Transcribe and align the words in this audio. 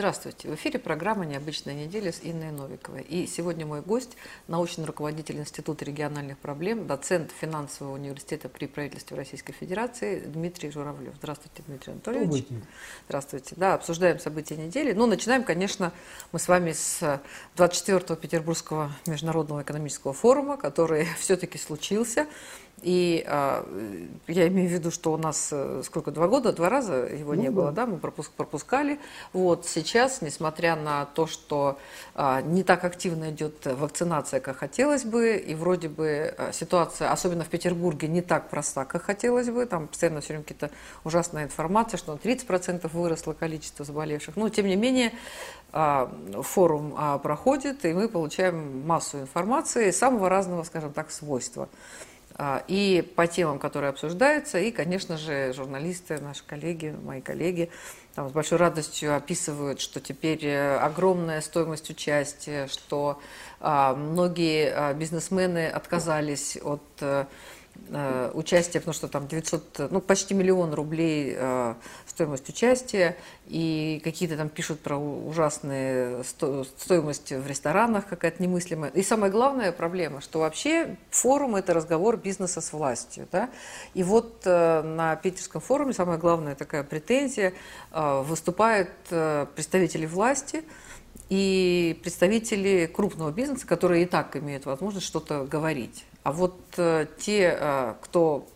Здравствуйте. 0.00 0.48
В 0.48 0.54
эфире 0.54 0.78
программа 0.78 1.26
«Необычная 1.26 1.74
неделя» 1.74 2.10
с 2.10 2.20
Инной 2.22 2.52
Новиковой. 2.52 3.02
И 3.02 3.26
сегодня 3.26 3.66
мой 3.66 3.82
гость– 3.82 4.16
научный 4.48 4.86
руководитель 4.86 5.36
Института 5.36 5.84
региональных 5.84 6.38
проблем, 6.38 6.86
доцент 6.86 7.30
финансового 7.38 7.96
университета 7.96 8.48
при 8.48 8.64
правительстве 8.64 9.14
Российской 9.18 9.52
Федерации 9.52 10.20
Дмитрий 10.20 10.70
Журавлев. 10.70 11.12
Здравствуйте, 11.18 11.62
Дмитрий 11.66 11.92
Анатольевич. 11.92 12.28
Здравствуйте. 12.46 12.64
Здравствуйте. 13.08 13.54
Да, 13.58 13.74
обсуждаем 13.74 14.18
события 14.20 14.56
недели. 14.56 14.94
Ну, 14.94 15.04
начинаем, 15.04 15.44
конечно, 15.44 15.92
мы 16.32 16.38
с 16.38 16.48
вами 16.48 16.72
с 16.72 17.20
24-го 17.58 18.16
Петербургского 18.16 18.92
международного 19.06 19.60
экономического 19.60 20.14
форума, 20.14 20.56
который 20.56 21.08
все-таки 21.20 21.58
случился. 21.58 22.26
И 22.82 23.24
а, 23.26 23.66
я 24.26 24.48
имею 24.48 24.68
в 24.68 24.72
виду, 24.72 24.90
что 24.90 25.12
у 25.12 25.18
нас 25.18 25.50
э, 25.52 25.82
сколько, 25.84 26.10
два 26.10 26.28
года, 26.28 26.52
два 26.52 26.70
раза 26.70 26.94
его 26.94 27.34
ну, 27.34 27.40
не 27.42 27.48
да. 27.48 27.52
было, 27.52 27.72
да, 27.72 27.86
мы 27.86 27.98
пропуск, 27.98 28.32
пропускали. 28.32 28.98
Вот 29.34 29.66
сейчас, 29.66 30.22
несмотря 30.22 30.76
на 30.76 31.04
то, 31.04 31.26
что 31.26 31.78
а, 32.14 32.40
не 32.40 32.62
так 32.62 32.84
активно 32.84 33.30
идет 33.30 33.66
вакцинация, 33.66 34.40
как 34.40 34.56
хотелось 34.56 35.04
бы, 35.04 35.36
и 35.36 35.54
вроде 35.54 35.88
бы 35.88 36.34
а, 36.38 36.52
ситуация, 36.52 37.12
особенно 37.12 37.44
в 37.44 37.48
Петербурге, 37.48 38.08
не 38.08 38.22
так 38.22 38.48
проста, 38.48 38.86
как 38.86 39.02
хотелось 39.02 39.50
бы, 39.50 39.66
там 39.66 39.86
постоянно 39.86 40.22
все 40.22 40.28
время 40.28 40.44
какие-то 40.44 40.70
ужасная 41.04 41.44
информация, 41.44 41.98
что 41.98 42.12
на 42.12 42.16
30% 42.16 42.88
выросло 42.94 43.34
количество 43.34 43.84
заболевших. 43.84 44.36
Но, 44.36 44.48
тем 44.48 44.66
не 44.66 44.76
менее, 44.76 45.12
форум 45.72 47.20
проходит, 47.22 47.84
и 47.84 47.92
мы 47.92 48.08
получаем 48.08 48.86
массу 48.86 49.20
информации 49.20 49.90
самого 49.90 50.28
разного, 50.28 50.64
скажем 50.64 50.92
так, 50.92 51.10
свойства. 51.10 51.68
А, 52.42 52.64
и 52.68 53.02
по 53.16 53.26
темам, 53.26 53.58
которые 53.58 53.90
обсуждаются, 53.90 54.58
и, 54.58 54.70
конечно 54.70 55.18
же, 55.18 55.52
журналисты, 55.52 56.18
наши 56.22 56.42
коллеги, 56.42 56.96
мои 57.04 57.20
коллеги, 57.20 57.68
там, 58.14 58.30
с 58.30 58.32
большой 58.32 58.56
радостью 58.56 59.14
описывают, 59.14 59.78
что 59.78 60.00
теперь 60.00 60.46
э, 60.46 60.78
огромная 60.78 61.42
стоимость 61.42 61.90
участия, 61.90 62.66
что 62.68 63.20
а, 63.60 63.94
многие 63.94 64.72
а, 64.72 64.94
бизнесмены 64.94 65.68
отказались 65.68 66.56
от 66.56 66.80
а, 67.92 68.30
участия, 68.34 68.78
потому 68.78 68.94
что 68.94 69.08
там 69.08 69.26
900, 69.26 69.90
ну, 69.90 70.00
почти 70.00 70.34
миллион 70.34 70.74
рублей 70.74 71.34
а, 71.36 71.76
стоимость 72.06 72.48
участия, 72.48 73.16
и 73.46 74.00
какие-то 74.04 74.36
там 74.36 74.48
пишут 74.48 74.80
про 74.80 74.96
ужасные 74.96 76.22
сто, 76.24 76.64
стоимость 76.64 77.32
в 77.32 77.46
ресторанах 77.46 78.06
какая-то 78.06 78.42
немыслимая. 78.42 78.90
И 78.90 79.02
самая 79.02 79.30
главная 79.30 79.72
проблема, 79.72 80.20
что 80.20 80.40
вообще 80.40 80.96
форум– 81.10 81.56
это 81.56 81.74
разговор 81.74 82.16
бизнеса 82.16 82.60
с 82.60 82.72
властью. 82.72 83.26
Да? 83.32 83.50
И 83.94 84.02
вот 84.02 84.42
э, 84.44 84.82
на 84.82 85.16
Питерском 85.16 85.60
форуме 85.60 85.92
самая 85.92 86.18
главная 86.18 86.54
такая 86.54 86.84
претензия 86.84 87.54
э,– 87.92 88.22
выступают 88.24 88.90
э, 89.10 89.46
представители 89.54 90.06
власти, 90.06 90.62
и 91.28 91.98
представители 92.02 92.90
крупного 92.92 93.30
бизнеса, 93.30 93.66
которые 93.66 94.02
и 94.02 94.06
так 94.06 94.36
имеют 94.36 94.66
возможность 94.66 95.06
что-то 95.06 95.44
говорить. 95.44 96.04
А 96.22 96.32
вот 96.32 96.58
э, 96.76 97.06
те, 97.18 97.56
э, 97.58 97.94
кто 98.02 98.46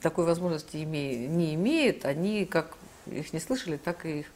такой 0.00 0.24
возможности 0.24 0.76
не 0.76 1.54
имеет, 1.54 2.04
они 2.04 2.44
как 2.44 2.76
их 3.06 3.32
не 3.32 3.40
слышали, 3.40 3.76
так 3.76 4.06
и 4.06 4.20
их 4.20 4.26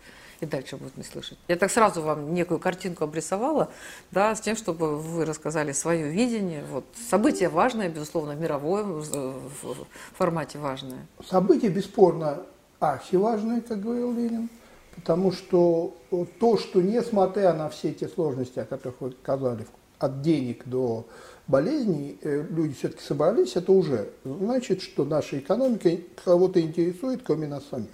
и 0.41 0.46
дальше 0.46 0.76
будут 0.76 0.96
не 0.96 1.04
слышать. 1.04 1.38
Я 1.48 1.56
так 1.56 1.70
сразу 1.70 2.02
вам 2.02 2.34
некую 2.34 2.58
картинку 2.58 3.04
обрисовала, 3.04 3.70
да, 4.10 4.34
с 4.34 4.41
тем, 4.41 4.56
чтобы 4.56 4.98
вы 4.98 5.24
рассказали 5.24 5.72
свое 5.72 6.08
видение. 6.08 6.64
Вот. 6.70 6.84
Событие 7.08 7.48
важное, 7.48 7.88
безусловно, 7.88 8.32
мировое 8.32 8.84
в 8.84 9.86
формате 10.12 10.58
важное. 10.58 11.06
Событие, 11.28 11.70
бесспорно, 11.70 12.42
архиважное, 12.80 13.60
как 13.60 13.80
говорил 13.80 14.12
Ленин, 14.12 14.48
потому 14.94 15.32
что 15.32 15.96
то, 16.38 16.58
что 16.58 16.82
несмотря 16.82 17.54
на 17.54 17.69
все 17.69 17.91
эти 17.91 18.06
сложности, 18.06 18.58
о 18.58 18.64
которых 18.64 19.00
вы 19.00 19.12
сказали, 19.22 19.66
от 19.98 20.22
денег 20.22 20.64
до 20.66 21.06
болезней, 21.47 22.19
э, 22.23 22.47
люди 22.48 22.75
все-таки 22.75 23.03
собрались, 23.03 23.56
это 23.56 23.73
уже 23.73 24.11
значит, 24.25 24.82
что 24.82 25.05
наша 25.05 25.38
экономика 25.38 25.91
кого-то 26.25 26.60
интересует, 26.60 27.22
кроме 27.25 27.47
нас 27.47 27.65
самих. 27.71 27.88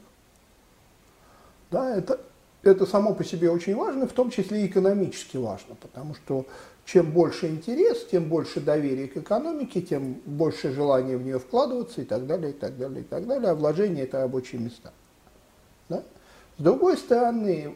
Да, 1.71 1.97
это, 1.97 2.21
это 2.63 2.87
само 2.87 3.15
по 3.15 3.25
себе 3.25 3.51
очень 3.51 3.77
важно, 3.77 4.07
в 4.07 4.13
том 4.13 4.31
числе 4.31 4.63
и 4.63 4.67
экономически 4.67 5.37
важно, 5.37 5.77
потому 5.81 6.15
что 6.15 6.47
чем 6.85 7.13
больше 7.13 7.49
интерес, 7.49 8.07
тем 8.07 8.29
больше 8.29 8.61
доверия 8.61 9.07
к 9.07 9.17
экономике, 9.17 9.81
тем 9.81 10.15
больше 10.25 10.73
желания 10.73 11.17
в 11.17 11.23
нее 11.23 11.39
вкладываться 11.39 12.03
и 12.03 12.05
так 12.05 12.27
далее, 12.27 12.51
и 12.51 12.53
так 12.53 12.77
далее, 12.77 13.03
и 13.03 13.05
так 13.05 13.27
далее. 13.27 13.51
А 13.51 13.55
вложение– 13.55 14.05
это 14.05 14.21
рабочие 14.21 14.61
места. 14.61 14.93
Да? 15.89 16.03
С 16.59 16.63
другой 16.63 16.97
стороны, 16.97 17.73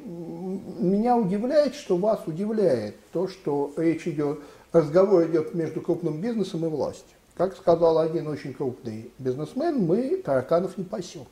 меня 0.78 1.16
удивляет, 1.16 1.74
что 1.74 1.96
вас 1.96 2.20
удивляет 2.26 2.96
то, 3.12 3.28
что 3.28 3.72
речь 3.76 4.06
идет, 4.08 4.40
разговор 4.74 5.24
идет 5.26 5.54
между 5.54 5.80
крупным 5.80 6.20
бизнесом 6.20 6.66
и 6.66 6.68
властью. 6.68 7.16
Как 7.36 7.56
сказал 7.56 7.98
один 7.98 8.26
очень 8.28 8.52
крупный 8.52 9.10
бизнесмен, 9.18 9.86
мы 9.86 10.16
тараканов 10.18 10.76
не 10.76 10.84
пасем. 10.84 11.26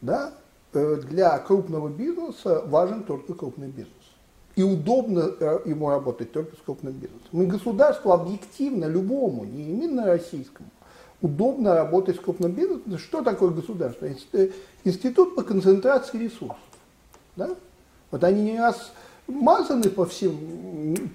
Да? 0.00 0.32
Э, 0.72 0.96
для 0.96 1.38
крупного 1.38 1.88
бизнеса 1.88 2.62
важен 2.66 3.04
только 3.04 3.34
крупный 3.34 3.68
бизнес. 3.68 3.92
И 4.56 4.62
удобно 4.62 5.30
э, 5.38 5.60
ему 5.66 5.88
работать 5.88 6.32
только 6.32 6.56
с 6.56 6.58
крупным 6.64 6.92
бизнесом. 6.94 7.28
Мы 7.32 7.46
государству 7.46 8.12
объективно, 8.12 8.86
любому, 8.86 9.44
не 9.44 9.70
именно 9.70 10.06
российскому, 10.06 10.68
удобно 11.22 11.74
работать 11.74 12.16
с 12.16 12.20
крупным 12.20 12.52
бизнесом. 12.52 12.98
Что 12.98 13.22
такое 13.22 13.50
государство? 13.50 14.06
Э, 14.32 14.50
институт 14.84 15.34
по 15.34 15.42
концентрации 15.42 16.18
ресурсов. 16.18 16.58
Да? 17.36 17.50
Вот 18.10 18.24
они 18.24 18.42
не 18.42 18.58
раз 18.58 18.92
мазаны 19.28 19.90
по 19.90 20.06
всем 20.06 20.36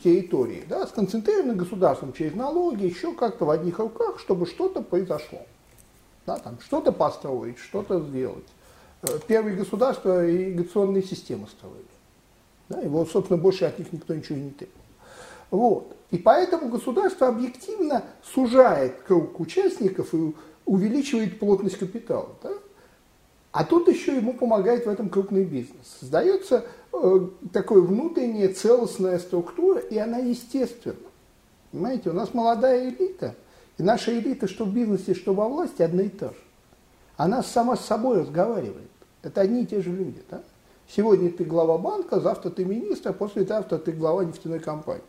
территории, 0.03 0.63
да, 0.69 0.88
сконцентрированы 0.88 1.56
государством 1.56 2.13
через 2.13 2.35
налоги, 2.35 2.85
еще 2.85 3.13
как-то 3.13 3.46
в 3.46 3.50
одних 3.50 3.79
руках, 3.79 4.19
чтобы 4.19 4.46
что-то 4.46 4.81
произошло. 4.81 5.41
Да, 6.25 6.38
там, 6.38 6.57
что-то 6.62 6.91
построить, 6.94 7.57
что-то 7.57 8.00
сделать. 8.00 8.46
Э, 9.02 9.19
первые 9.28 9.57
государства 9.57 10.25
ирригационные 10.25 11.03
системы 11.03 11.47
строили. 11.47 11.84
Да, 12.69 12.81
вот, 12.84 13.09
собственно, 13.09 13.41
больше 13.41 13.66
от 13.66 13.78
них 13.78 13.91
никто 13.91 14.16
ничего 14.16 14.38
не 14.38 14.52
требовал. 14.52 14.79
Вот. 15.52 15.96
И 16.12 16.18
поэтому 16.18 16.69
государство 16.69 17.28
объективно 17.28 18.03
сужает 18.23 19.02
круг 19.02 19.40
участников 19.40 20.13
и 20.13 20.34
увеличивает 20.66 21.40
плотность 21.40 21.78
капитала. 21.78 22.29
Да? 22.41 22.52
А 23.52 23.63
тут 23.63 23.88
еще 23.88 24.16
ему 24.16 24.34
помогает 24.34 24.85
в 24.85 24.90
этом 24.90 25.09
крупный 25.09 25.44
бизнес. 25.44 25.97
Создается 26.00 26.66
такая 27.52 27.80
внутренняя 27.80 28.54
целостная 28.54 29.20
структура, 29.20 29.80
и 29.80 29.98
она 29.98 30.20
естественна. 30.20 30.96
Понимаете, 31.72 32.12
у 32.12 32.14
нас 32.14 32.34
молодая 32.34 32.90
элита, 32.90 33.36
и 33.78 33.84
наша 33.84 34.18
элита, 34.18 34.48
что 34.48 34.66
в 34.66 34.74
бизнесе, 34.74 35.16
что 35.16 35.34
во 35.34 35.50
власти, 35.50 35.82
одна 35.82 36.03
и 36.03 36.09
та 36.09 36.28
же. 36.28 36.36
Она 37.18 37.42
сама 37.42 37.76
с 37.76 37.86
собой 37.86 38.22
разговаривает. 38.22 38.90
Это 39.24 39.42
одни 39.42 39.64
и 39.64 39.66
те 39.66 39.82
же 39.82 39.90
люди. 39.90 40.22
Да? 40.30 40.44
Сегодня 40.88 41.32
ты 41.32 41.44
глава 41.44 41.78
банка, 41.78 42.20
завтра 42.20 42.50
ты 42.50 42.66
министр, 42.66 43.09
а 43.09 43.14
послезавтра 43.14 43.78
ты 43.78 43.92
глава 43.92 44.26
нефтяной 44.26 44.59
компании. 44.59 45.03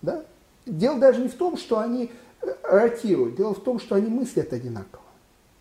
Да? 0.00 0.24
Дело 0.66 0.98
даже 0.98 1.20
не 1.20 1.28
в 1.28 1.34
том, 1.34 1.56
что 1.56 1.78
они 1.78 2.10
э, 2.40 2.54
ротируют, 2.62 3.36
дело 3.36 3.54
в 3.54 3.62
том, 3.62 3.78
что 3.78 3.96
они 3.96 4.08
мыслят 4.08 4.52
одинаково. 4.52 5.02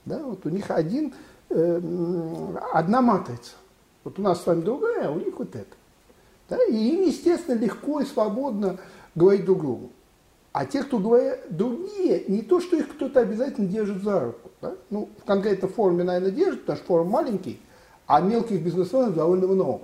Да? 0.05 0.23
Вот 0.23 0.45
у 0.45 0.49
них 0.49 0.71
один, 0.71 1.13
э, 1.49 1.81
одна 2.73 3.01
матрица. 3.01 3.53
Вот 4.03 4.17
у 4.19 4.21
нас 4.21 4.41
с 4.41 4.45
вами 4.45 4.61
другая, 4.61 5.07
а 5.07 5.11
у 5.11 5.19
них 5.19 5.37
вот 5.37 5.55
это. 5.55 5.75
Да? 6.49 6.57
И 6.65 6.75
им, 6.75 7.03
естественно, 7.03 7.57
легко 7.57 8.01
и 8.01 8.05
свободно 8.05 8.77
говорить 9.15 9.45
друг 9.45 9.61
другу. 9.61 9.91
А 10.51 10.65
те, 10.65 10.83
кто 10.83 10.99
говорят 10.99 11.39
другие, 11.49 12.25
не 12.27 12.41
то, 12.41 12.59
что 12.59 12.75
их 12.75 12.89
кто-то 12.89 13.21
обязательно 13.21 13.67
держит 13.67 14.03
за 14.03 14.19
руку. 14.19 14.51
Да? 14.61 14.75
Ну, 14.89 15.09
в 15.21 15.23
конкретной 15.23 15.69
форме, 15.69 16.03
наверное, 16.03 16.31
держит, 16.31 16.61
потому 16.61 16.77
что 16.77 16.87
форум 16.87 17.07
маленький, 17.09 17.59
а 18.05 18.19
мелких 18.19 18.61
бизнесменов 18.61 19.15
довольно 19.15 19.47
много. 19.47 19.83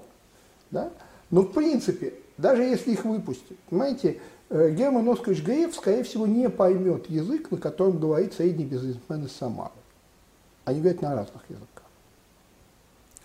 Да? 0.72 0.92
Но, 1.30 1.42
в 1.42 1.54
принципе, 1.54 2.14
даже 2.38 2.64
если 2.64 2.92
их 2.92 3.06
выпустят, 3.06 3.58
понимаете, 3.70 4.20
э, 4.50 4.72
Герман 4.72 5.08
Оскарович 5.08 5.44
Греев, 5.44 5.74
скорее 5.74 6.04
всего, 6.04 6.28
не 6.28 6.50
поймет 6.50 7.10
язык, 7.10 7.50
на 7.52 7.58
котором 7.58 7.98
говорит 7.98 8.34
средний 8.34 8.66
бизнесмен 8.66 9.26
из 9.26 9.32
Самары. 9.32 9.72
Они 10.66 10.82
говорят 10.82 11.02
на 11.02 11.16
разных 11.16 11.44
языках. 11.50 11.77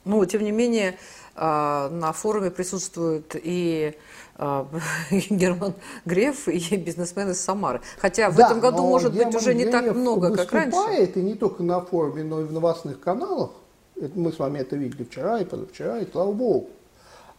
Ну, 0.05 0.25
тем 0.27 0.43
не 0.43 0.51
менее, 0.51 0.97
а, 1.35 1.89
на 1.91 2.13
форуме 2.13 2.51
присутствуют 2.51 3.35
и 3.35 3.95
а, 4.37 4.67
Герман 5.11 5.75
Греф 6.05 6.49
и 6.49 6.77
бизнесмен 6.77 7.31
из 7.31 7.41
Самары. 7.41 7.81
Хотя 7.99 8.31
в 8.31 8.37
да, 8.37 8.47
этом 8.47 8.61
году, 8.61 8.83
может 8.83 9.15
быть, 9.15 9.35
уже 9.35 9.55
не 9.55 9.67
так 9.67 9.95
много, 9.95 10.35
как 10.37 10.53
раньше. 10.53 11.05
и 11.15 11.23
не 11.23 11.35
только 11.35 11.63
на 11.63 11.81
форуме, 11.81 12.25
но 12.25 12.41
и 12.41 12.45
в 12.45 12.53
новостных 12.53 13.01
каналах. 13.01 13.51
Это, 13.97 14.19
мы 14.19 14.33
с 14.33 14.39
вами 14.39 14.59
это 14.59 14.75
видели 14.77 15.05
вчера 15.05 15.41
и 15.41 15.45
позавчера, 15.45 15.99
и 15.99 16.11
слава 16.11 16.33
богу. 16.33 16.71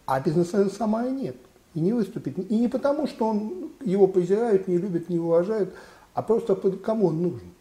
А 0.06 0.20
бизнесмена 0.20 0.68
из 0.68 0.78
Самары 0.78 1.12
нет. 1.12 1.36
И 1.74 1.80
не 1.80 1.92
выступит. 1.92 2.38
И 2.38 2.56
не 2.56 2.68
потому, 2.68 3.08
что 3.08 3.28
он, 3.28 3.72
его 3.82 4.08
презирают, 4.08 4.68
не 4.68 4.78
любят, 4.78 5.10
не 5.10 5.20
уважают, 5.20 5.74
а 6.14 6.22
просто 6.22 6.56
кому 6.56 7.08
он 7.08 7.22
нужен. 7.22 7.53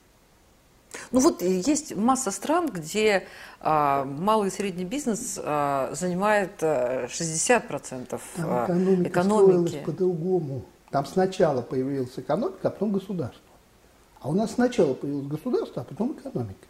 Ну 1.10 1.20
вот 1.20 1.42
есть 1.42 1.96
масса 1.96 2.30
стран, 2.30 2.68
где 2.68 3.26
а, 3.60 4.04
малый 4.04 4.48
и 4.48 4.50
средний 4.50 4.84
бизнес 4.84 5.38
а, 5.42 5.90
занимает 5.94 6.62
60% 6.62 8.06
Там 8.08 8.20
а, 8.38 8.64
экономика 8.66 9.08
экономики. 9.08 9.82
по-другому. 9.84 10.64
Там 10.90 11.06
сначала 11.06 11.62
появилась 11.62 12.12
экономика, 12.16 12.68
а 12.68 12.70
потом 12.70 12.92
государство. 12.92 13.40
А 14.20 14.28
у 14.28 14.34
нас 14.34 14.52
сначала 14.52 14.94
появилось 14.94 15.26
государство, 15.26 15.82
а 15.82 15.84
потом 15.84 16.12
экономика. 16.12 16.66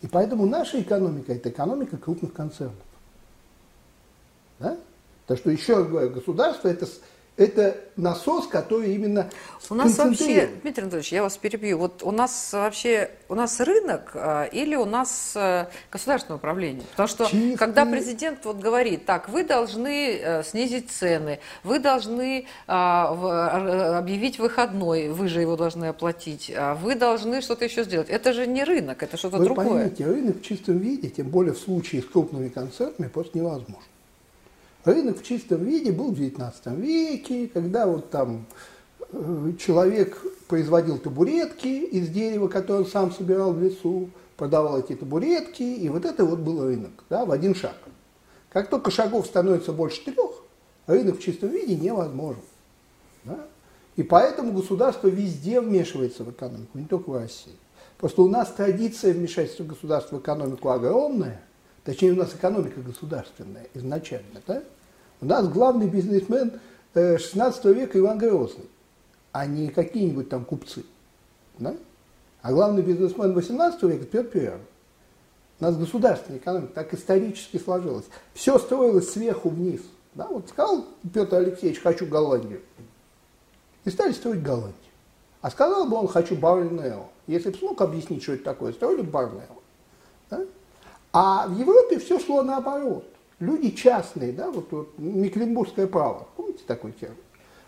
И 0.00 0.06
поэтому 0.06 0.46
наша 0.46 0.80
экономика– 0.80 1.32
это 1.34 1.50
экономика 1.50 1.96
крупных 1.96 2.32
концернов. 2.32 2.74
Да? 4.58 4.76
Так 5.26 5.38
что, 5.38 5.50
еще 5.50 5.76
раз 5.76 5.86
говорю, 5.86 6.10
государство– 6.10 6.68
это 6.68 6.88
это 7.36 7.76
насос, 7.96 8.46
который 8.46 8.94
именно 8.94 9.30
У 9.70 9.74
нас 9.74 9.96
вообще, 9.96 10.50
Дмитрий 10.62 10.82
Анатольевич, 10.82 11.12
я 11.12 11.22
вас 11.22 11.38
перебью, 11.38 11.78
вот 11.78 12.02
у 12.02 12.10
нас 12.10 12.50
вообще, 12.52 13.10
у 13.28 13.34
нас 13.34 13.58
рынок 13.60 14.12
а, 14.14 14.44
или 14.44 14.74
у 14.74 14.84
нас 14.84 15.32
а, 15.34 15.70
государственное 15.90 16.36
управление? 16.36 16.84
Потому 16.90 17.08
что 17.08 17.24
Чистый... 17.24 17.56
когда 17.56 17.86
президент 17.86 18.44
вот 18.44 18.58
говорит, 18.58 19.06
так, 19.06 19.30
вы 19.30 19.44
должны 19.44 20.20
а, 20.22 20.42
снизить 20.42 20.90
цены, 20.90 21.40
вы 21.64 21.78
должны 21.78 22.46
а, 22.66 23.16
а, 23.16 23.98
объявить 23.98 24.38
выходной, 24.38 25.08
вы 25.08 25.28
же 25.28 25.40
его 25.40 25.56
должны 25.56 25.86
оплатить, 25.86 26.52
а 26.54 26.74
вы 26.74 26.94
должны 26.94 27.40
что-то 27.40 27.64
еще 27.64 27.84
сделать. 27.84 28.10
Это 28.10 28.34
же 28.34 28.46
не 28.46 28.62
рынок, 28.62 29.02
это 29.02 29.16
что-то 29.16 29.38
другое. 29.38 29.66
Вы 29.66 29.74
поймите, 29.74 30.04
рынок 30.04 30.36
в 30.38 30.42
чистом 30.42 30.78
виде, 30.78 31.08
тем 31.08 31.28
более 31.28 31.54
в 31.54 31.58
случае 31.58 32.02
с 32.02 32.06
крупными 32.06 32.48
концертами, 32.48 33.08
просто 33.08 33.38
невозможно. 33.38 33.91
Рынок 34.84 35.20
в 35.20 35.22
чистом 35.22 35.64
виде 35.64 35.92
был 35.92 36.10
в 36.10 36.18
XIX 36.18 36.52
веке, 36.80 37.46
когда 37.46 37.86
вот 37.86 38.10
там 38.10 38.46
э, 39.12 39.52
человек 39.58 40.20
производил 40.48 40.98
табуретки 40.98 41.68
из 41.68 42.08
дерева, 42.08 42.48
которое 42.48 42.80
он 42.80 42.86
сам 42.86 43.12
собирал 43.12 43.52
в 43.52 43.62
лесу, 43.62 44.10
продавал 44.36 44.80
эти 44.80 44.96
табуретки, 44.96 45.62
и 45.62 45.88
вот 45.88 46.04
это 46.04 46.24
вот 46.24 46.40
был 46.40 46.64
рынок, 46.64 46.90
да, 47.08 47.24
в 47.24 47.30
один 47.30 47.54
шаг. 47.54 47.76
Как 48.48 48.68
только 48.68 48.90
шагов 48.90 49.26
становится 49.26 49.72
больше 49.72 50.04
трех, 50.04 50.42
рынок 50.88 51.18
в 51.18 51.22
чистом 51.22 51.50
виде 51.50 51.76
невозможен. 51.76 52.42
Да? 53.22 53.38
И 53.94 54.02
поэтому 54.02 54.52
государство 54.52 55.06
везде 55.06 55.60
вмешивается 55.60 56.24
в 56.24 56.30
экономику, 56.32 56.76
не 56.76 56.86
только 56.86 57.08
в 57.10 57.16
России. 57.16 57.54
Просто 57.98 58.22
у 58.22 58.28
нас 58.28 58.50
традиция 58.50 59.14
вмешательства 59.14 59.62
государства 59.62 60.16
в 60.16 60.20
экономику 60.20 60.70
огромная– 60.70 61.40
Точнее, 61.84 62.12
у 62.12 62.16
нас 62.16 62.34
экономика 62.34 62.80
государственная 62.80 63.66
изначально. 63.74 64.40
Да? 64.46 64.62
У 65.20 65.26
нас 65.26 65.48
главный 65.48 65.88
бизнесмен 65.88 66.60
16 66.94 67.64
э, 67.64 67.72
века 67.72 67.98
Иван 67.98 68.18
Грозный, 68.18 68.68
а 69.32 69.46
не 69.46 69.68
какие-нибудь 69.68 70.28
там 70.28 70.44
купцы. 70.44 70.84
Да? 71.58 71.74
А 72.42 72.52
главный 72.52 72.82
бизнесмен 72.82 73.32
18 73.32 73.82
века 73.84 74.04
Петр 74.04 74.28
Первый. 74.28 74.60
У 75.60 75.64
нас 75.64 75.76
государственная 75.76 76.38
экономика 76.38 76.72
так 76.74 76.94
исторически 76.94 77.56
сложилась. 77.56 78.04
Все 78.34 78.58
строилось 78.58 79.10
сверху 79.10 79.48
вниз. 79.48 79.80
Да? 80.14 80.26
Вот 80.28 80.48
сказал 80.48 80.86
Петр 81.12 81.36
Алексеевич, 81.36 81.80
хочу 81.80 82.06
Голландию. 82.06 82.60
И 83.84 83.90
стали 83.90 84.12
строить 84.12 84.42
Голландию. 84.42 84.74
А 85.40 85.50
сказал 85.50 85.86
бы 85.86 85.96
он, 85.96 86.06
хочу 86.06 86.36
Барнео. 86.36 87.08
Если 87.26 87.50
бы 87.50 87.56
смог 87.56 87.80
объяснить, 87.80 88.22
что 88.22 88.34
это 88.34 88.44
такое, 88.44 88.72
строили 88.72 89.02
Барнео. 89.02 89.61
А 91.12 91.46
в 91.46 91.58
Европе 91.58 91.98
все 91.98 92.18
шло 92.18 92.42
наоборот. 92.42 93.04
Люди 93.38 93.70
частные, 93.70 94.32
да, 94.32 94.50
вот, 94.50 94.70
вот 94.70 94.98
Мекленбургское 94.98 95.86
право, 95.86 96.28
помните 96.36 96.62
такой 96.66 96.92
термин? 96.92 97.16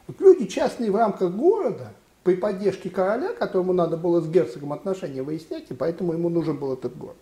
Вот 0.06 0.20
люди 0.20 0.46
частные 0.46 0.90
в 0.90 0.96
рамках 0.96 1.32
города, 1.34 1.92
при 2.22 2.36
поддержке 2.36 2.88
короля, 2.88 3.32
которому 3.32 3.72
надо 3.72 3.96
было 3.96 4.20
с 4.20 4.28
герцогом 4.28 4.72
отношения 4.72 5.22
выяснять, 5.22 5.70
и 5.70 5.74
поэтому 5.74 6.14
ему 6.14 6.30
нужен 6.30 6.56
был 6.56 6.72
этот 6.72 6.96
город, 6.96 7.16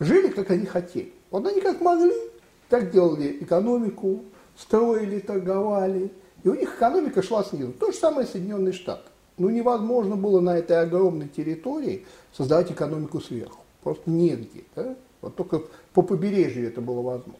жили, 0.00 0.28
как 0.28 0.50
они 0.50 0.66
хотели. 0.66 1.12
Вот 1.30 1.46
они 1.46 1.60
как 1.60 1.80
могли, 1.80 2.14
так 2.68 2.90
делали 2.90 3.38
экономику, 3.40 4.22
строили, 4.56 5.20
торговали, 5.20 6.10
и 6.42 6.48
у 6.48 6.54
них 6.54 6.74
экономика 6.74 7.22
шла 7.22 7.44
снизу. 7.44 7.72
То 7.72 7.92
же 7.92 7.98
самое 7.98 8.26
Соединенные 8.26 8.72
Штаты. 8.72 9.08
Ну, 9.38 9.48
невозможно 9.48 10.16
было 10.16 10.40
на 10.40 10.58
этой 10.58 10.80
огромной 10.80 11.28
территории 11.28 12.04
создавать 12.32 12.70
экономику 12.70 13.20
сверху. 13.20 13.60
Просто 13.82 14.10
негде. 14.10 14.64
Да? 14.74 14.96
Вот 15.22 15.36
только 15.36 15.62
по 15.94 16.02
побережью 16.02 16.68
это 16.68 16.80
было 16.80 17.00
возможно. 17.00 17.34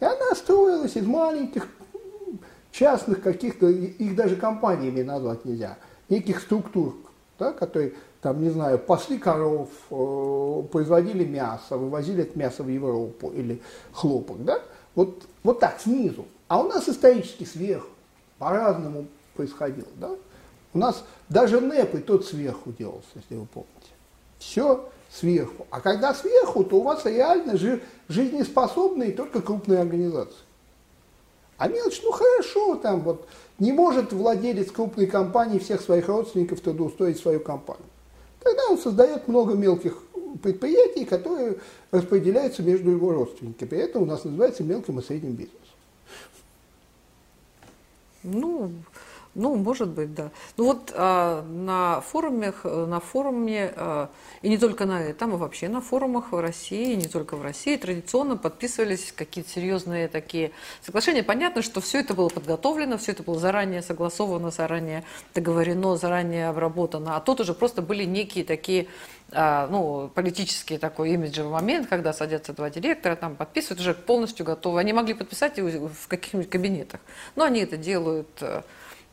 И 0.00 0.04
она 0.04 0.34
строилась 0.34 0.96
из 0.96 1.06
маленьких 1.06 1.68
частных 2.72 3.22
каких-то, 3.22 3.68
их 3.68 4.16
даже 4.16 4.36
компаниями 4.36 5.02
назвать 5.02 5.44
нельзя, 5.44 5.78
неких 6.08 6.40
структур, 6.40 6.96
да, 7.38 7.52
которые, 7.52 7.92
там, 8.20 8.42
не 8.42 8.50
знаю, 8.50 8.78
пасли 8.78 9.18
коров, 9.18 9.68
э, 9.90 10.62
производили 10.72 11.24
мясо, 11.24 11.76
вывозили 11.76 12.22
это 12.22 12.36
мясо 12.38 12.62
в 12.62 12.68
Европу 12.68 13.30
или 13.30 13.62
хлопок, 13.92 14.44
да, 14.44 14.60
вот, 14.94 15.22
вот 15.44 15.60
так, 15.60 15.80
снизу. 15.80 16.26
А 16.48 16.60
у 16.60 16.68
нас 16.68 16.88
исторически 16.88 17.44
сверху, 17.44 17.88
по-разному 18.38 19.06
происходило, 19.34 19.88
да. 19.96 20.10
У 20.74 20.78
нас 20.78 21.04
даже 21.28 21.60
НЭП 21.60 21.94
и 21.94 21.98
тот 21.98 22.24
сверху 22.26 22.72
делался, 22.72 23.08
если 23.14 23.36
вы 23.36 23.46
помните. 23.46 23.70
Все 24.38 24.88
сверху. 25.12 25.66
А 25.70 25.80
когда 25.80 26.14
сверху, 26.14 26.64
то 26.64 26.76
у 26.76 26.82
вас 26.82 27.04
реально 27.04 27.58
жизнеспособные 28.08 29.12
только 29.12 29.42
крупные 29.42 29.80
организации. 29.80 30.38
А 31.58 31.68
мелочь, 31.68 32.00
ну 32.02 32.10
хорошо, 32.10 32.76
там 32.76 33.02
вот 33.02 33.28
не 33.58 33.72
может 33.72 34.12
владелец 34.12 34.70
крупной 34.70 35.06
компании 35.06 35.58
всех 35.58 35.80
своих 35.80 36.08
родственников 36.08 36.60
трудоустроить 36.60 37.18
свою 37.18 37.40
компанию. 37.40 37.84
Тогда 38.40 38.62
он 38.70 38.78
создает 38.78 39.28
много 39.28 39.54
мелких 39.54 39.96
предприятий, 40.42 41.04
которые 41.04 41.58
распределяются 41.90 42.62
между 42.62 42.90
его 42.90 43.12
родственниками. 43.12 43.78
Это 43.78 44.00
у 44.00 44.06
нас 44.06 44.24
называется 44.24 44.64
мелким 44.64 44.98
и 44.98 45.02
средним 45.02 45.32
бизнесом. 45.32 45.58
Ну, 48.24 48.72
ну, 49.34 49.54
может 49.56 49.88
быть, 49.88 50.14
да. 50.14 50.30
Ну 50.56 50.64
вот 50.64 50.92
а, 50.94 51.42
на 51.42 52.02
форумах, 52.02 52.64
на 52.64 53.00
форуме, 53.00 53.72
а, 53.76 54.10
и 54.42 54.48
не 54.48 54.58
только 54.58 54.84
на 54.84 55.02
этом, 55.02 55.34
а 55.34 55.36
вообще 55.38 55.68
на 55.68 55.80
форумах 55.80 56.32
в 56.32 56.38
России, 56.38 56.92
и 56.92 56.96
не 56.96 57.08
только 57.08 57.36
в 57.36 57.42
России, 57.42 57.76
традиционно 57.76 58.36
подписывались 58.36 59.12
какие-то 59.16 59.48
серьезные 59.48 60.08
такие 60.08 60.52
соглашения. 60.82 61.22
Понятно, 61.22 61.62
что 61.62 61.80
все 61.80 62.00
это 62.00 62.12
было 62.12 62.28
подготовлено, 62.28 62.98
все 62.98 63.12
это 63.12 63.22
было 63.22 63.38
заранее 63.38 63.80
согласовано, 63.80 64.50
заранее 64.50 65.04
договорено, 65.34 65.96
заранее 65.96 66.48
обработано. 66.48 67.16
А 67.16 67.20
тут 67.20 67.40
уже 67.40 67.54
просто 67.54 67.80
были 67.80 68.04
некие 68.04 68.44
такие 68.44 68.86
а, 69.34 69.66
ну, 69.68 70.10
политический 70.14 70.76
такой 70.76 71.12
имиджевый 71.12 71.52
момент, 71.52 71.88
когда 71.88 72.12
садятся 72.12 72.52
два 72.52 72.68
директора, 72.68 73.16
там 73.16 73.34
подписывают, 73.34 73.80
уже 73.80 73.94
полностью 73.94 74.44
готовы. 74.44 74.78
Они 74.78 74.92
могли 74.92 75.14
подписать 75.14 75.58
в 75.58 76.06
каких-нибудь 76.08 76.50
кабинетах. 76.50 77.00
Но 77.34 77.44
они 77.44 77.60
это 77.60 77.78
делают 77.78 78.28
э, 78.42 78.62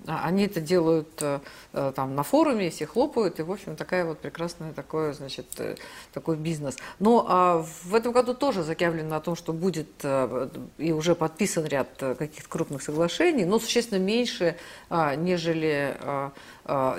они 0.07 0.45
это 0.45 0.61
делают 0.61 1.09
э, 1.21 1.39
э, 1.73 1.91
там 1.95 2.15
на 2.15 2.23
форуме, 2.23 2.69
все 2.69 2.85
хлопают, 2.85 3.39
и, 3.39 3.43
в 3.43 3.51
общем, 3.51 3.75
такая 3.75 4.05
вот 4.05 4.19
прекрасная 4.19 4.71
такое, 4.73 5.13
значит, 5.13 5.45
э, 5.57 5.75
такой 6.13 6.37
бизнес. 6.37 6.77
Но 6.99 7.25
а 7.27 7.65
в 7.83 7.93
этом 7.93 8.13
году 8.13 8.33
тоже 8.33 8.63
заявлено 8.63 9.17
о 9.17 9.19
том, 9.19 9.35
что 9.35 9.53
будет 9.53 9.89
и 10.77 10.91
уже 10.91 11.15
подписан 11.15 11.65
ряд 11.65 11.89
каких-то 11.97 12.49
крупных 12.49 12.81
соглашений, 12.81 13.45
но 13.45 13.59
существенно 13.59 13.99
меньше, 13.99 14.55
а, 14.89 15.15
нежели 15.15 15.97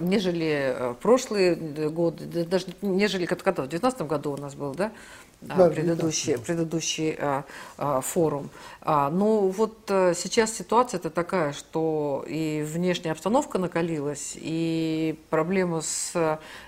нежели 0.01 0.97
прошлые 1.01 1.55
годы, 1.55 2.45
даже 2.45 2.67
нежели 2.83 3.27
когда 3.27 3.63
в 3.63 3.69
2019 3.69 4.03
году 4.03 4.33
у 4.33 4.37
нас 4.37 4.55
был, 4.55 4.75
да, 4.75 4.91
да, 5.41 5.71
предыдущий, 5.71 6.39
предыдущий 6.39 7.17
а, 7.19 7.45
а, 7.79 8.01
форум. 8.01 8.51
А, 8.83 9.11
ну 9.11 9.49
вот 9.49 9.79
а, 9.89 10.13
сейчас 10.15 10.53
ситуация 10.53 10.99
это 10.99 11.09
такая, 11.09 11.53
что 11.53 12.25
и 12.29 12.63
внешняя 12.67 13.13
обстановка 13.13 13.59
накалилась, 13.59 14.37
и 14.37 15.19
проблема 15.31 15.81
с, 15.81 16.13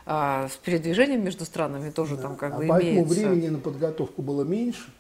а, 0.06 0.48
с 0.48 0.56
передвижением 0.56 1.22
между 1.22 1.44
странами 1.44 1.90
тоже 1.90 2.16
да. 2.16 2.22
там 2.22 2.36
как 2.36 2.54
а 2.54 2.56
бы 2.58 2.66
поэтому 2.66 2.92
имеется. 2.92 3.14
времени 3.14 3.48
на 3.48 3.58
подготовку 3.58 4.22
было 4.22 4.42
меньше, 4.42 4.90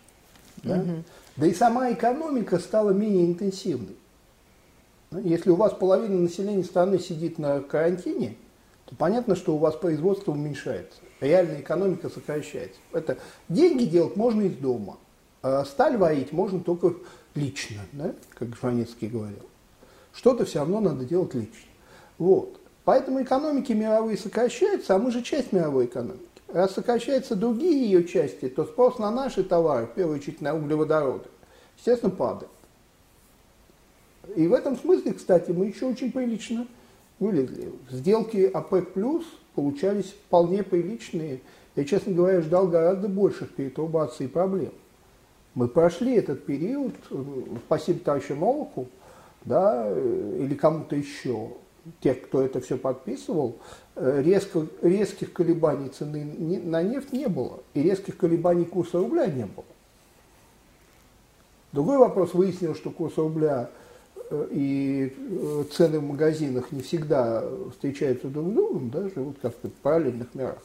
да? 0.62 0.76
Угу. 0.76 1.04
да 1.36 1.46
и 1.46 1.54
сама 1.54 1.92
экономика 1.92 2.58
стала 2.58 2.90
менее 2.90 3.26
интенсивной. 3.26 3.96
Ну, 5.10 5.20
если 5.20 5.50
у 5.50 5.56
вас 5.56 5.72
половина 5.72 6.18
населения 6.18 6.64
страны 6.64 6.98
сидит 6.98 7.38
на 7.38 7.60
карантине, 7.60 8.36
то 8.84 8.94
понятно, 8.96 9.34
что 9.34 9.54
у 9.54 9.58
вас 9.58 9.74
производство 9.76 10.32
уменьшается 10.32 10.98
реальная 11.22 11.60
экономика 11.60 12.10
сокращается. 12.10 12.78
Это 12.92 13.16
деньги 13.48 13.84
делать 13.84 14.16
можно 14.16 14.42
из 14.42 14.56
дома, 14.56 14.98
а 15.42 15.64
сталь 15.64 15.96
варить 15.96 16.32
можно 16.32 16.60
только 16.60 16.94
лично, 17.34 17.80
да, 17.92 18.14
как 18.34 18.54
Жванецкий 18.56 19.08
говорил. 19.08 19.44
Что-то 20.12 20.44
все 20.44 20.58
равно 20.58 20.80
надо 20.80 21.04
делать 21.04 21.32
лично. 21.34 21.70
Вот. 22.18 22.58
Поэтому 22.84 23.22
экономики 23.22 23.72
мировые 23.72 24.18
сокращаются, 24.18 24.94
а 24.94 24.98
мы 24.98 25.10
же 25.10 25.22
часть 25.22 25.52
мировой 25.52 25.86
экономики. 25.86 26.26
Раз 26.48 26.74
сокращаются 26.74 27.34
другие 27.34 27.84
ее 27.84 28.04
части, 28.04 28.48
то 28.48 28.64
спрос 28.64 28.98
на 28.98 29.10
наши 29.10 29.42
товары, 29.42 29.86
в 29.86 29.94
первую 29.94 30.18
очередь 30.18 30.42
на 30.42 30.54
углеводороды, 30.54 31.28
естественно, 31.78 32.10
падает. 32.10 32.50
И 34.36 34.46
в 34.46 34.52
этом 34.52 34.76
смысле, 34.76 35.14
кстати, 35.14 35.50
мы 35.50 35.66
еще 35.66 35.86
очень 35.86 36.12
прилично 36.12 36.66
вылезли. 37.18 37.72
Сделки 37.90 38.50
ОПЕК+, 38.52 38.96
получались 39.54 40.14
вполне 40.26 40.62
приличные 40.62 41.40
Я, 41.74 41.84
честно 41.84 42.12
говоря, 42.12 42.40
ждал 42.42 42.68
гораздо 42.68 43.08
больших 43.08 43.54
перетрубаций 43.54 44.26
и 44.26 44.28
проблем. 44.28 44.72
Мы 45.54 45.68
прошли 45.68 46.14
этот 46.14 46.46
период, 46.46 46.94
э, 47.10 47.24
спасибо 47.66 48.00
товарищу 48.00 48.34
Новаку, 48.34 48.88
да, 49.44 49.84
э, 49.86 50.38
или 50.40 50.54
кому-то 50.54 50.96
еще, 50.96 51.50
тех, 52.00 52.22
кто 52.22 52.42
это 52.42 52.60
все 52.60 52.78
подписывал, 52.78 53.56
э, 53.96 54.22
резко, 54.22 54.66
резких 54.80 55.32
колебаний 55.32 55.88
цены 55.88 56.24
на 56.24 56.82
нефть 56.82 57.12
не 57.12 57.26
было, 57.26 57.60
и 57.74 57.82
резких 57.82 58.16
колебаний 58.16 58.64
курса 58.64 58.98
рубля 58.98 59.26
не 59.26 59.44
было. 59.44 59.64
Другой 61.72 61.98
вопрос, 61.98 62.34
выяснилось, 62.34 62.78
что 62.78 62.90
курс 62.90 63.16
рубля 63.16 63.70
и 64.50 65.14
цены 65.72 65.98
в 65.98 66.04
магазинах 66.04 66.72
не 66.72 66.82
всегда 66.82 67.44
встречаются 67.70 68.28
друг 68.28 68.48
с 68.48 68.52
другом, 68.52 68.90
да, 68.90 69.08
живут 69.08 69.38
как-то 69.40 69.68
в 69.68 69.72
параллельных 69.72 70.34
мирах. 70.34 70.58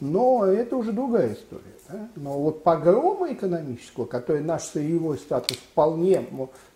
Но 0.00 0.44
это 0.44 0.76
уже 0.76 0.92
другая 0.92 1.32
история. 1.32 1.62
Да? 1.88 2.08
Но 2.16 2.38
вот 2.38 2.62
погрома 2.62 3.32
экономического, 3.32 4.04
который 4.04 4.42
наш 4.42 4.64
сырьевой 4.64 5.18
статус 5.18 5.56
вполне, 5.56 6.26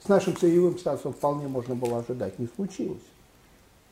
с 0.02 0.09
нашим 0.09 0.37
сырьевым 0.37 0.78
статусом 0.78 1.12
вполне 1.12 1.47
можно 1.47 1.75
было 1.75 1.99
ожидать, 1.99 2.38
не 2.38 2.49
случилось. 2.54 3.02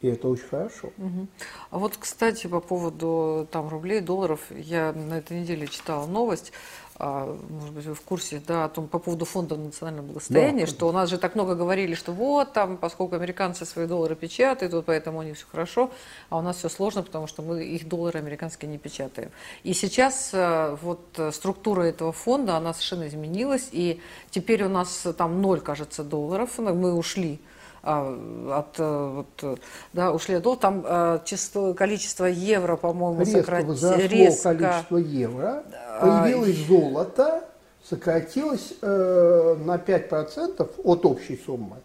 И 0.01 0.07
это 0.07 0.29
очень 0.29 0.47
хорошо. 0.47 0.93
Угу. 0.97 1.27
А 1.71 1.79
вот, 1.79 1.97
кстати, 1.99 2.47
по 2.47 2.61
поводу 2.61 3.49
там 3.51 3.69
рублей, 3.69 4.01
долларов, 4.01 4.41
я 4.51 4.93
на 4.93 5.19
этой 5.19 5.41
неделе 5.41 5.67
читала 5.67 6.07
новость 6.07 6.53
может 6.99 7.75
быть, 7.75 7.87
вы 7.87 7.95
в 7.95 8.01
курсе, 8.01 8.43
да, 8.45 8.65
о 8.65 8.69
том, 8.69 8.89
по 8.89 8.99
поводу 8.99 9.25
фонда 9.25 9.57
национального 9.57 10.07
благосостояния, 10.07 10.67
да, 10.67 10.67
что 10.67 10.89
у 10.89 10.93
нас 10.93 11.09
же 11.09 11.19
так 11.19 11.37
много 11.37 11.55
говорили, 11.55 11.95
что 11.95 12.13
вот 12.13 12.53
там, 12.53 12.77
поскольку 12.77 13.15
американцы 13.15 13.65
свои 13.65 13.87
доллары 13.87 14.17
печатают, 14.17 14.75
вот 14.75 14.87
поэтому 14.87 15.19
у 15.19 15.23
них 15.23 15.37
все 15.37 15.47
хорошо, 15.49 15.93
а 16.29 16.39
у 16.39 16.43
нас 16.43 16.57
все 16.57 16.69
сложно, 16.69 17.05
потому 17.05 17.29
что 17.29 17.43
мы 17.43 17.65
их 17.65 17.89
доллары 17.89 18.19
американские 18.19 18.69
не 18.69 18.79
печатаем. 18.79 19.31
И 19.63 19.75
сейчас 19.75 20.31
э, 20.33 20.77
вот 20.83 21.01
структура 21.33 21.83
этого 21.83 22.13
фонда, 22.13 22.57
она 22.57 22.75
совершенно 22.75 23.07
изменилась, 23.07 23.69
и 23.71 24.01
теперь 24.31 24.65
у 24.65 24.69
нас 24.69 25.07
там 25.17 25.41
ноль, 25.41 25.61
кажется, 25.61 26.03
долларов, 26.03 26.59
мы 26.59 26.93
ушли 26.93 27.39
а, 27.39 27.58
от, 27.83 28.79
э, 28.79 29.11
вот, 29.15 29.61
да, 29.93 30.13
ушли 30.13 30.35
от 30.35 30.43
доллара. 30.43 30.61
Там 30.61 30.85
а, 30.87 31.23
число, 31.25 31.75
количество 31.75 32.25
евро, 32.25 32.77
по-моему, 32.77 33.25
сократилось. 33.25 33.83
Резко 33.83 34.55
количество 34.55 34.97
евро, 34.97 35.65
появилось 36.01 36.57
а, 36.65 36.69
золото, 36.69 37.45
сократилось 37.89 38.75
э, 38.83 39.57
на 39.65 39.77
5% 39.77 40.71
от 40.85 41.07
общей 41.07 41.41
суммы 41.45 41.77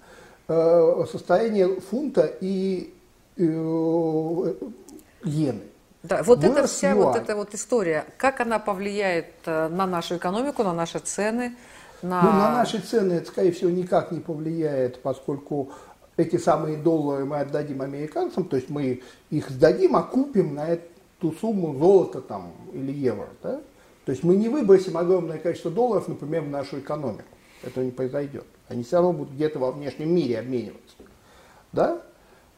э, 0.48 1.06
состояние 1.12 1.80
фунта 1.80 2.32
и 2.42 2.94
э, 3.38 3.42
иены. 5.24 5.62
Да, 6.04 6.22
вот 6.24 6.40
Вырос 6.40 6.58
эта 6.58 6.68
вся 6.68 6.90
юань. 6.90 7.02
вот 7.02 7.16
эта 7.16 7.36
вот 7.36 7.54
история, 7.54 8.06
как 8.18 8.42
она 8.42 8.60
повлияет 8.60 9.28
э, 9.46 9.70
на 9.70 9.86
нашу 9.86 10.18
экономику, 10.18 10.64
на 10.64 10.74
наши 10.74 11.00
цены, 11.00 11.56
на... 12.03 12.22
Ну, 12.22 12.31
на 12.31 12.51
наши 12.51 12.79
цены 12.79 13.13
это, 13.13 13.27
скорее 13.27 13.51
всего, 13.51 13.69
никак 13.69 14.12
не 14.12 14.19
повлияет, 14.19 15.01
поскольку 15.01 15.72
эти 16.17 16.38
самые 16.38 16.77
доллары 16.77 17.25
мы 17.25 17.39
отдадим 17.39 17.81
американцам, 17.81 18.45
то 18.45 18.55
есть 18.55 18.69
мы 18.69 19.01
их 19.29 19.50
сдадим, 19.50 19.95
а 19.95 20.03
купим 20.03 20.53
на 20.53 20.67
эту 20.67 21.31
сумму 21.39 21.75
золота 21.75 22.22
там, 22.22 22.51
или 22.74 22.91
евро. 22.91 23.27
Да? 23.41 23.62
То 24.05 24.12
есть 24.12 24.24
мы 24.24 24.36
не 24.36 24.50
выбросим 24.50 24.98
огромное 24.98 25.38
количество 25.38 25.72
долларов, 25.72 26.07
например, 26.07 26.41
в 26.41 26.50
нашу 26.50 26.79
экономику. 26.79 27.24
Это 27.63 27.83
не 27.83 27.91
произойдет. 27.91 28.45
Они 28.67 28.83
все 28.83 28.98
равно 28.98 29.13
будут 29.13 29.33
где-то 29.33 29.60
во 29.60 29.72
внешнем 29.72 30.13
мире 30.13 30.39
обмениваться. 30.39 30.98
Да? 31.72 32.01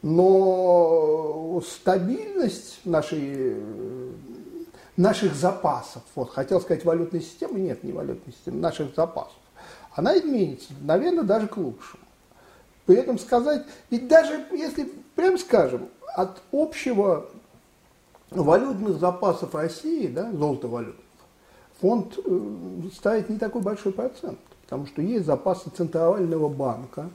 Но 0.02 1.62
стабильность 1.66 2.80
нашей 2.84 3.56
наших 4.96 5.34
запасов, 5.34 6.02
вот, 6.14 6.30
хотел 6.30 6.60
сказать 6.60 6.84
валютной 6.84 7.20
системы, 7.20 7.60
нет, 7.60 7.84
не 7.84 7.92
валютной 7.92 8.32
системы, 8.32 8.60
наших 8.60 8.94
запасов, 8.94 9.36
она 9.94 10.16
изменится, 10.18 10.72
наверное, 10.80 11.24
даже 11.24 11.48
к 11.48 11.56
лучшему. 11.56 12.02
При 12.86 12.96
этом 12.96 13.18
сказать, 13.18 13.64
ведь 13.90 14.08
даже 14.08 14.46
если, 14.52 14.92
прям 15.14 15.38
скажем, 15.38 15.88
от 16.14 16.40
общего 16.52 17.26
валютных 18.30 18.98
запасов 18.98 19.54
России, 19.54 20.06
да, 20.06 20.30
золотовалютных, 20.30 21.04
фонд 21.80 22.18
э, 22.24 22.40
ставит 22.94 23.28
не 23.28 23.38
такой 23.38 23.62
большой 23.62 23.92
процент, 23.92 24.38
потому 24.62 24.86
что 24.86 25.02
есть 25.02 25.26
запасы 25.26 25.70
Центрального 25.70 26.48
банка, 26.48 27.10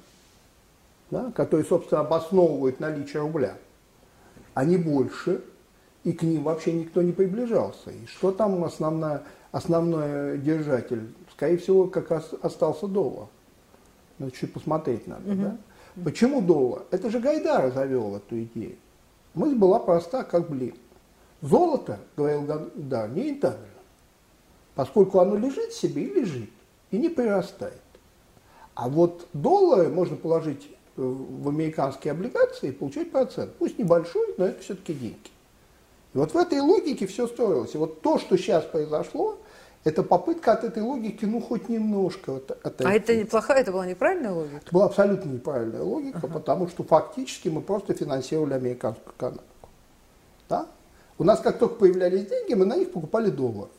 да, 1.10 1.32
которые, 1.32 1.66
собственно, 1.66 2.02
обосновывают 2.02 2.80
наличие 2.80 3.22
рубля. 3.22 3.58
Они 4.54 4.78
больше, 4.78 5.44
и 6.04 6.14
к 6.14 6.24
ним 6.24 6.44
вообще 6.44 6.74
никто 6.74 7.02
не 7.02 7.12
приближался. 7.12 7.92
И 7.92 8.06
что 8.08 8.32
там 8.32 8.64
основная, 8.64 9.24
основной 9.52 10.38
держатель? 10.40 11.14
Скорее 11.32 11.58
всего, 11.58 11.88
как 11.88 12.12
остался 12.12 12.88
доллар. 12.88 13.28
Ну, 14.20 14.30
чуть 14.32 14.54
посмотреть 14.54 15.08
надо, 15.08 15.32
угу. 15.32 15.42
да? 15.42 15.58
Почему 16.04 16.42
доллар? 16.42 16.84
Это 16.92 17.10
же 17.10 17.20
Гайдар 17.20 17.72
завел 17.74 18.16
эту 18.16 18.44
идею. 18.44 18.76
Мысль 19.34 19.56
была 19.56 19.80
проста, 19.80 20.24
как 20.24 20.50
блин. 20.50 20.76
Золото, 21.42 22.00
говорил 22.16 22.42
Гайдар, 22.44 23.10
не 23.10 23.24
рентабельно, 23.24 23.66
поскольку 24.76 25.20
оно 25.20 25.36
лежит 25.36 25.74
себе 25.74 26.04
и 26.04 26.14
лежит, 26.14 26.50
и 26.92 26.98
не 26.98 27.10
прирастает. 27.10 27.82
А 28.76 28.90
вот 28.90 29.28
доллары 29.34 29.90
можно 29.90 30.16
положить 30.16 30.70
в 30.96 31.50
американские 31.50 32.12
облигации 32.12 32.70
и 32.70 32.72
получать 32.72 33.12
процент. 33.12 33.54
Пусть 33.56 33.80
небольшой, 33.80 34.36
но 34.38 34.46
это 34.46 34.62
все-таки 34.62 34.94
деньги. 34.94 35.32
И 36.14 36.18
вот 36.18 36.34
в 36.34 36.38
этой 36.38 36.60
логике 36.60 37.08
все 37.08 37.28
строилось. 37.28 37.74
И 37.74 37.78
вот 37.78 38.02
то, 38.02 38.20
что 38.20 38.38
сейчас 38.38 38.66
произошло, 38.66 39.38
это 39.84 40.04
попытка 40.04 40.52
от 40.52 40.64
этой 40.64 40.84
логики, 40.84 41.26
ну, 41.26 41.42
хоть 41.42 41.70
немножко 41.70 42.36
от, 42.36 42.52
отойти. 42.52 42.84
А 42.84 42.94
это 42.94 43.16
неплохая, 43.16 43.62
это 43.62 43.72
была 43.72 43.86
неправильная 43.86 44.32
логика? 44.32 44.58
Это 44.58 44.72
была 44.72 44.86
абсолютно 44.86 45.30
неправильная 45.30 45.82
логика, 45.82 46.20
ага. 46.20 46.28
потому 46.28 46.68
что 46.68 46.84
фактически 46.84 47.50
мы 47.50 47.62
просто 47.62 47.94
финансировали 47.94 48.54
американскую 48.54 49.14
экономику. 49.16 49.44
Да? 50.50 50.68
У 51.18 51.24
нас 51.24 51.40
как 51.40 51.58
только 51.58 51.76
появлялись 51.76 52.28
деньги, 52.28 52.54
мы 52.54 52.66
на 52.66 52.76
них 52.76 52.92
покупали 52.92 53.30
доллар. 53.30 53.70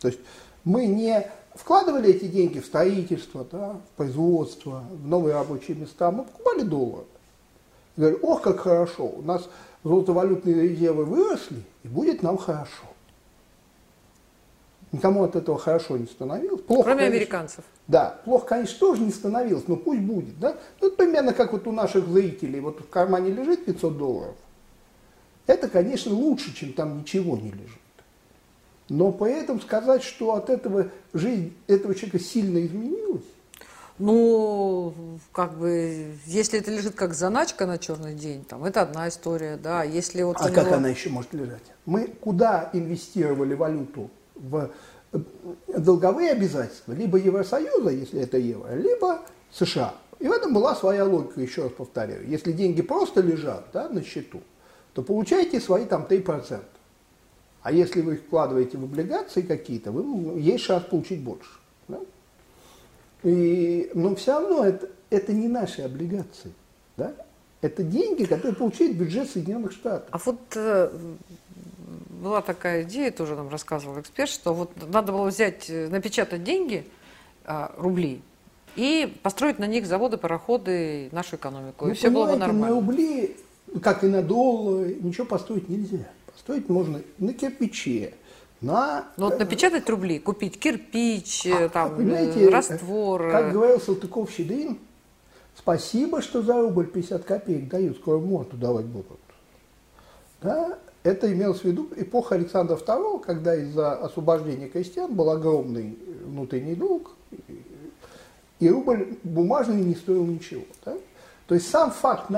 То 0.00 0.08
есть 0.08 0.20
мы 0.64 0.86
не 0.86 1.26
вкладывали 1.54 2.10
эти 2.10 2.26
деньги 2.26 2.60
в 2.60 2.66
строительство, 2.66 3.46
да, 3.50 3.72
в 3.72 3.96
производство, 3.96 4.84
в 4.90 5.06
новые 5.06 5.34
рабочие 5.34 5.76
места, 5.76 6.10
мы 6.10 6.24
покупали 6.24 6.62
доллар. 6.62 7.04
И 7.96 8.00
говорили, 8.00 8.20
ох, 8.22 8.42
как 8.42 8.60
хорошо, 8.60 9.06
у 9.06 9.22
нас 9.22 9.48
золотовалютные 9.84 10.68
резервы 10.68 11.04
выросли, 11.04 11.62
и 11.82 11.88
будет 11.88 12.22
нам 12.22 12.36
хорошо. 12.36 12.84
Никому 14.92 15.24
от 15.24 15.36
этого 15.36 15.58
хорошо 15.58 15.96
не 15.96 16.04
становилось. 16.04 16.60
Плохо, 16.62 16.84
Кроме 16.84 16.98
конечно, 16.98 17.16
американцев. 17.16 17.64
Да, 17.88 18.20
плохо, 18.24 18.46
конечно, 18.46 18.78
тоже 18.78 19.00
не 19.00 19.10
становилось, 19.10 19.66
но 19.66 19.76
пусть 19.76 20.02
будет. 20.02 20.38
Да? 20.38 20.56
Ну, 20.80 20.88
это 20.88 20.96
примерно 20.96 21.32
как 21.32 21.52
вот 21.52 21.66
у 21.66 21.72
наших 21.72 22.06
зрителей. 22.08 22.60
Вот 22.60 22.80
в 22.80 22.88
кармане 22.90 23.30
лежит 23.30 23.64
500 23.64 23.96
долларов. 23.96 24.34
Это, 25.46 25.68
конечно, 25.68 26.14
лучше, 26.14 26.54
чем 26.54 26.74
там 26.74 26.98
ничего 26.98 27.36
не 27.36 27.50
лежит. 27.50 27.80
Но 28.90 29.12
при 29.12 29.32
этом 29.32 29.62
сказать, 29.62 30.02
что 30.02 30.34
от 30.34 30.50
этого 30.50 30.90
жизнь 31.14 31.54
этого 31.66 31.94
человека 31.94 32.18
сильно 32.18 32.64
изменилась, 32.64 33.24
ну, 34.02 34.92
как 35.30 35.56
бы, 35.56 36.16
если 36.26 36.58
это 36.58 36.72
лежит 36.72 36.96
как 36.96 37.14
заначка 37.14 37.66
на 37.66 37.78
черный 37.78 38.14
день, 38.14 38.44
там, 38.44 38.64
это 38.64 38.82
одна 38.82 39.08
история, 39.08 39.56
да. 39.56 39.84
Если 39.84 40.22
вот 40.24 40.38
а 40.40 40.50
как 40.50 40.66
него... 40.66 40.74
она 40.74 40.88
еще 40.88 41.08
может 41.08 41.32
лежать? 41.32 41.62
Мы 41.86 42.08
куда 42.08 42.68
инвестировали 42.72 43.54
валюту? 43.54 44.10
В 44.34 44.70
э, 45.12 45.18
долговые 45.78 46.32
обязательства, 46.32 46.92
либо 46.92 47.16
Евросоюза, 47.16 47.90
если 47.90 48.20
это 48.20 48.38
евро, 48.38 48.74
либо 48.74 49.20
США. 49.52 49.94
И 50.18 50.26
в 50.26 50.32
этом 50.32 50.52
была 50.52 50.74
своя 50.74 51.04
логика, 51.04 51.40
еще 51.40 51.62
раз 51.62 51.72
повторяю. 51.72 52.28
Если 52.28 52.50
деньги 52.50 52.82
просто 52.82 53.20
лежат 53.20 53.66
да, 53.72 53.88
на 53.88 54.02
счету, 54.02 54.40
то 54.94 55.02
получаете 55.02 55.60
свои 55.60 55.84
там 55.84 56.06
3%. 56.08 56.60
А 57.62 57.70
если 57.70 58.00
вы 58.00 58.14
их 58.14 58.22
вкладываете 58.22 58.78
в 58.78 58.82
облигации 58.82 59.42
какие-то, 59.42 59.92
вы, 59.92 60.40
есть 60.40 60.64
шанс 60.64 60.86
получить 60.86 61.22
больше. 61.22 61.50
Да? 61.86 62.00
И, 63.22 63.90
но 63.94 64.14
все 64.14 64.32
равно 64.32 64.64
это, 64.64 64.88
это 65.10 65.32
не 65.32 65.48
наши 65.48 65.82
облигации. 65.82 66.52
Да? 66.96 67.14
Это 67.60 67.82
деньги, 67.82 68.24
которые 68.24 68.56
получает 68.56 68.96
бюджет 68.96 69.30
Соединенных 69.30 69.72
Штатов. 69.72 70.08
А 70.10 70.18
вот 70.18 70.40
э, 70.56 70.90
была 72.22 72.42
такая 72.42 72.82
идея, 72.82 73.10
тоже 73.10 73.36
нам 73.36 73.48
рассказывал 73.48 74.00
эксперт, 74.00 74.30
что 74.30 74.52
вот 74.52 74.70
надо 74.92 75.12
было 75.12 75.26
взять, 75.26 75.70
э, 75.70 75.88
напечатать 75.88 76.42
деньги, 76.42 76.84
э, 77.44 77.68
рубли, 77.76 78.20
и 78.74 79.12
построить 79.22 79.58
на 79.58 79.66
них 79.66 79.86
заводы, 79.86 80.16
пароходы, 80.16 81.08
нашу 81.12 81.36
экономику. 81.36 81.84
Вы 81.84 81.92
и 81.92 81.94
все 81.94 82.10
было 82.10 82.32
бы 82.32 82.36
нормально. 82.36 82.66
На 82.66 82.72
рубли, 82.72 83.36
как 83.82 84.02
и 84.02 84.06
на 84.06 84.22
доллары, 84.22 84.96
ничего 85.00 85.26
построить 85.26 85.68
нельзя. 85.68 86.08
Построить 86.32 86.68
можно 86.68 87.02
на 87.18 87.32
кирпиче, 87.32 88.14
на... 88.62 89.06
Ну 89.16 89.26
вот 89.26 89.38
напечатать 89.38 89.88
рубли, 89.90 90.18
купить 90.18 90.58
кирпич, 90.58 91.46
а, 91.46 91.68
там, 91.68 91.96
понимаете, 91.96 92.48
раствор. 92.48 93.30
Как 93.30 93.52
говорил 93.52 93.80
Салтыков-Щедрин, 93.80 94.78
спасибо, 95.56 96.22
что 96.22 96.42
за 96.42 96.60
рубль 96.60 96.86
50 96.86 97.24
копеек 97.24 97.68
дают, 97.68 97.96
скоро 97.96 98.18
морду 98.18 98.56
давать 98.56 98.86
будут. 98.86 99.18
Да? 100.40 100.78
Это 101.02 101.32
имелось 101.32 101.60
в 101.60 101.64
виду 101.64 101.88
эпоха 101.96 102.36
Александра 102.36 102.76
II, 102.76 103.20
когда 103.20 103.56
из-за 103.56 103.92
освобождения 103.92 104.68
крестьян 104.68 105.12
был 105.12 105.30
огромный 105.30 105.98
внутренний 106.24 106.76
долг, 106.76 107.10
и 108.60 108.70
рубль 108.70 109.18
бумажный 109.24 109.82
не 109.82 109.96
стоил 109.96 110.24
ничего. 110.24 110.62
Да? 110.84 110.96
То 111.48 111.56
есть 111.56 111.68
сам 111.68 111.90
факт, 111.90 112.30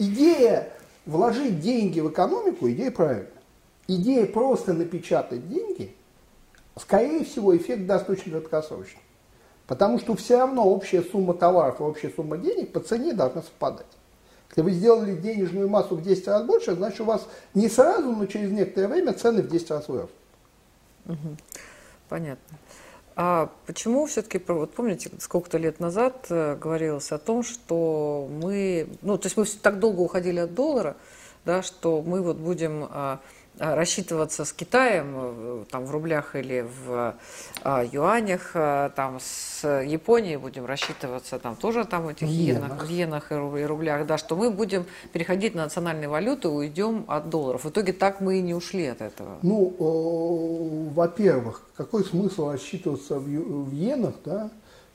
идея 0.00 0.70
вложить 1.06 1.60
деньги 1.60 2.00
в 2.00 2.10
экономику, 2.10 2.68
идея 2.68 2.90
правильная. 2.90 3.28
Идея 3.96 4.26
просто 4.26 4.72
напечатать 4.72 5.48
деньги, 5.48 5.94
скорее 6.78 7.24
всего, 7.24 7.54
эффект 7.56 7.86
даст 7.86 8.08
очень 8.08 8.30
краткосрочный. 8.30 9.02
Потому 9.66 9.98
что 9.98 10.16
все 10.16 10.38
равно 10.38 10.64
общая 10.64 11.02
сумма 11.02 11.34
товаров 11.34 11.80
и 11.80 11.82
общая 11.82 12.10
сумма 12.10 12.38
денег 12.38 12.72
по 12.72 12.80
цене 12.80 13.12
должна 13.12 13.42
совпадать. 13.42 13.86
Если 14.50 14.62
вы 14.62 14.70
сделали 14.72 15.16
денежную 15.16 15.68
массу 15.68 15.96
в 15.96 16.02
10 16.02 16.26
раз 16.28 16.44
больше, 16.44 16.74
значит 16.74 17.00
у 17.00 17.04
вас 17.04 17.26
не 17.54 17.68
сразу, 17.68 18.12
но 18.12 18.26
через 18.26 18.50
некоторое 18.50 18.88
время 18.88 19.12
цены 19.12 19.42
в 19.42 19.48
10 19.48 19.70
раз 19.70 19.88
вырастут. 19.88 20.16
Понятно. 22.08 22.58
А 23.14 23.50
почему 23.66 24.06
все-таки, 24.06 24.42
вот 24.48 24.72
помните, 24.72 25.10
сколько-то 25.18 25.58
лет 25.58 25.80
назад 25.80 26.26
э, 26.30 26.56
говорилось 26.56 27.12
о 27.12 27.18
том, 27.18 27.42
что 27.42 28.28
мы, 28.30 28.88
ну, 29.02 29.18
то 29.18 29.26
есть 29.26 29.36
мы 29.36 29.44
так 29.44 29.78
долго 29.78 30.00
уходили 30.00 30.38
от 30.38 30.54
доллара, 30.54 30.96
да, 31.44 31.62
что 31.62 32.02
мы 32.02 32.22
вот 32.22 32.38
будем 32.38 32.86
а, 32.90 33.20
рассчитываться 33.58 34.44
с 34.44 34.52
Китаем 34.52 35.14
э, 35.14 35.64
там, 35.70 35.84
в 35.84 35.90
рублях 35.90 36.34
или 36.36 36.66
в 36.84 37.14
а, 37.62 37.84
юанях, 37.84 38.52
а, 38.54 38.90
там, 38.90 39.18
с 39.20 39.62
Японией 39.66 40.36
будем 40.36 40.64
рассчитываться 40.64 41.38
там, 41.38 41.56
тоже 41.56 41.84
там, 41.84 42.04
в 42.04 42.08
этих 42.08 42.26
иенах, 42.28 42.84
в 42.84 42.90
иенах 42.90 43.30
и 43.30 43.34
рублях, 43.34 44.06
да, 44.06 44.16
что 44.16 44.36
мы 44.36 44.50
будем 44.50 44.86
переходить 45.12 45.54
на 45.54 45.64
национальные 45.64 46.08
валюты, 46.08 46.48
уйдем 46.48 47.04
от 47.08 47.28
долларов. 47.28 47.64
В 47.64 47.70
итоге 47.70 47.92
так 47.92 48.20
мы 48.20 48.38
и 48.38 48.42
не 48.42 48.54
ушли 48.54 48.86
от 48.86 49.02
этого. 49.02 49.38
Ну, 49.42 50.90
во-первых, 50.94 51.62
какой 51.76 52.04
смысл 52.04 52.50
рассчитываться 52.50 53.18
в, 53.18 53.24
в 53.24 53.74
иенах, 53.74 54.14
да, 54.24 54.50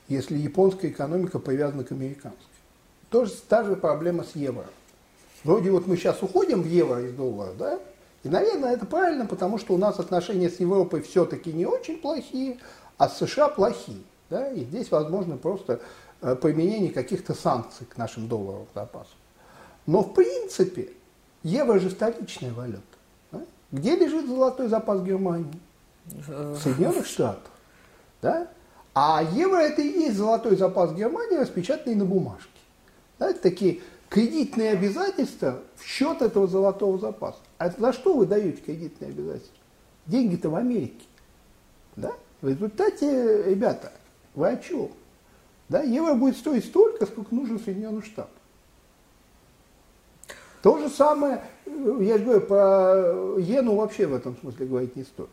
если 0.07 0.37
японская 0.37 0.91
экономика 0.91 1.39
привязана 1.39 1.83
к 1.83 1.91
американской? 1.91 2.41
Тоже 3.09 3.33
та 3.47 3.63
же 3.63 3.75
проблема 3.75 4.23
с 4.23 4.35
евро. 4.35 4.65
Вроде 5.43 5.71
вот 5.71 5.87
мы 5.87 5.95
сейчас 5.95 6.21
уходим 6.21 6.63
в 6.63 6.67
евро 6.67 7.01
из 7.01 7.13
доллара, 7.13 7.53
да, 7.53 7.79
и, 8.27 8.29
наверное, 8.29 8.73
это 8.73 8.85
правильно, 8.85 9.25
потому 9.25 9.57
что 9.57 9.73
у 9.73 9.77
нас 9.77 9.99
отношения 9.99 10.49
с 10.49 10.59
Европой 10.59 11.01
все-таки 11.01 11.53
не 11.53 11.65
очень 11.65 11.97
плохие, 11.97 12.57
а 12.97 13.07
с 13.07 13.17
США 13.19 13.47
плохие. 13.47 14.01
Да? 14.29 14.49
И 14.49 14.65
здесь 14.65 14.91
возможно 14.91 15.37
просто 15.37 15.79
э, 16.21 16.35
применение 16.35 16.91
каких-то 16.91 17.33
санкций 17.33 17.85
к 17.85 17.95
нашим 17.97 18.27
долларовым 18.27 18.67
запасам. 18.75 19.15
Но 19.85 20.01
в 20.01 20.13
принципе 20.13 20.89
евро 21.43 21.79
же 21.79 21.89
столичная 21.89 22.51
валюта. 22.51 22.81
Да? 23.31 23.41
Где 23.71 23.95
лежит 23.95 24.27
золотой 24.27 24.67
запас 24.67 25.01
Германии? 25.01 25.59
В 26.05 26.57
Соединенных 26.57 27.05
Штатах. 27.05 27.51
Да? 28.21 28.47
А 28.93 29.23
евро 29.23 29.57
это 29.59 29.81
и 29.81 29.87
есть 29.87 30.17
золотой 30.17 30.57
запас 30.57 30.91
Германии, 30.91 31.37
распечатанный 31.37 31.95
на 31.95 32.03
бумажке. 32.03 32.49
Да? 33.19 33.29
Это 33.29 33.41
такие 33.41 33.81
кредитные 34.09 34.71
обязательства 34.71 35.59
в 35.77 35.85
счет 35.85 36.21
этого 36.21 36.47
золотого 36.47 36.97
запаса. 36.97 37.39
А 37.57 37.69
за 37.69 37.93
что 37.93 38.15
вы 38.15 38.25
даете 38.25 38.61
кредитные 38.61 39.09
обязательства? 39.09 39.57
Деньги-то 40.05 40.49
в 40.49 40.55
Америке. 40.55 41.05
Да? 41.95 42.13
В 42.41 42.47
результате, 42.47 43.43
ребята, 43.43 43.91
вы 44.35 44.49
о 44.49 44.57
чем? 44.57 44.91
Да, 45.69 45.81
евро 45.81 46.13
будет 46.13 46.37
стоить 46.37 46.65
столько, 46.65 47.05
сколько 47.05 47.33
нужно 47.33 47.59
Соединенным 47.59 48.03
Штатам. 48.03 48.31
То 50.61 50.77
же 50.77 50.89
самое, 50.89 51.43
я 51.65 52.17
же 52.17 52.23
говорю, 52.23 52.41
про 52.41 53.37
иену 53.39 53.75
вообще 53.75 54.07
в 54.07 54.13
этом 54.13 54.37
смысле 54.37 54.65
говорить 54.65 54.95
не 54.95 55.03
стоит. 55.03 55.29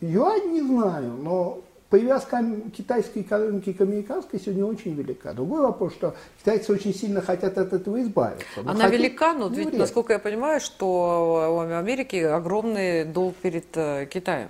Юань 0.00 0.52
не 0.52 0.62
знаю, 0.62 1.12
но 1.12 1.62
привязка 1.92 2.42
китайской 2.74 3.20
экономики 3.20 3.74
к 3.74 3.80
американской 3.82 4.40
сегодня 4.40 4.64
очень 4.64 4.94
велика. 4.94 5.34
Другой 5.34 5.60
вопрос, 5.60 5.92
что 5.92 6.16
китайцы 6.38 6.72
очень 6.72 6.94
сильно 6.94 7.20
хотят 7.20 7.58
от 7.58 7.74
этого 7.74 8.00
избавиться. 8.00 8.46
Она 8.60 8.72
хотят, 8.72 8.92
велика, 8.92 9.34
но 9.34 9.48
ведь, 9.48 9.74
насколько 9.74 10.14
я 10.14 10.18
понимаю, 10.18 10.60
что 10.60 11.54
у 11.54 11.58
Америки 11.58 12.16
огромный 12.16 13.04
долг 13.04 13.36
перед 13.36 13.66
э, 13.76 14.06
Китаем. 14.06 14.48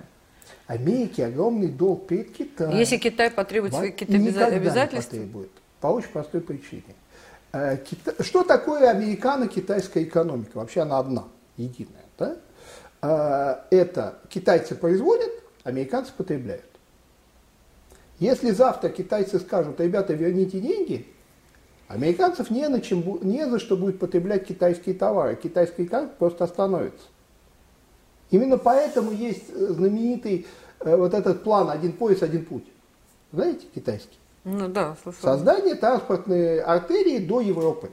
Америке 0.67 1.25
огромный 1.25 1.67
долг 1.67 2.07
перед 2.07 2.31
Китаем. 2.31 2.77
Если 2.77 2.95
Китай 2.95 3.29
потребует 3.29 3.73
свои 3.73 3.91
какие-то 3.91 4.45
обязательства? 4.45 5.17
Не 5.17 5.23
потребует. 5.23 5.51
По 5.81 5.87
очень 5.87 6.09
простой 6.13 6.39
причине. 6.39 6.95
Э, 7.51 7.77
что 8.21 8.43
такое 8.43 8.89
американо-китайская 8.89 10.03
экономика? 10.03 10.59
Вообще 10.59 10.79
она 10.79 10.97
одна, 10.97 11.25
единая. 11.57 12.05
Да? 12.17 12.37
Э, 13.01 13.75
это 13.75 14.19
китайцы 14.29 14.75
производят, 14.75 15.31
американцы 15.65 16.13
потребляют. 16.15 16.72
Если 18.23 18.51
завтра 18.51 18.87
китайцы 18.87 19.37
скажут, 19.37 19.81
ребята, 19.81 20.13
верните 20.13 20.61
деньги, 20.61 21.05
американцев 21.89 22.49
не, 22.49 22.65
на 22.69 22.79
чем, 22.79 23.19
не 23.21 23.45
за 23.49 23.59
что 23.59 23.75
будет 23.75 23.99
потреблять 23.99 24.47
китайские 24.47 24.95
товары. 24.95 25.35
Китайский 25.35 25.83
экономика 25.83 26.13
просто 26.17 26.45
остановится. 26.45 27.05
Именно 28.31 28.57
поэтому 28.57 29.11
есть 29.11 29.49
э, 29.49 29.67
знаменитый 29.73 30.47
э, 30.79 30.95
вот 30.95 31.13
этот 31.13 31.43
план 31.43 31.69
«Один 31.69 31.91
пояс, 31.91 32.23
один 32.23 32.45
путь». 32.45 32.63
Знаете, 33.33 33.65
китайский? 33.75 34.17
Ну 34.45 34.69
да, 34.69 34.95
слышал. 35.03 35.21
Создание 35.21 35.75
транспортной 35.75 36.61
артерии 36.61 37.17
до 37.17 37.41
Европы. 37.41 37.91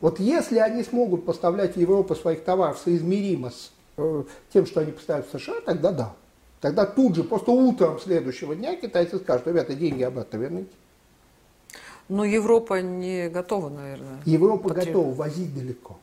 Вот 0.00 0.20
если 0.20 0.58
они 0.58 0.84
смогут 0.84 1.26
поставлять 1.26 1.74
в 1.74 1.80
Европу 1.80 2.14
своих 2.14 2.44
товаров 2.44 2.78
соизмеримо 2.78 3.50
с 3.50 3.72
э, 3.96 4.22
тем, 4.52 4.66
что 4.66 4.82
они 4.82 4.92
поставят 4.92 5.26
в 5.26 5.36
США, 5.36 5.54
тогда 5.66 5.90
да. 5.90 6.14
Тогда 6.62 6.86
тут 6.86 7.16
же, 7.16 7.24
просто 7.24 7.50
утром 7.50 7.98
следующего 7.98 8.54
дня 8.54 8.76
китайцы 8.76 9.18
скажут, 9.18 9.48
ребята, 9.48 9.74
деньги 9.74 10.04
обратно 10.04 10.36
верните. 10.36 10.70
Но 12.08 12.24
Европа 12.24 12.80
не 12.80 13.28
готова, 13.28 13.68
наверное. 13.68 14.20
Европа 14.24 14.68
потреб... 14.68 14.86
готова 14.86 15.12
возить 15.12 15.52
далеко. 15.52 15.98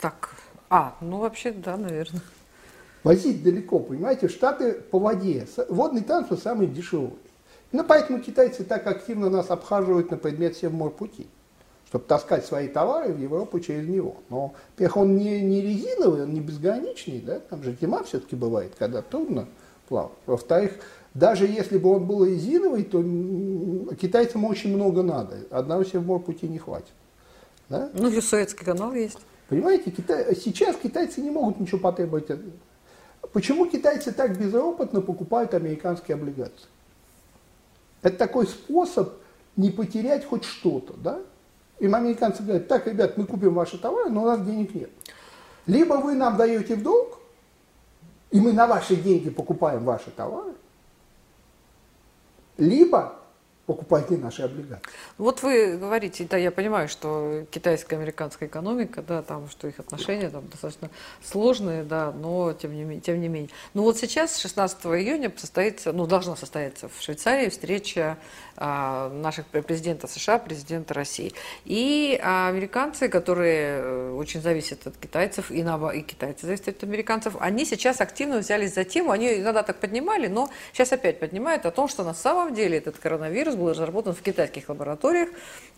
Так, 0.00 0.30
а, 0.68 0.96
ну 1.00 1.18
вообще, 1.18 1.52
да, 1.52 1.76
наверное. 1.76 2.22
Возить 3.04 3.44
далеко, 3.44 3.78
понимаете, 3.78 4.26
Штаты 4.26 4.72
по 4.72 4.98
воде. 4.98 5.46
Водный 5.68 6.02
транспорт 6.02 6.42
самый 6.42 6.66
дешевый. 6.66 7.12
Ну, 7.70 7.84
поэтому 7.84 8.18
китайцы 8.20 8.64
так 8.64 8.88
активно 8.88 9.30
нас 9.30 9.50
обхаживают 9.50 10.10
на 10.10 10.16
предмет 10.16 10.56
Севморпути, 10.56 11.28
чтобы 11.86 12.04
таскать 12.06 12.44
свои 12.44 12.66
товары 12.66 13.12
в 13.12 13.20
Европу 13.20 13.60
через 13.60 13.88
него. 13.88 14.16
Но, 14.28 14.54
во-первых, 14.72 14.96
он 14.96 15.16
не, 15.16 15.40
не 15.40 15.60
резиновый, 15.60 16.24
он 16.24 16.34
не 16.34 16.40
безграничный, 16.40 17.20
да, 17.20 17.38
там 17.38 17.62
же 17.62 17.76
зима 17.80 18.02
все-таки 18.02 18.34
бывает, 18.34 18.72
когда 18.76 19.00
трудно 19.00 19.46
плавать. 19.94 20.12
Во-вторых, 20.26 20.72
даже 21.14 21.46
если 21.46 21.78
бы 21.78 21.94
он 21.94 22.06
был 22.06 22.24
резиновый, 22.24 22.82
то 22.82 23.00
китайцам 23.94 24.44
очень 24.44 24.74
много 24.74 25.02
надо. 25.02 25.36
Одного 25.50 25.84
себе 25.84 26.00
пути 26.18 26.48
не 26.48 26.58
хватит. 26.58 26.92
Да? 27.68 27.90
Ну, 27.94 28.08
и 28.08 28.20
Суэцкий 28.20 28.64
канал 28.64 28.92
есть. 28.92 29.18
Понимаете, 29.48 29.90
Китай, 29.90 30.34
сейчас 30.34 30.76
китайцы 30.76 31.20
не 31.20 31.30
могут 31.30 31.60
ничего 31.60 31.78
потребовать. 31.78 32.26
Почему 33.32 33.66
китайцы 33.66 34.10
так 34.12 34.36
безропотно 34.36 35.00
покупают 35.00 35.54
американские 35.54 36.16
облигации? 36.16 36.66
Это 38.02 38.16
такой 38.16 38.46
способ 38.46 39.12
не 39.56 39.70
потерять 39.70 40.26
хоть 40.26 40.44
что-то, 40.44 40.94
да? 40.94 41.20
Им 41.78 41.94
американцы 41.94 42.42
говорят, 42.42 42.68
так, 42.68 42.86
ребят, 42.86 43.16
мы 43.16 43.26
купим 43.26 43.54
ваши 43.54 43.78
товары, 43.78 44.10
но 44.10 44.22
у 44.22 44.26
нас 44.26 44.44
денег 44.44 44.74
нет. 44.74 44.90
Либо 45.66 45.94
вы 45.94 46.14
нам 46.14 46.36
даете 46.36 46.74
в 46.74 46.82
долг, 46.82 47.13
и 48.34 48.40
мы 48.40 48.52
на 48.52 48.66
ваши 48.66 48.96
деньги 48.96 49.30
покупаем 49.30 49.84
ваши 49.84 50.10
товары, 50.10 50.54
либо 52.56 53.14
покупайте 53.66 54.16
наши 54.16 54.42
облигации. 54.42 54.82
Вот 55.16 55.42
вы 55.42 55.76
говорите, 55.76 56.26
да, 56.28 56.36
я 56.36 56.50
понимаю, 56.50 56.88
что 56.88 57.44
китайская 57.50 57.96
американская 57.96 58.48
экономика, 58.48 59.02
да, 59.02 59.22
там, 59.22 59.48
что 59.48 59.68
их 59.68 59.80
отношения 59.80 60.28
там 60.28 60.46
достаточно 60.48 60.90
сложные, 61.22 61.82
да, 61.82 62.12
но 62.12 62.52
тем 62.52 62.74
не, 62.74 63.00
тем 63.00 63.20
не 63.20 63.28
менее. 63.28 63.50
Ну 63.72 63.82
вот 63.82 63.96
сейчас, 63.96 64.38
16 64.38 64.84
июня, 64.86 65.32
состоится, 65.36 65.92
ну, 65.92 66.06
должна 66.06 66.36
состояться 66.36 66.88
в 66.88 67.00
Швейцарии 67.00 67.48
встреча 67.48 68.18
а, 68.56 69.08
наших 69.10 69.46
президента 69.46 70.06
США, 70.06 70.38
президента 70.38 70.92
России. 70.92 71.32
И 71.64 72.20
а, 72.22 72.48
американцы, 72.48 73.08
которые 73.08 73.80
э, 73.80 74.12
очень 74.12 74.42
зависят 74.42 74.86
от 74.86 74.96
китайцев, 74.96 75.50
и, 75.50 75.62
на, 75.62 75.76
и 75.90 76.02
китайцы 76.02 76.46
зависят 76.46 76.68
от 76.68 76.84
американцев, 76.84 77.36
они 77.40 77.64
сейчас 77.64 78.00
активно 78.00 78.38
взялись 78.38 78.74
за 78.74 78.84
тему, 78.84 79.10
они 79.10 79.40
иногда 79.40 79.62
так 79.62 79.78
поднимали, 79.80 80.26
но 80.26 80.50
сейчас 80.72 80.92
опять 80.92 81.18
поднимают 81.18 81.66
о 81.66 81.70
том, 81.70 81.88
что 81.88 82.04
на 82.04 82.14
самом 82.14 82.54
деле 82.54 82.78
этот 82.78 82.98
коронавирус 82.98 83.53
коронавирус 83.54 83.56
был 83.56 83.70
разработан 83.70 84.14
в 84.14 84.22
китайских 84.22 84.68
лабораториях, 84.68 85.28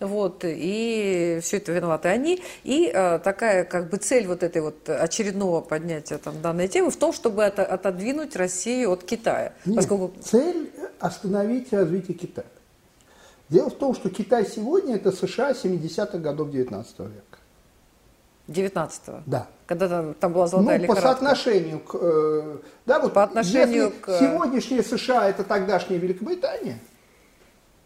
вот, 0.01 0.41
и 0.45 1.39
все 1.43 1.57
это 1.59 1.73
виноваты 1.73 2.09
они. 2.09 2.43
И 2.65 2.91
э, 2.93 3.19
такая 3.19 3.65
как 3.65 3.91
бы 3.91 3.99
цель 3.99 4.27
вот 4.27 4.43
этой 4.43 4.63
вот 4.63 4.89
очередного 4.89 5.61
поднятия 5.61 6.19
там, 6.19 6.41
данной 6.43 6.69
темы 6.69 6.91
в 6.91 6.97
том, 6.97 7.13
чтобы 7.13 7.43
это, 7.43 7.65
отодвинуть 7.65 8.37
Россию 8.37 8.93
от 8.93 9.05
Китая. 9.05 9.53
Нет, 9.65 9.77
поскольку... 9.77 10.13
цель 10.23 10.71
остановить 11.01 11.73
развитие 11.73 12.17
Китая. 12.17 12.47
Дело 13.49 13.71
в 13.71 13.75
том, 13.75 13.95
что 13.95 14.11
Китай 14.11 14.45
сегодня 14.45 14.97
это 14.97 15.13
США 15.13 15.53
70-х 15.53 16.19
годов 16.19 16.51
19 16.51 16.99
века. 16.99 17.39
19-го? 18.49 19.23
Да. 19.27 19.47
Когда 19.67 19.89
там, 19.89 20.15
там 20.15 20.33
была 20.33 20.47
золотая 20.47 20.79
ну, 20.79 20.85
лихорадка? 20.85 21.09
по 21.09 21.15
соотношению 21.15 21.81
к... 21.81 21.99
Э, 22.01 22.57
да, 22.87 23.01
вот 23.01 23.13
По 23.13 23.25
отношению 23.25 23.93
к- 24.01 24.19
сегодняшняя 24.19 24.83
США 24.83 25.29
это 25.29 25.43
тогдашняя 25.43 25.99
Великобритания, 25.99 26.79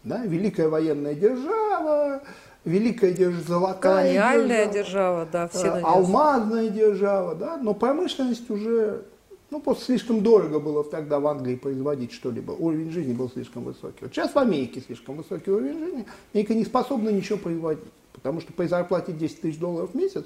да, 0.03 0.25
великая 0.25 0.67
военная 0.67 1.13
держава, 1.13 2.21
великая 2.65 3.11
держава, 3.11 3.43
золотая 3.43 3.81
Колониальная 3.81 4.65
держава, 4.65 5.25
держава, 5.25 5.27
да, 5.31 5.47
все 5.47 5.67
э, 5.67 5.81
алмазная 5.81 6.69
держава, 6.69 7.35
да, 7.35 7.57
но 7.57 7.73
промышленность 7.73 8.49
уже, 8.49 9.03
ну, 9.49 9.61
просто 9.61 9.85
слишком 9.85 10.21
дорого 10.21 10.59
было 10.59 10.83
тогда 10.83 11.19
в 11.19 11.27
Англии 11.27 11.55
производить 11.55 12.11
что-либо, 12.13 12.51
уровень 12.51 12.91
жизни 12.91 13.13
был 13.13 13.29
слишком 13.29 13.63
высокий. 13.63 13.99
Вот 14.01 14.11
сейчас 14.11 14.33
в 14.33 14.37
Америке 14.37 14.81
слишком 14.85 15.17
высокий 15.17 15.51
уровень 15.51 15.79
жизни, 15.79 16.05
Америка 16.33 16.53
не 16.55 16.65
способна 16.65 17.09
ничего 17.09 17.37
производить, 17.37 17.83
потому 18.13 18.41
что 18.41 18.53
при 18.53 18.67
зарплате 18.67 19.11
10 19.11 19.41
тысяч 19.41 19.59
долларов 19.59 19.91
в 19.91 19.95
месяц 19.95 20.25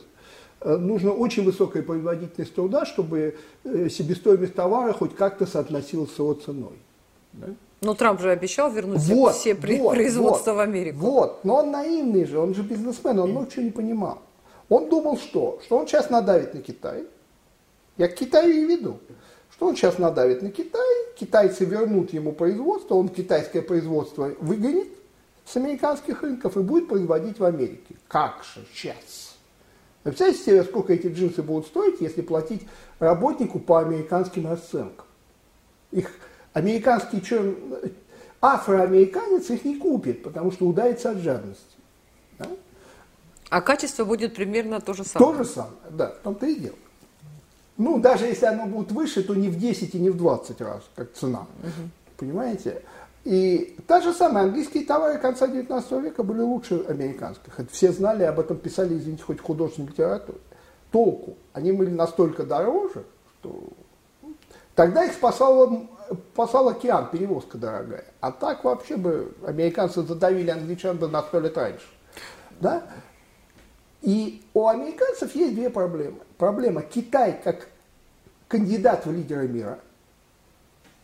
э, 0.61 0.77
нужно 0.77 1.11
очень 1.11 1.43
высокая 1.43 1.83
производительность 1.83 2.55
труда, 2.55 2.85
чтобы 2.85 3.35
э, 3.65 3.89
себестоимость 3.89 4.55
товара 4.55 4.93
хоть 4.93 5.15
как-то 5.15 5.45
соотносилась 5.45 6.13
с 6.13 6.19
его 6.19 6.33
ценой. 6.33 6.77
да. 7.33 7.47
Ну, 7.81 7.93
Трамп 7.93 8.21
же 8.21 8.31
обещал 8.31 8.71
вернуть 8.71 9.01
все- 9.01 9.13
Вот, 9.13 9.35
все 9.35 9.53
вот, 9.53 9.93
производства 9.93 10.51
вот, 10.51 10.57
в 10.57 10.59
Америку. 10.61 10.97
Вот, 10.97 11.43
но 11.43 11.57
он 11.57 11.71
наивный 11.71 12.25
же, 12.25 12.39
он 12.39 12.55
же 12.55 12.63
бизнесмен, 12.63 13.19
он 13.19 13.47
чего 13.47 13.63
не 13.63 13.71
понимал. 13.71 14.21
Он 14.69 14.89
думал 14.89 15.17
что? 15.17 15.59
Что 15.63 15.77
он 15.77 15.87
сейчас 15.87 16.09
надавит 16.09 16.53
на 16.53 16.61
Китай. 16.61 17.05
Я 17.97 18.07
к 18.07 18.15
Китаю 18.15 18.51
и 18.51 18.65
веду. 18.65 18.99
Что 19.51 19.67
он 19.67 19.75
сейчас 19.75 19.97
надавит 19.99 20.41
на 20.41 20.51
Китай, 20.51 20.81
китайцы 21.17 21.63
вернут 21.63 22.11
ему 22.11 22.33
производство, 22.33 22.95
он 22.95 23.07
китайское 23.07 23.61
производство 23.61 24.31
выгонит 24.39 24.89
с 25.45 25.55
американских 25.55 26.23
рынков 26.23 26.57
и 26.57 26.61
будет 26.61 26.89
производить 26.89 27.39
в 27.39 27.45
Америке. 27.45 27.95
Как 28.09 28.43
же 28.43 28.65
сейчас? 28.73 29.35
Вы 30.03 30.11
представляете 30.11 30.43
себе, 30.43 30.63
сколько 30.63 30.93
эти 30.93 31.07
джинсы 31.07 31.41
будут 31.41 31.67
стоить, 31.67 32.01
если 32.01 32.21
платить 32.21 32.67
работнику 32.99 33.59
по 33.59 33.79
американским 33.79 34.45
расценкам? 34.47 35.05
Их 35.91 36.11
американский 36.55 37.21
черн... 37.21 37.55
афроамериканец 38.41 39.49
их 39.49 39.65
не 39.65 39.75
купит, 39.75 40.23
потому 40.23 40.51
что 40.51 40.65
удается 40.65 41.11
от 41.11 41.17
жадности. 41.17 41.75
Да? 42.39 42.47
А 43.49 43.61
качество 43.61 44.05
будет 44.05 44.33
примерно 44.33 44.79
то 44.79 44.93
же 44.93 45.03
самое. 45.03 45.31
То 45.31 45.43
же 45.43 45.49
самое, 45.49 45.73
да, 45.91 46.07
в 46.11 46.23
том-то 46.23 46.45
и 46.45 46.55
дело. 46.55 46.75
Ну, 47.77 47.99
даже 47.99 48.25
если 48.25 48.45
оно 48.45 48.67
будет 48.67 48.91
выше, 48.93 49.21
то 49.21 49.35
не 49.35 49.49
в 49.49 49.59
10 49.59 49.95
и 49.95 49.99
не 49.99 50.09
в 50.09 50.17
20 50.17 50.61
раз, 50.61 50.81
как 50.95 51.11
цена. 51.13 51.45
Понимаете? 52.15 52.81
И 53.25 53.75
та 53.85 53.99
же 53.99 54.13
самая, 54.13 54.45
английские 54.45 54.85
товары 54.85 55.17
конца 55.19 55.47
19 55.47 55.91
века 56.03 56.23
были 56.23 56.39
лучше 56.39 56.85
американских. 56.87 57.59
Это 57.59 57.69
все 57.69 57.91
знали, 57.91 58.23
об 58.23 58.39
этом 58.39 58.55
писали, 58.55 58.97
извините, 58.97 59.23
хоть 59.23 59.39
в 59.39 59.43
художественной 59.43 59.89
литературе. 59.89 60.37
Толку. 60.91 61.35
Они 61.51 61.73
были 61.73 61.89
настолько 61.89 62.43
дороже, 62.43 63.03
что 63.39 63.63
тогда 64.73 65.03
их 65.03 65.11
спасал, 65.11 65.89
спасал 66.33 66.69
океан, 66.69 67.09
перевозка 67.09 67.57
дорогая. 67.57 68.05
А 68.19 68.31
так 68.31 68.63
вообще 68.63 68.97
бы 68.97 69.33
американцы 69.45 70.03
задавили 70.03 70.49
англичан 70.49 70.97
бы 70.97 71.07
на 71.07 71.21
сто 71.23 71.39
лет 71.39 71.57
раньше. 71.57 71.85
Да? 72.59 72.83
И 74.01 74.43
у 74.53 74.67
американцев 74.67 75.33
есть 75.35 75.55
две 75.55 75.69
проблемы. 75.69 76.19
Проблема 76.37 76.81
Китай 76.81 77.39
как 77.43 77.67
кандидат 78.47 79.05
в 79.05 79.11
лидеры 79.11 79.47
мира, 79.47 79.79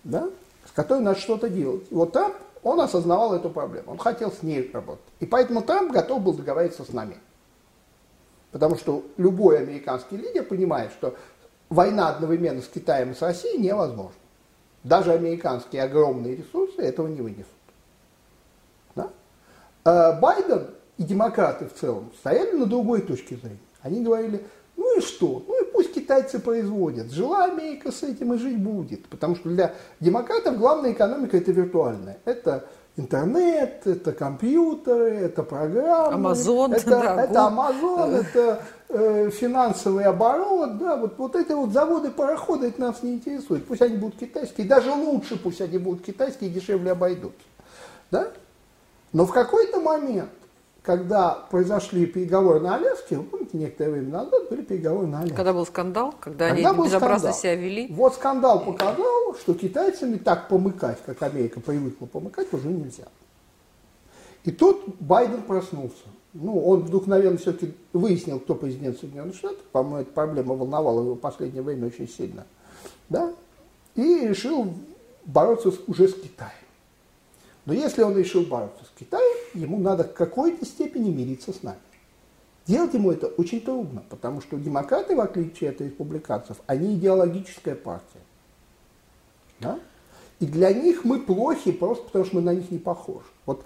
да, 0.03 0.29
с 0.67 0.71
которой 0.71 1.01
надо 1.01 1.19
что-то 1.19 1.49
делать. 1.49 1.83
И 1.89 1.95
вот 1.95 2.13
Трамп, 2.13 2.35
он 2.63 2.79
осознавал 2.79 3.33
эту 3.33 3.49
проблему, 3.49 3.93
он 3.93 3.97
хотел 3.97 4.31
с 4.31 4.43
ней 4.43 4.69
работать. 4.71 5.03
И 5.19 5.25
поэтому 5.25 5.63
Трамп 5.63 5.91
готов 5.91 6.21
был 6.21 6.33
договориться 6.33 6.83
с 6.83 6.93
нами. 6.93 7.17
Потому 8.51 8.75
что 8.75 9.03
любой 9.17 9.59
американский 9.59 10.17
лидер 10.17 10.43
понимает, 10.43 10.91
что 10.91 11.15
война 11.69 12.09
одновременно 12.09 12.61
с 12.61 12.67
Китаем 12.67 13.11
и 13.11 13.15
с 13.15 13.21
Россией 13.21 13.57
невозможна. 13.57 14.20
Даже 14.83 15.11
американские 15.11 15.83
огромные 15.83 16.35
ресурсы 16.35 16.81
этого 16.81 17.07
не 17.07 17.21
вынесут. 17.21 17.45
Да? 18.95 19.09
А 19.83 20.13
Байден 20.13 20.67
и 20.97 21.03
демократы 21.03 21.67
в 21.67 21.73
целом 21.73 22.11
стояли 22.19 22.53
на 22.53 22.65
другой 22.65 23.01
точке 23.01 23.35
зрения. 23.35 23.57
Они 23.81 24.03
говорили, 24.03 24.45
ну 24.77 24.97
и 24.97 25.01
что? 25.01 25.43
Ну 25.47 25.61
и 25.61 25.71
пусть 25.71 25.93
китайцы 25.93 26.39
производят. 26.39 27.11
Жила 27.11 27.45
Америка 27.45 27.91
с 27.91 28.03
этим 28.03 28.33
и 28.33 28.37
жить 28.37 28.59
будет. 28.59 29.07
Потому 29.07 29.35
что 29.35 29.49
для 29.49 29.73
демократов 29.99 30.57
главная 30.57 30.93
экономика 30.93 31.37
это 31.37 31.51
виртуальная. 31.51 32.17
Это 32.25 32.67
интернет, 33.01 33.85
это 33.85 34.11
компьютеры, 34.13 35.15
это 35.15 35.43
программы. 35.43 36.29
Amazon, 36.29 36.73
это, 36.73 36.89
да, 36.89 37.23
это. 37.23 37.33
Amazon, 37.33 38.15
это 38.15 38.63
э, 38.89 39.29
финансовый 39.31 40.05
оборот. 40.05 40.77
Да, 40.77 40.95
вот, 40.95 41.17
вот 41.17 41.35
эти 41.35 41.51
вот 41.51 41.71
заводы, 41.71 42.11
пароходы, 42.11 42.67
это 42.67 42.81
нас 42.81 43.03
не 43.03 43.13
интересует. 43.13 43.65
Пусть 43.65 43.81
они 43.81 43.97
будут 43.97 44.19
китайские. 44.19 44.67
Даже 44.67 44.91
лучше 44.91 45.37
пусть 45.37 45.61
они 45.61 45.77
будут 45.77 46.05
китайские 46.05 46.49
дешевле 46.49 46.91
обойдутся. 46.91 47.45
Да? 48.11 48.27
Но 49.13 49.25
в 49.25 49.31
какой-то 49.31 49.79
момент, 49.79 50.29
когда 50.81 51.33
произошли 51.51 52.07
переговоры 52.07 52.59
на 52.59 52.75
Аляске, 52.75 53.17
вы 53.17 53.23
помните, 53.23 53.57
некоторое 53.57 53.91
время 53.91 54.09
назад 54.09 54.49
были 54.49 54.63
переговоры 54.63 55.07
на 55.07 55.19
Аляске. 55.19 55.35
Когда 55.35 55.53
был 55.53 55.65
скандал, 55.65 56.15
когда, 56.19 56.49
Когда 56.49 56.69
они 56.71 56.87
безобразно 56.87 57.31
скандал. 57.31 57.39
себя 57.39 57.55
вели. 57.55 57.87
Вот 57.91 58.15
скандал 58.15 58.65
показал, 58.65 59.35
что 59.39 59.53
китайцами 59.53 60.17
так 60.17 60.47
помыкать, 60.47 60.97
как 61.05 61.21
Америка 61.21 61.59
привыкла 61.59 62.07
помыкать, 62.07 62.51
уже 62.53 62.67
нельзя. 62.67 63.05
И 64.43 64.51
тут 64.51 64.83
Байден 64.99 65.43
проснулся. 65.43 66.05
Ну, 66.33 66.65
он 66.65 66.81
вдруг, 66.81 67.07
наверное, 67.07 67.37
все-таки 67.37 67.75
выяснил, 67.93 68.39
кто 68.39 68.55
президент 68.55 68.97
Соединенных 68.97 69.35
Штатов. 69.35 69.61
По-моему, 69.71 69.97
эта 69.97 70.11
проблема 70.11 70.55
волновала 70.55 71.01
его 71.01 71.13
в 71.13 71.19
последнее 71.19 71.61
время 71.61 71.87
очень 71.87 72.07
сильно. 72.07 72.45
Да? 73.09 73.33
И 73.95 74.27
решил 74.27 74.73
бороться 75.25 75.71
уже 75.87 76.07
с 76.07 76.13
Китаем. 76.13 76.51
Но 77.65 77.73
если 77.73 78.01
он 78.01 78.17
решил 78.17 78.43
бороться 78.43 78.83
с 78.85 78.99
Китаем, 78.99 79.37
ему 79.53 79.77
надо 79.77 80.03
в 80.03 80.13
какой-то 80.13 80.65
степени 80.65 81.11
мириться 81.11 81.53
с 81.53 81.63
нами. 81.63 81.79
Делать 82.67 82.93
ему 82.93 83.11
это 83.11 83.27
очень 83.27 83.61
трудно, 83.61 84.03
потому 84.09 84.41
что 84.41 84.57
демократы, 84.57 85.15
в 85.15 85.21
отличие 85.21 85.71
от 85.71 85.81
республиканцев, 85.81 86.57
они 86.67 86.95
идеологическая 86.95 87.75
партия. 87.75 88.21
Да? 89.59 89.79
И 90.39 90.45
для 90.45 90.73
них 90.73 91.03
мы 91.03 91.19
плохи 91.19 91.71
просто 91.71 92.03
потому, 92.05 92.25
что 92.25 92.35
мы 92.35 92.41
на 92.41 92.53
них 92.53 92.71
не 92.71 92.79
похожи. 92.79 93.25
Вот 93.45 93.63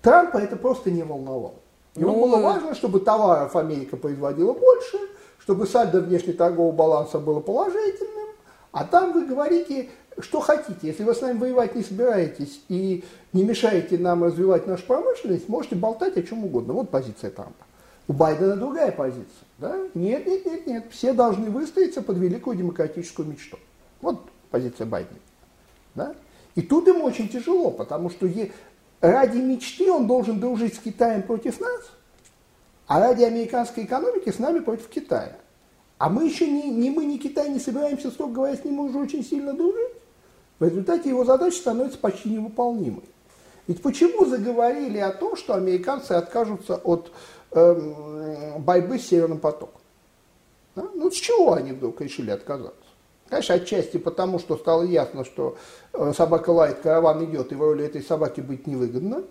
Трампа 0.00 0.38
это 0.38 0.56
просто 0.56 0.90
не 0.90 1.02
волновало. 1.02 1.54
Ему 1.96 2.12
Ну, 2.12 2.20
было 2.20 2.40
важно, 2.40 2.74
чтобы 2.74 3.00
товаров 3.00 3.54
Америка 3.56 3.96
производила 3.96 4.52
больше, 4.52 4.98
чтобы 5.38 5.66
сальдо 5.66 6.00
внешнеторгового 6.00 6.72
баланса 6.72 7.18
было 7.18 7.40
положительным, 7.40 8.28
а 8.72 8.84
там 8.84 9.12
вы 9.12 9.26
говорите, 9.26 9.88
что 10.18 10.40
хотите. 10.40 10.78
Если 10.82 11.02
вы 11.02 11.14
с 11.14 11.20
нами 11.20 11.38
воевать 11.38 11.74
не 11.74 11.82
собираетесь 11.82 12.60
и 12.68 13.04
не 13.32 13.44
мешаете 13.44 13.98
нам 13.98 14.24
развивать 14.24 14.66
нашу 14.66 14.84
промышленность, 14.86 15.48
можете 15.48 15.76
болтать 15.76 16.16
о 16.16 16.22
чем 16.22 16.44
угодно. 16.44 16.72
Вот 16.72 16.90
позиция 16.90 17.30
Трампа. 17.30 17.64
У 18.06 18.12
Байдена 18.12 18.56
другая 18.56 18.92
позиция. 18.92 19.26
Да? 19.58 19.76
Нет, 19.94 20.26
нет, 20.26 20.44
нет, 20.44 20.66
нет. 20.66 20.84
Все 20.90 21.12
должны 21.12 21.50
выстроиться 21.50 22.02
под 22.02 22.18
великую 22.18 22.56
демократическую 22.56 23.28
мечту. 23.28 23.58
Вот 24.00 24.20
позиция 24.50 24.86
Байдена. 24.86 25.18
Да? 25.94 26.14
И 26.54 26.62
тут 26.62 26.86
ему 26.86 27.04
очень 27.04 27.28
тяжело, 27.28 27.70
потому 27.70 28.10
что 28.10 28.28
ради 29.00 29.38
мечты 29.38 29.90
он 29.90 30.06
должен 30.06 30.38
дружить 30.38 30.76
с 30.76 30.78
Китаем 30.78 31.22
против 31.22 31.60
нас, 31.60 31.80
а 32.86 33.00
ради 33.00 33.24
американской 33.24 33.84
экономики 33.84 34.30
с 34.30 34.38
нами 34.38 34.60
против 34.60 34.88
Китая. 34.88 35.36
А 35.98 36.08
мы 36.08 36.26
еще 36.26 36.46
ни, 36.50 36.68
ни 36.68 36.90
мы, 36.90 37.04
ни 37.04 37.16
Китай 37.16 37.48
не 37.48 37.58
собираемся, 37.58 38.10
строго 38.10 38.34
говоря, 38.34 38.56
с 38.56 38.64
ним 38.64 38.80
уже 38.80 38.98
очень 38.98 39.24
сильно 39.24 39.54
дружить. 39.54 39.92
В 40.64 40.68
результате 40.68 41.10
его 41.10 41.26
задача 41.26 41.58
становится 41.58 41.98
почти 41.98 42.30
невыполнимой. 42.30 43.04
Ведь 43.66 43.82
почему 43.82 44.24
заговорили 44.24 44.96
о 44.96 45.10
том, 45.10 45.36
что 45.36 45.54
американцы 45.54 46.12
откажутся 46.12 46.76
от 46.76 47.12
эм, 47.50 48.62
борьбы 48.62 48.98
с 48.98 49.06
Северным 49.08 49.38
потоком? 49.40 49.80
Да? 50.74 50.88
Ну 50.94 51.10
с 51.10 51.14
чего 51.16 51.52
они 51.52 51.72
вдруг 51.72 52.00
решили 52.00 52.30
отказаться? 52.30 52.80
Конечно, 53.28 53.56
отчасти 53.56 53.98
потому, 53.98 54.38
что 54.38 54.56
стало 54.56 54.84
ясно, 54.84 55.26
что 55.26 55.58
э, 55.92 56.12
собака 56.16 56.48
лает, 56.48 56.78
караван 56.80 57.22
идет, 57.26 57.52
и 57.52 57.54
в 57.56 57.60
роли 57.60 57.84
этой 57.84 58.02
собаки 58.02 58.40
быть 58.40 58.66
невыгодно. 58.66 59.22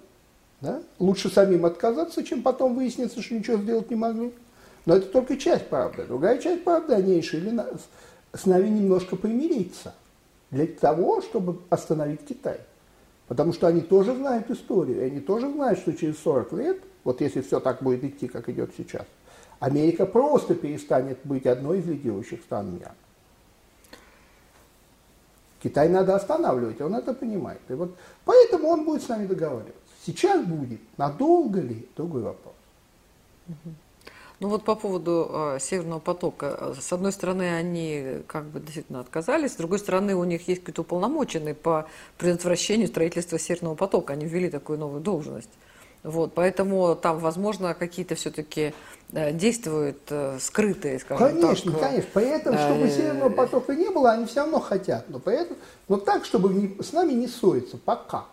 Да? 0.62 0.84
Лучше 1.00 1.30
самим 1.32 1.65
отказаться, 1.65 2.24
чем 2.24 2.43
потом 2.43 2.76
выяснится, 2.76 3.24
что 3.24 3.34
ничего 3.34 3.58
сделать 3.58 3.89
не 3.89 3.96
могли. 3.96 4.34
Но 4.86 4.98
это 4.98 5.08
только 5.08 5.38
часть 5.38 5.67
правды. 5.67 6.04
Другая 6.04 6.38
часть 6.38 6.63
правды, 6.63 6.93
они 6.93 7.15
решили 7.15 7.50
на- 7.50 7.65
с- 8.34 8.39
с 8.41 8.46
нами 8.46 8.69
немножко 8.69 9.15
примириться 9.15 9.96
для 10.54 10.68
того, 10.68 11.22
чтобы 11.22 11.60
остановить 11.70 12.26
Китай. 12.26 12.62
Потому 13.28 13.54
что 13.54 13.68
они 13.68 13.82
тоже 13.82 14.16
знают 14.16 14.50
историю, 14.52 15.02
и 15.02 15.06
они 15.06 15.20
тоже 15.20 15.52
знают, 15.52 15.80
что 15.80 15.94
через 15.94 16.20
40 16.20 16.54
лет, 16.54 16.78
вот 17.04 17.22
если 17.22 17.42
все 17.42 17.60
так 17.60 17.82
будет 17.82 18.04
идти, 18.04 18.28
как 18.28 18.48
идет 18.50 18.72
сейчас, 18.78 19.06
Америка 19.60 20.06
просто 20.06 20.56
перестанет 20.56 21.18
быть 21.24 21.48
одной 21.48 21.80
из 21.80 21.88
лидирующих 21.88 22.42
стран 22.42 22.76
мира. 22.76 22.94
Китай 25.63 25.89
надо 25.89 26.16
останавливать, 26.16 26.82
он 26.82 26.94
это 26.94 27.13
понимает. 27.13 27.62
И 27.70 27.74
вот 27.74 27.96
поэтому 28.26 28.68
он 28.68 28.86
будет 28.86 29.02
с 29.02 29.08
нами 29.08 29.26
договариваться. 29.26 29.74
Сейчас 30.06 30.46
будет, 30.46 30.82
надолго 30.98 31.62
ли, 31.62 31.88
другой 31.96 32.22
вопрос. 32.22 32.54
Ну 34.39 34.50
вот 34.50 34.63
по 34.63 34.76
поводу 34.76 35.30
э, 35.32 35.58
Северного 35.62 36.00
потока. 36.00 36.76
С 36.80 36.91
одной 36.91 37.12
стороны, 37.12 37.56
они 37.56 38.24
как 38.28 38.46
бы 38.46 38.60
действительно 38.60 39.00
отказались, 39.00 39.54
с 39.54 39.56
другой 39.56 39.80
стороны, 39.80 40.15
у 40.15 40.24
них 40.24 40.48
есть 40.48 40.62
какие-то 40.62 40.82
уполномоченные 40.82 41.54
по 41.54 41.88
предотвращению 42.17 42.88
строительства 42.88 43.39
Северного 43.39 43.76
потока. 43.76 44.13
Они 44.13 44.26
ввели 44.26 44.50
такую 44.50 44.80
новую 44.80 45.02
должность. 45.02 45.50
Вот, 46.04 46.34
поэтому 46.34 46.96
там, 46.96 47.19
возможно, 47.19 47.74
какие-то 47.74 48.15
все-таки 48.15 48.74
э, 49.13 49.32
действуют 49.32 50.00
э, 50.10 50.38
скрытые, 50.41 51.00
скажем 51.00 51.39
конечно, 51.39 51.72
так. 51.72 51.82
Конечно, 51.82 52.10
Поэтому, 52.13 52.58
чтобы 52.58 52.89
Северного 52.89 53.30
потока 53.30 53.74
не 53.74 53.89
было, 53.89 54.12
они 54.12 54.26
все 54.26 54.41
равно 54.41 54.60
хотят. 54.60 55.06
Но, 55.08 55.19
поэтому, 55.19 55.58
но 55.88 55.96
так, 55.98 56.26
чтобы 56.26 56.54
не, 56.54 56.84
с 56.84 56.91
нами 56.91 57.13
не 57.13 57.28
ссориться, 57.28 57.78
пока. 57.78 58.26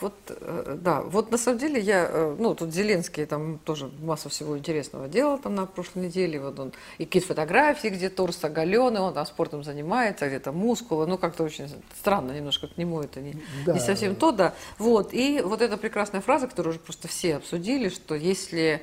Вот, 0.00 0.14
э, 0.28 0.76
да, 0.78 1.00
вот 1.00 1.30
на 1.30 1.38
самом 1.38 1.58
деле 1.58 1.80
я, 1.80 2.06
э, 2.10 2.36
ну, 2.38 2.54
тут 2.54 2.72
Зеленский 2.72 3.24
там 3.24 3.58
тоже 3.58 3.90
массу 4.00 4.28
всего 4.28 4.58
интересного 4.58 5.08
делал 5.08 5.38
там 5.38 5.54
на 5.54 5.64
прошлой 5.64 6.06
неделе, 6.06 6.38
вот 6.38 6.58
он, 6.58 6.72
и 6.98 7.06
какие-то 7.06 7.28
фотографии, 7.28 7.88
где 7.88 8.10
торс 8.10 8.44
оголенный, 8.44 9.00
он 9.00 9.14
там 9.14 9.24
спортом 9.24 9.64
занимается, 9.64 10.28
где-то 10.28 10.52
мускулы, 10.52 11.06
ну, 11.06 11.16
как-то 11.16 11.44
очень 11.44 11.70
странно 11.98 12.32
немножко 12.32 12.66
к 12.66 12.76
нему 12.76 13.00
это 13.00 13.20
не, 13.20 13.42
да. 13.64 13.72
не 13.72 13.80
совсем 13.80 14.16
то, 14.16 14.32
да. 14.32 14.52
Вот, 14.78 15.14
и 15.14 15.40
вот 15.40 15.62
эта 15.62 15.78
прекрасная 15.78 16.20
фраза, 16.20 16.46
которую 16.46 16.74
уже 16.74 16.80
просто 16.80 17.08
все 17.08 17.36
обсудили, 17.36 17.88
что 17.88 18.14
если 18.14 18.82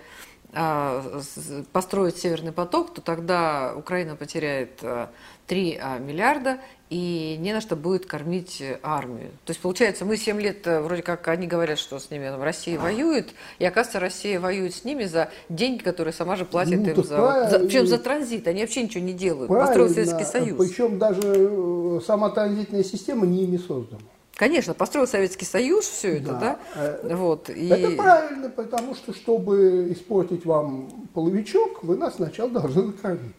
а, 0.52 1.21
построить 1.71 2.17
Северный 2.17 2.52
поток, 2.52 2.93
то 2.93 3.02
тогда 3.02 3.73
Украина 3.76 4.15
потеряет 4.15 4.84
3 5.47 5.79
а, 5.82 5.99
миллиарда, 5.99 6.60
и 6.89 7.38
не 7.39 7.53
на 7.53 7.62
что 7.62 7.75
будет 7.75 8.06
кормить 8.06 8.62
э, 8.62 8.77
армию. 8.84 9.32
То 9.45 9.51
есть, 9.51 9.60
получается, 9.60 10.06
мы 10.06 10.15
7 10.15 10.39
лет, 10.39 10.67
э, 10.67 10.79
вроде 10.79 11.01
как 11.01 11.27
они 11.27 11.47
говорят, 11.47 11.79
что 11.79 11.97
с 11.97 12.12
ними 12.12 12.29
в 12.29 12.43
России 12.43 12.77
воюет, 12.77 13.34
и 13.58 13.65
оказывается, 13.65 13.99
Россия 13.99 14.39
воюет 14.39 14.75
с 14.75 14.84
ними 14.84 15.06
за 15.06 15.29
деньги, 15.49 15.82
которые 15.82 16.13
сама 16.13 16.36
же 16.36 16.45
платит 16.45 16.79
ну, 16.82 16.89
им 16.89 17.03
за, 17.03 17.49
за, 17.49 17.60
причем 17.60 17.88
за 17.88 17.97
транзит. 17.97 18.47
Они 18.47 18.62
вообще 18.62 18.84
ничего 18.84 19.03
не 19.03 19.13
делают. 19.13 19.49
Построил 19.49 19.89
Советский 19.89 20.25
Союз. 20.25 20.58
Причем 20.58 20.99
даже 20.99 21.21
э, 21.23 21.99
сама 22.06 22.29
транзитная 22.29 22.84
система 22.84 23.25
не 23.25 23.45
ими 23.45 23.58
создана. 23.58 24.01
Конечно, 24.36 24.73
построил 24.73 25.08
Советский 25.08 25.45
Союз 25.45 25.86
все 25.86 26.17
это, 26.17 26.34
да? 26.34 26.60
да? 26.75 27.15
Вот, 27.15 27.49
и... 27.49 27.69
Это 27.69 27.91
правильно, 27.95 28.49
потому 28.49 28.95
что, 28.95 29.13
чтобы 29.13 29.91
испортить 29.91 30.45
вам 30.45 31.08
половичок, 31.13 31.84
вы 31.84 31.97
нас 31.97 32.15
сначала 32.15 32.49
должны 32.49 32.84
накормить. 32.84 33.36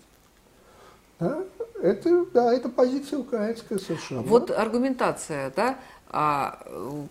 Да? 1.18 1.44
Это, 1.84 2.24
да, 2.32 2.54
это 2.54 2.70
позиция 2.70 3.18
украинская 3.18 3.78
совершенно. 3.78 4.22
Вот 4.22 4.50
аргументация, 4.50 5.52
да, 5.54 5.76
а 6.16 6.60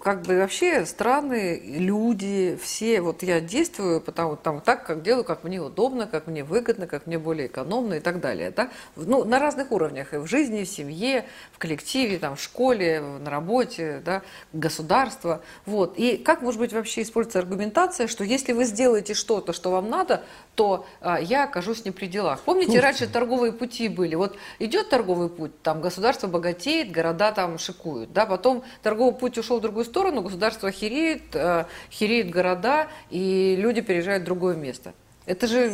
как 0.02 0.22
бы 0.22 0.38
вообще 0.38 0.86
страны, 0.86 1.62
люди, 1.62 2.58
все, 2.62 3.02
вот 3.02 3.22
я 3.22 3.42
действую 3.42 4.00
потому, 4.00 4.38
там, 4.38 4.62
так, 4.62 4.86
как 4.86 5.04
делаю, 5.04 5.26
как 5.26 5.44
мне 5.44 5.60
удобно, 5.62 6.08
как 6.08 6.26
мне 6.26 6.46
выгодно, 6.46 6.88
как 6.88 7.06
мне 7.06 7.20
более 7.20 7.48
экономно 7.48 7.96
и 7.96 8.00
так 8.00 8.22
далее. 8.22 8.50
Да? 8.50 8.70
Ну, 8.96 9.26
на 9.26 9.40
разных 9.40 9.74
уровнях, 9.74 10.14
и 10.14 10.18
в 10.18 10.26
жизни, 10.26 10.64
в 10.64 10.70
семье, 10.70 11.26
в 11.52 11.58
коллективе, 11.58 12.18
там, 12.18 12.38
в 12.38 12.42
школе, 12.42 13.02
на 13.02 13.30
работе, 13.30 14.02
да, 14.06 14.22
государство. 14.54 15.42
Вот. 15.66 15.98
И 15.98 16.16
как, 16.16 16.42
может 16.42 16.62
быть, 16.62 16.72
вообще 16.72 17.02
используется 17.02 17.40
аргументация, 17.40 18.08
что 18.08 18.24
если 18.24 18.54
вы 18.54 18.64
сделаете 18.64 19.16
что-то, 19.16 19.52
что 19.52 19.70
вам 19.70 19.90
надо, 19.90 20.24
то 20.56 20.86
а, 21.02 21.20
я 21.20 21.46
окажусь 21.46 21.86
не 21.86 21.92
при 21.92 22.08
делах. 22.08 22.42
Помните, 22.42 22.74
Слушайте. 22.74 22.86
раньше 22.86 23.08
торговые 23.08 23.52
пути 23.52 23.90
были. 23.90 24.16
Вот 24.16 24.36
идет 24.60 24.90
торговый 24.90 25.30
путь, 25.30 25.52
там 25.62 25.82
государство 25.82 26.28
богатеет, 26.28 26.92
города 26.92 27.32
там 27.32 27.58
шикуют, 27.58 28.14
да, 28.14 28.26
потом 28.26 28.64
торговый 28.82 29.14
путь 29.14 29.38
ушел 29.38 29.60
в 29.60 29.62
другую 29.62 29.86
сторону, 29.86 30.22
государство 30.22 30.72
хереет, 30.72 31.36
э, 31.36 31.66
хереют 31.92 32.30
города, 32.30 32.88
и 33.10 33.56
люди 33.58 33.82
переезжают 33.82 34.24
в 34.24 34.26
другое 34.26 34.56
место. 34.56 34.94
Это 35.26 35.48
же 35.48 35.72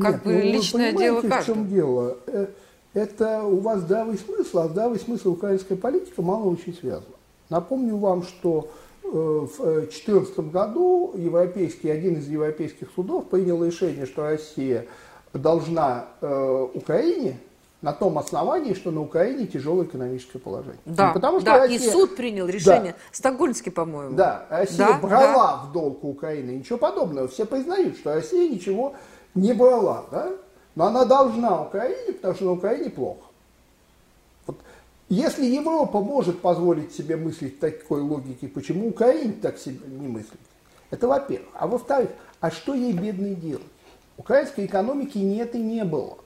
как 0.00 0.14
Нет, 0.14 0.22
бы 0.24 0.32
ну, 0.32 0.40
личное 0.40 0.92
дело 0.92 1.22
каждого. 1.22 1.42
в 1.42 1.46
чем 1.46 1.68
дело? 1.68 2.16
Э, 2.26 2.46
это 2.92 3.42
у 3.42 3.60
вас 3.60 3.80
здравый 3.80 4.18
смысл, 4.18 4.58
а 4.58 4.68
здравый 4.68 4.98
смысл 4.98 5.30
украинской 5.32 5.76
политики 5.76 6.20
мало 6.20 6.44
очень 6.44 6.74
связан. 6.74 7.04
Напомню 7.48 7.96
вам, 7.96 8.22
что 8.22 8.70
в 9.12 9.80
2014 9.80 10.38
году 10.50 11.14
европейский, 11.16 11.90
один 11.90 12.14
из 12.18 12.28
европейских 12.28 12.88
судов 12.94 13.28
принял 13.28 13.64
решение, 13.64 14.06
что 14.06 14.22
Россия 14.22 14.86
должна 15.32 16.06
Украине 16.74 17.38
на 17.82 17.92
том 17.92 18.18
основании, 18.18 18.74
что 18.74 18.90
на 18.90 19.00
Украине 19.00 19.46
тяжелое 19.46 19.86
экономическое 19.86 20.38
положение. 20.38 20.80
Да, 20.84 21.08
Не 21.08 21.14
потому, 21.14 21.40
что 21.40 21.46
да 21.46 21.58
Россия... 21.60 21.78
и 21.78 21.90
суд 21.90 22.14
принял 22.14 22.46
решение, 22.46 22.92
да. 22.92 22.98
Стокгольмский, 23.10 23.72
по-моему. 23.72 24.16
Да, 24.16 24.46
Россия 24.50 24.86
да, 24.86 24.98
брала 24.98 25.46
да. 25.46 25.56
в 25.64 25.72
долг 25.72 26.04
Украины, 26.04 26.50
ничего 26.50 26.78
подобного. 26.78 27.28
Все 27.28 27.46
признают, 27.46 27.96
что 27.96 28.14
Россия 28.14 28.50
ничего 28.50 28.94
не 29.34 29.52
брала, 29.52 30.04
да? 30.10 30.32
но 30.74 30.86
она 30.86 31.04
должна 31.04 31.62
Украине, 31.62 32.12
потому 32.12 32.34
что 32.34 32.44
на 32.44 32.52
Украине 32.52 32.90
плохо. 32.90 33.29
Если 35.10 35.44
Европа 35.44 36.00
может 36.00 36.40
позволить 36.40 36.94
себе 36.94 37.16
мыслить 37.16 37.58
такой 37.58 38.00
логике, 38.00 38.46
почему 38.46 38.88
Украина 38.88 39.34
так 39.42 39.58
себе 39.58 39.80
не 39.88 40.06
мыслит? 40.06 40.38
Это 40.90 41.08
во-первых. 41.08 41.48
А 41.54 41.66
во-вторых, 41.66 42.10
а 42.38 42.52
что 42.52 42.74
ей 42.74 42.92
бедный 42.92 43.34
делать? 43.34 43.66
Украинской 44.16 44.66
экономики 44.66 45.18
нет 45.18 45.56
и 45.56 45.58
не 45.58 45.84
было. 45.84 46.18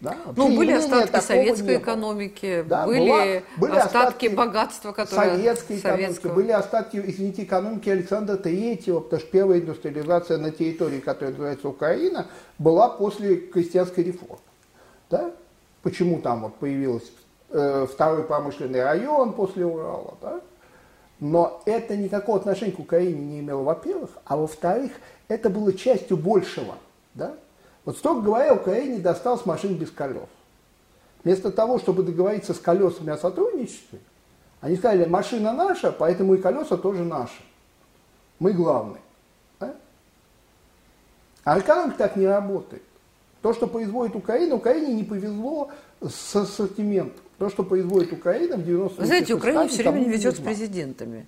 Да? 0.00 0.16
Ну, 0.34 0.56
были 0.56 0.72
остатки 0.72 1.20
советской 1.20 1.76
экономики, 1.76 2.64
да, 2.66 2.86
были, 2.86 3.08
была, 3.08 3.42
были 3.58 3.76
остатки, 3.78 3.96
остатки 3.96 4.26
богатства, 4.28 4.92
которые... 4.92 5.36
Советской 5.36 5.78
экономики, 5.78 6.26
были 6.26 6.50
остатки, 6.50 6.96
извините, 7.04 7.42
экономики 7.44 7.88
Александра 7.90 8.36
Третьего, 8.36 9.00
потому 9.00 9.20
что 9.20 9.30
первая 9.30 9.60
индустриализация 9.60 10.38
на 10.38 10.50
территории, 10.50 11.00
которая 11.00 11.32
называется 11.32 11.68
Украина, 11.68 12.26
была 12.58 12.88
после 12.88 13.36
крестьянской 13.36 14.02
реформы. 14.02 14.38
Да? 15.10 15.32
Почему 15.82 16.20
там 16.20 16.42
вот 16.42 16.56
появился 16.56 17.08
э, 17.08 17.29
второй 17.50 18.24
промышленный 18.24 18.82
район 18.82 19.32
после 19.32 19.66
Урала, 19.66 20.14
да? 20.20 20.40
Но 21.18 21.60
это 21.66 21.96
никакого 21.96 22.38
отношения 22.38 22.72
к 22.72 22.78
Украине 22.78 23.20
не 23.20 23.40
имело, 23.40 23.62
во-первых, 23.62 24.10
а 24.24 24.36
во-вторых, 24.36 24.92
это 25.28 25.50
было 25.50 25.72
частью 25.72 26.16
большего, 26.16 26.76
да? 27.14 27.34
Вот 27.84 27.98
строго 27.98 28.22
говоря, 28.22 28.54
Украине 28.54 28.98
досталась 28.98 29.44
машин 29.46 29.74
без 29.74 29.90
колес. 29.90 30.28
Вместо 31.24 31.50
того, 31.50 31.78
чтобы 31.78 32.02
договориться 32.02 32.54
с 32.54 32.58
колесами 32.58 33.12
о 33.12 33.18
сотрудничестве, 33.18 33.98
они 34.60 34.76
сказали, 34.76 35.06
машина 35.06 35.52
наша, 35.52 35.92
поэтому 35.92 36.34
и 36.34 36.38
колеса 36.38 36.76
тоже 36.76 37.02
наши. 37.02 37.42
Мы 38.38 38.52
главные. 38.52 39.02
Да? 39.58 39.74
А 41.44 41.58
экономика 41.58 41.98
так 41.98 42.16
не 42.16 42.26
работает. 42.26 42.82
То, 43.42 43.54
что 43.54 43.66
производит 43.66 44.16
Украина, 44.16 44.54
Украине 44.54 44.94
не 44.94 45.04
повезло 45.04 45.70
с 46.00 46.36
ассортиментом. 46.36 47.22
То, 47.40 47.48
что 47.48 47.62
производит 47.62 48.12
Украина 48.12 48.58
в 48.58 48.60
90-е 48.60 48.96
Вы 48.98 49.06
знаете, 49.06 49.32
Украина 49.32 49.66
все 49.66 49.82
время 49.82 50.00
не 50.00 50.10
везет 50.10 50.36
с 50.36 50.40
президентами. 50.40 51.26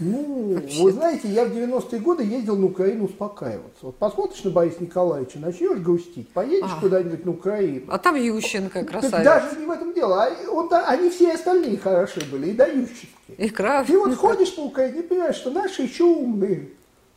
Ну, 0.00 0.54
Вообще. 0.54 0.82
вы 0.82 0.90
знаете, 0.90 1.28
я 1.28 1.44
в 1.44 1.52
90-е 1.52 2.00
годы 2.00 2.24
ездил 2.24 2.56
на 2.56 2.66
Украину 2.66 3.04
успокаиваться. 3.04 3.78
Вот 3.82 3.96
посмотришь 3.96 4.42
на 4.42 4.50
Бориса 4.50 4.78
Николаевича, 4.80 5.38
начнешь 5.38 5.78
грустить, 5.78 6.28
поедешь 6.30 6.72
а. 6.76 6.80
куда-нибудь 6.80 7.24
на 7.24 7.30
Украину. 7.30 7.86
А 7.90 7.98
там 7.98 8.16
Ющенко, 8.16 8.84
красавец. 8.84 9.24
даже 9.24 9.56
не 9.56 9.66
в 9.66 9.70
этом 9.70 9.94
дело. 9.94 10.24
А, 10.24 10.50
он, 10.50 10.68
они 10.72 11.10
все 11.10 11.34
остальные 11.34 11.78
хороши 11.78 12.22
были, 12.28 12.50
и 12.50 12.52
до 12.52 12.66
Ющенко. 12.66 13.32
И 13.38 13.48
Крав. 13.48 13.86
Ты 13.86 13.96
вот 13.96 14.16
ходишь 14.16 14.52
по 14.52 14.62
Украине 14.62 14.98
и 14.98 15.02
понимаешь, 15.02 15.36
что 15.36 15.50
наши 15.50 15.82
еще 15.82 16.02
умные. 16.02 16.70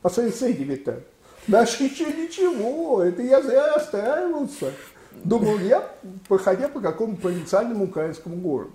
По 0.04 0.12
соседями-то. 0.12 1.02
Наши 1.48 1.86
еще 1.86 2.06
ничего. 2.06 3.02
Это 3.02 3.24
я 3.24 3.42
зря 3.42 3.74
расстраивался. 3.74 4.72
Думал, 5.24 5.60
я, 5.60 5.88
проходя 6.28 6.68
по 6.68 6.80
какому-то 6.80 7.22
провинциальному 7.22 7.86
украинскому 7.86 8.36
городу. 8.36 8.74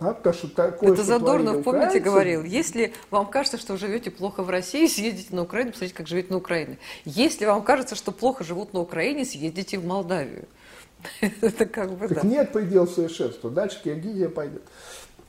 Да, 0.00 0.14
потому 0.14 0.34
что 0.34 0.48
такое, 0.48 0.92
Это 0.92 1.02
Задорнов, 1.02 1.62
помните, 1.62 2.00
говорил, 2.00 2.42
если 2.42 2.94
вам 3.10 3.26
кажется, 3.26 3.58
что 3.58 3.76
живете 3.76 4.10
плохо 4.10 4.42
в 4.42 4.48
России, 4.48 4.86
съездите 4.86 5.34
на 5.34 5.42
Украину, 5.42 5.72
посмотрите, 5.72 5.94
как 5.94 6.06
живет 6.06 6.30
на 6.30 6.38
Украине. 6.38 6.78
Если 7.04 7.44
вам 7.44 7.62
кажется, 7.62 7.94
что 7.94 8.10
плохо 8.10 8.42
живут 8.42 8.72
на 8.72 8.80
Украине, 8.80 9.26
съездите 9.26 9.78
в 9.78 9.84
Молдавию. 9.84 10.46
Это 11.20 11.66
как 11.66 11.92
бы, 11.92 12.08
так 12.08 12.22
да. 12.22 12.28
нет 12.28 12.50
предела 12.50 12.86
совершенства. 12.86 13.50
Дальше 13.50 13.80
Киргизия 13.84 14.30
пойдет. 14.30 14.62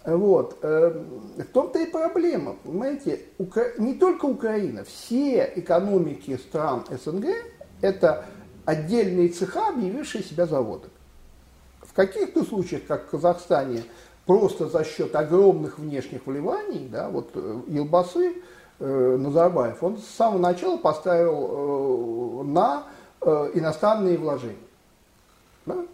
Вот. 0.05 0.57
Эм, 0.63 1.33
в 1.37 1.45
том-то 1.51 1.79
и 1.79 1.85
проблема. 1.85 2.55
Понимаете, 2.63 3.19
не 3.77 3.93
только 3.95 4.25
Украина, 4.25 4.83
все 4.85 5.51
экономики 5.55 6.37
стран 6.37 6.85
СНГ– 6.89 7.27
это 7.81 8.25
отдельные 8.71 9.29
цеха, 9.29 9.69
объявившие 9.69 10.23
себя 10.23 10.45
заводами. 10.45 10.93
В 11.81 11.93
каких-то 11.93 12.43
случаях, 12.43 12.83
как 12.87 13.07
в 13.07 13.09
Казахстане, 13.09 13.83
просто 14.25 14.69
за 14.69 14.83
счет 14.85 15.13
огромных 15.15 15.77
внешних 15.77 16.25
вливаний, 16.25 16.87
да, 16.89 17.09
вот 17.09 17.31
э, 17.33 17.61
Елбасы 17.67 18.35
э, 18.79 19.17
Назарбаев, 19.17 19.83
он 19.83 19.97
с 19.97 20.05
самого 20.05 20.39
начала 20.39 20.77
поставил 20.77 22.41
э, 22.41 22.43
на 22.45 22.83
э, 23.19 23.51
иностранные 23.55 24.17
вложения. 24.17 24.55
Да? 25.65 25.85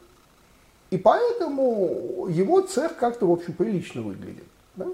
И 0.92 0.98
поэтому 0.98 2.28
его 2.30 2.62
цех 2.62 2.96
как-то, 2.98 3.26
в 3.26 3.32
общем, 3.32 3.54
прилично 3.54 4.04
выглядит. 4.04 4.46
Да? 4.76 4.88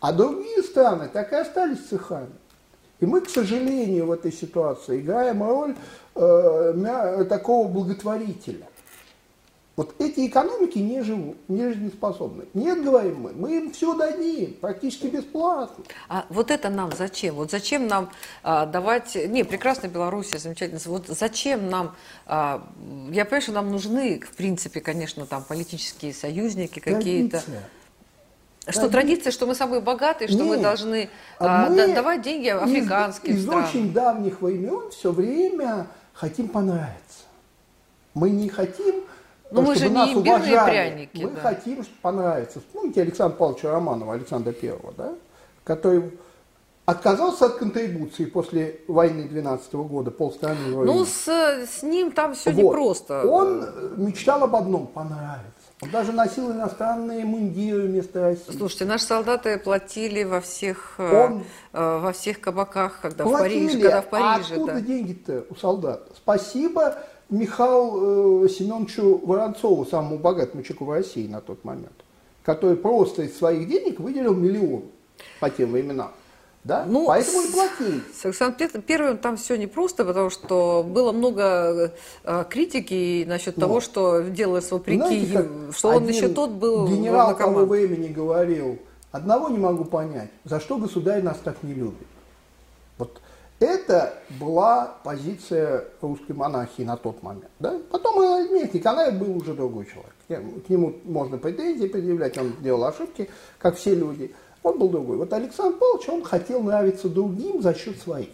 А 0.00 0.12
другие 0.12 0.62
страны 0.62 1.10
так 1.12 1.32
и 1.32 1.36
остались 1.36 1.88
цехами. 1.88 2.30
И 3.00 3.06
мы, 3.06 3.20
к 3.20 3.28
сожалению, 3.28 4.06
в 4.06 4.12
этой 4.12 4.32
ситуации 4.32 5.00
играем 5.00 5.42
роль 5.42 5.76
э, 6.18 7.24
такого 7.28 7.68
благотворителя. 7.68 8.66
Вот 9.78 9.94
эти 10.00 10.26
экономики 10.26 10.78
не 10.78 11.02
живут, 11.02 11.36
не 11.46 11.68
жизнеспособны. 11.68 12.46
Нет, 12.52 12.82
говорим 12.82 13.20
мы, 13.20 13.32
мы 13.32 13.56
им 13.58 13.70
все 13.70 13.94
дадим, 13.94 14.54
практически 14.54 15.06
бесплатно. 15.06 15.84
А 16.08 16.26
вот 16.30 16.50
это 16.50 16.68
нам 16.68 16.90
зачем? 16.98 17.36
Вот 17.36 17.52
зачем 17.52 17.86
нам 17.86 18.10
а, 18.42 18.66
давать... 18.66 19.14
Не, 19.14 19.44
прекрасная 19.44 19.88
Белоруссия, 19.88 20.38
замечательно. 20.38 20.80
Вот 20.86 21.06
зачем 21.06 21.70
нам... 21.70 21.94
А, 22.26 22.66
я 23.12 23.24
понимаю, 23.24 23.42
что 23.42 23.52
нам 23.52 23.70
нужны, 23.70 24.18
в 24.18 24.34
принципе, 24.34 24.80
конечно, 24.80 25.26
там 25.26 25.44
политические 25.44 26.12
союзники 26.12 26.80
какие-то. 26.80 27.40
Что 28.66 28.82
да, 28.82 28.88
традиция, 28.88 29.30
что 29.30 29.46
мы 29.46 29.54
самые 29.54 29.80
богатые, 29.80 30.26
что 30.26 30.38
Нет, 30.38 30.48
мы 30.48 30.58
должны 30.58 31.08
а, 31.38 31.70
мы 31.70 31.94
давать 31.94 32.22
деньги 32.22 32.48
африканским 32.48 33.32
из, 33.32 33.44
странам. 33.44 33.62
Из 33.62 33.68
очень 33.68 33.92
давних 33.92 34.42
времен 34.42 34.90
все 34.90 35.12
время 35.12 35.86
хотим 36.18 36.48
понравиться. 36.48 37.24
Мы 38.14 38.30
не 38.30 38.48
хотим 38.48 39.04
ну, 39.50 39.62
мы 39.62 39.76
же 39.76 39.88
не 39.88 40.12
имбирные 40.12 40.64
пряники. 40.64 41.22
Мы 41.22 41.30
да. 41.30 41.40
хотим, 41.40 41.82
чтобы 41.82 41.96
понравиться. 42.02 42.60
Помните 42.72 43.00
Александра 43.00 43.36
Павловича 43.36 43.70
Романова, 43.70 44.14
Александра 44.14 44.52
Первого, 44.52 44.92
да? 44.92 45.14
который 45.64 46.10
отказался 46.84 47.46
от 47.46 47.56
контрибуции 47.56 48.26
после 48.26 48.80
войны 48.88 49.28
12 49.28 49.72
-го 49.72 49.84
года, 49.84 50.10
полстраны 50.10 50.84
Ну, 50.84 51.04
с, 51.06 51.28
с 51.28 51.82
ним 51.82 52.12
там 52.12 52.34
все 52.34 52.50
вот. 52.50 52.62
непросто. 52.62 53.24
Он 53.26 53.66
мечтал 53.96 54.42
об 54.44 54.56
одном– 54.56 54.86
понравиться. 54.94 55.57
Он 55.80 55.90
даже 55.90 56.12
носил 56.12 56.50
иностранные 56.50 57.24
мундиры 57.24 57.82
вместо 57.82 58.20
России. 58.20 58.56
Слушайте, 58.56 58.84
наши 58.84 59.04
солдаты 59.04 59.58
платили 59.58 60.24
во 60.24 60.40
всех, 60.40 60.94
э, 60.98 61.26
Он... 61.26 61.44
э, 61.72 61.98
во 61.98 62.12
всех 62.12 62.40
кабаках, 62.40 63.00
когда 63.00 63.24
платили. 63.24 63.66
в 63.66 63.70
Париже, 63.70 63.80
когда 63.82 64.02
в 64.02 64.08
Париже. 64.08 64.26
А 64.26 64.56
откуда 64.56 64.72
да. 64.72 64.80
деньги-то 64.80 65.44
у 65.50 65.54
солдат? 65.54 66.08
Спасибо 66.16 66.98
Михаилу 67.28 68.44
э, 68.44 68.48
Семеновичу 68.48 69.20
Воронцову, 69.24 69.84
самому 69.84 70.18
богатому 70.18 70.62
человеку 70.64 70.86
в 70.86 70.90
России 70.90 71.28
на 71.28 71.40
тот 71.40 71.62
момент, 71.64 71.92
который 72.42 72.76
просто 72.76 73.22
из 73.22 73.38
своих 73.38 73.68
денег 73.68 74.00
выделил 74.00 74.34
миллион 74.34 74.84
по 75.38 75.48
тем 75.48 75.72
временам. 75.72 76.10
Да? 76.64 76.84
Ну, 76.86 77.06
Поэтому 77.06 77.40
и 77.42 77.52
платили. 77.52 78.02
С 78.14 78.24
Александром 78.24 78.82
Первым 78.82 79.18
там 79.18 79.36
все 79.36 79.56
непросто, 79.56 80.04
потому 80.04 80.28
что 80.28 80.84
было 80.86 81.12
много 81.12 81.92
э, 82.24 82.44
критики 82.50 83.24
насчет 83.26 83.56
ну, 83.56 83.62
того, 83.62 83.80
что 83.80 84.20
делалось 84.22 84.70
вопреки, 84.70 85.26
знаете, 85.26 85.48
что 85.72 85.88
он 85.88 86.06
еще 86.08 86.28
тот 86.28 86.50
был 86.50 86.86
Генерал 86.88 87.36
того 87.36 87.64
времени 87.64 88.08
говорил, 88.08 88.78
одного 89.12 89.48
не 89.48 89.58
могу 89.58 89.84
понять, 89.84 90.30
за 90.44 90.60
что 90.60 90.76
государь 90.76 91.22
нас 91.22 91.38
так 91.42 91.62
не 91.62 91.74
любит. 91.74 92.06
Вот 92.98 93.20
это 93.60 94.14
была 94.38 94.94
позиция 95.02 95.84
русской 96.00 96.32
монархии 96.32 96.82
на 96.82 96.96
тот 96.96 97.22
момент. 97.22 97.50
Да? 97.58 97.78
Потом 97.90 98.16
Михаил 98.16 98.70
Николаев 98.72 99.14
был 99.14 99.36
уже 99.36 99.54
другой 99.54 99.86
человек. 99.86 100.14
К 100.66 100.68
нему 100.68 100.94
можно 101.04 101.38
претензии 101.38 101.86
предъявлять, 101.86 102.36
он 102.38 102.54
делал 102.60 102.84
ошибки, 102.84 103.28
как 103.58 103.76
все 103.76 103.94
люди. 103.94 104.34
Он 104.62 104.78
был 104.78 104.88
другой. 104.88 105.16
Вот 105.16 105.32
Александр 105.32 105.78
Павлович, 105.78 106.08
он 106.08 106.24
хотел 106.24 106.62
нравиться 106.62 107.08
другим 107.08 107.62
за 107.62 107.74
счет 107.74 107.98
своих. 108.00 108.30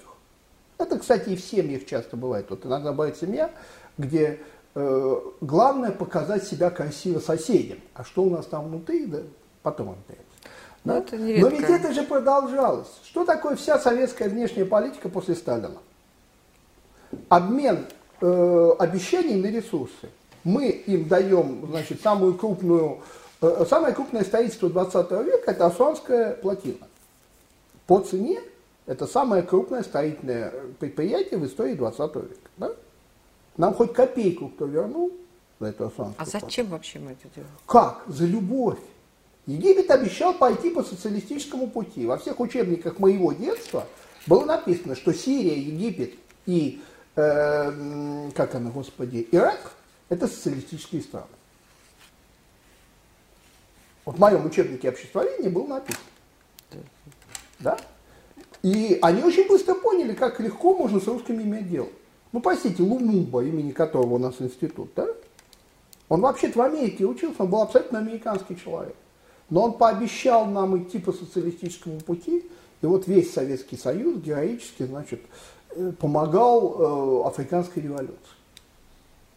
Это, 0.79 0.99
кстати, 0.99 1.31
и 1.31 1.37
в 1.37 1.41
семьях 1.41 1.87
часто 1.87 2.17
бывает. 2.17 2.47
Вот 2.51 2.67
иногда 2.67 2.93
бывает 2.93 3.17
семья, 3.17 3.51
где 3.99 4.41
э, 4.75 5.21
главное 5.41 5.93
показать 5.93 6.45
себя 6.45 6.71
красиво 6.71 7.21
соседям. 7.21 7.79
А 7.95 8.05
что 8.05 8.25
у 8.25 8.31
нас 8.31 8.47
там 8.47 8.69
внутри, 8.69 9.07
да, 9.07 9.19
потом 9.63 9.89
он 9.89 9.97
да? 10.85 10.99
Это 10.99 11.17
Но 11.17 11.49
ведь 11.49 11.63
это 11.63 11.93
же 11.93 12.03
продолжалось. 12.03 12.89
Что 13.05 13.25
такое 13.25 13.57
вся 13.57 13.79
советская 13.79 14.29
внешняя 14.29 14.67
политика 14.67 15.09
после 15.09 15.35
Сталина? 15.35 15.79
Обмен 17.29 17.87
э, 18.21 18.71
обещаний 18.79 19.41
на 19.41 19.47
ресурсы. 19.47 20.11
Мы 20.45 20.69
им 20.69 21.09
даем, 21.09 21.67
значит, 21.71 22.03
самую 22.03 22.35
крупную, 22.35 22.99
самое 23.41 23.95
крупное 23.95 24.25
строительство 24.25 24.69
20 24.69 25.11
века– 25.11 25.45
это 25.51 25.67
Асуанская 25.67 26.35
плотина. 26.35 26.87
По 27.87 28.01
цене 28.01 28.41
это 28.87 29.07
самое 29.07 29.43
крупное 29.43 29.83
строительное 29.83 30.53
предприятие 30.79 31.39
в 31.39 31.47
истории 31.47 31.75
20 31.75 31.99
века. 32.17 32.51
Да? 32.57 32.71
Нам 33.57 33.75
хоть 33.75 33.93
копейку 33.93 34.49
кто 34.49 34.67
вернул 34.67 35.13
за 35.61 35.69
эту 35.69 35.87
Асуанскую 35.87 36.15
А 36.19 36.25
зачем 36.25 36.67
плотину. 36.67 36.71
вообще 36.71 36.99
мы 36.99 37.13
это 37.13 37.29
делаем? 37.35 37.53
Как? 37.67 38.03
За 38.07 38.25
любовь. 38.27 38.79
Египет 39.47 39.91
обещал 39.91 40.35
пойти 40.35 40.71
по 40.71 40.83
социалистическому 40.83 41.69
пути. 41.69 42.07
Во 42.07 42.17
всех 42.17 42.41
учебниках 42.41 42.99
моего 42.99 43.33
детства 43.33 43.87
было 44.27 44.45
написано, 44.45 44.97
что 44.97 45.13
Сирия, 45.13 45.59
Египет 45.59 46.15
и, 46.47 46.83
э, 47.17 48.31
как 48.35 48.55
она, 48.55 48.71
господи, 48.71 49.29
Ирак– 49.31 49.73
это 50.09 50.27
социалистические 50.29 51.03
страны. 51.03 51.27
Вот 54.05 54.17
в 54.17 54.19
моем 54.19 54.45
учебнике 54.47 54.89
обществоведения 54.89 55.51
было 55.51 55.67
написано. 55.67 56.05
Да? 57.61 57.79
И 58.63 58.99
они 59.03 59.23
очень 59.23 59.47
быстро 59.49 59.75
поняли, 59.75 60.15
как 60.15 60.41
легко 60.41 60.75
можно 60.77 61.01
с 61.01 61.07
русскими 61.07 61.43
иметь 61.43 61.69
дело. 61.69 61.89
Ну, 62.33 62.41
простите, 62.41 62.83
Лумумба, 62.83 63.45
имени 63.45 63.71
которого 63.71 64.15
у 64.15 64.19
нас 64.19 64.37
институт, 64.41 64.91
да? 64.97 65.07
Он 66.09 66.21
вообще-то 66.21 66.59
в 66.59 66.63
Америке 66.63 67.05
учился, 67.05 67.43
он 67.43 67.51
был 67.51 67.63
абсолютно 67.63 67.99
американский 67.99 68.57
человек. 68.57 68.97
Но 69.51 69.63
он 69.63 69.75
пообещал 69.75 70.47
нам 70.47 70.77
идти 70.83 70.99
по 70.99 71.13
социалистическому 71.13 72.01
пути, 72.01 72.45
и 72.83 72.87
вот 72.87 73.07
весь 73.07 73.33
Советский 73.33 73.77
Союз 73.77 74.21
героически, 74.21 74.83
значит, 74.85 75.21
э, 75.71 75.93
помогал 75.99 77.23
э, 77.25 77.29
африканской 77.29 77.83
революции. 77.83 78.19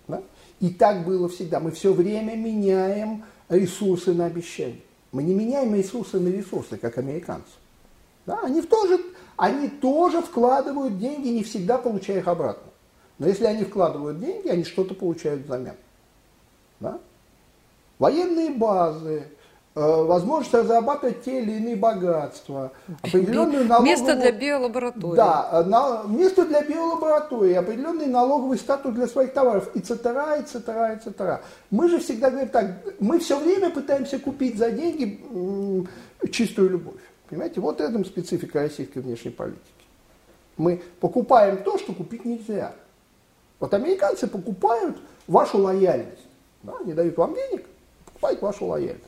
Да? 0.08 0.24
И 0.60 0.70
так 0.70 1.06
было 1.06 1.30
всегда. 1.30 1.60
Мы 1.60 1.72
все 1.72 1.94
время 1.94 2.36
меняем 2.36 3.24
ресурсы 3.50 4.14
на 4.14 4.26
обещания. 4.26 4.82
Мы 5.12 5.24
не 5.24 5.34
меняем 5.34 5.74
ресурсы 5.74 6.20
на 6.20 6.28
ресурсы, 6.28 6.78
как 6.78 6.98
американцы. 6.98 7.52
Да? 8.26 8.42
Они, 8.44 8.62
тоже, 8.62 9.00
они 9.38 9.70
тоже 9.70 10.22
вкладывают 10.22 11.00
деньги, 11.00 11.30
не 11.30 11.44
всегда 11.44 11.78
получая 11.78 12.20
их 12.20 12.28
обратно. 12.28 12.72
Но 13.20 13.28
если 13.28 13.46
они 13.46 13.64
вкладывают 13.64 14.20
деньги, 14.20 14.50
они 14.50 14.64
что-то 14.64 14.94
получают 14.94 15.46
взамен. 15.46 15.76
Да? 16.80 17.00
Военные 18.00 18.52
базы, 18.52 19.28
возможность 19.78 20.54
разрабатывать 20.54 21.24
те 21.24 21.42
или 21.42 21.54
иные 21.54 21.76
богатства, 21.76 22.72
определенную 23.04 23.66
налоговую... 23.66 23.92
Место 23.92 24.16
для 24.16 24.32
биолаборатории. 24.32 25.16
Да, 25.16 25.50
э, 25.52 25.64
на... 25.64 26.04
место 26.08 26.46
для 26.46 26.64
биолаборатории, 26.64 27.54
определенный 27.54 28.08
налоговый 28.08 28.58
статус 28.58 28.94
для 28.96 29.08
своих 29.08 29.34
товаров, 29.34 29.70
и 29.76 29.80
цетера, 29.80 30.38
и 30.38 30.44
цетера, 30.44 30.94
и 30.94 31.00
цетера. 31.00 31.42
Мы 31.70 31.90
же 31.90 32.00
всегда 32.00 32.30
говорим 32.30 32.50
так, 32.50 32.72
мы 33.00 33.20
все 33.20 33.40
время 33.40 33.70
пытаемся 33.70 34.18
купить 34.18 34.58
за 34.58 34.72
деньги 34.72 35.22
чистую 36.32 36.72
любовь. 36.72 37.02
Понимаете, 37.30 37.62
вот 37.62 37.80
этом 37.80 38.04
специфика 38.04 38.62
российской 38.62 39.00
внешней 39.00 39.32
политики. 39.32 39.62
Мы 40.56 40.82
покупаем 41.00 41.62
то, 41.64 41.78
что 41.78 41.94
купить 41.94 42.26
нельзя. 42.26 42.74
Вот 43.60 43.74
американцы 43.74 44.28
покупают 44.28 44.98
вашу 45.28 45.60
лояльность. 45.60 46.26
Да, 46.64 46.74
они 46.82 46.94
дают 46.94 47.16
вам 47.18 47.36
денег, 47.36 47.66
покупают 48.06 48.42
вашу 48.42 48.66
лояльность. 48.66 49.04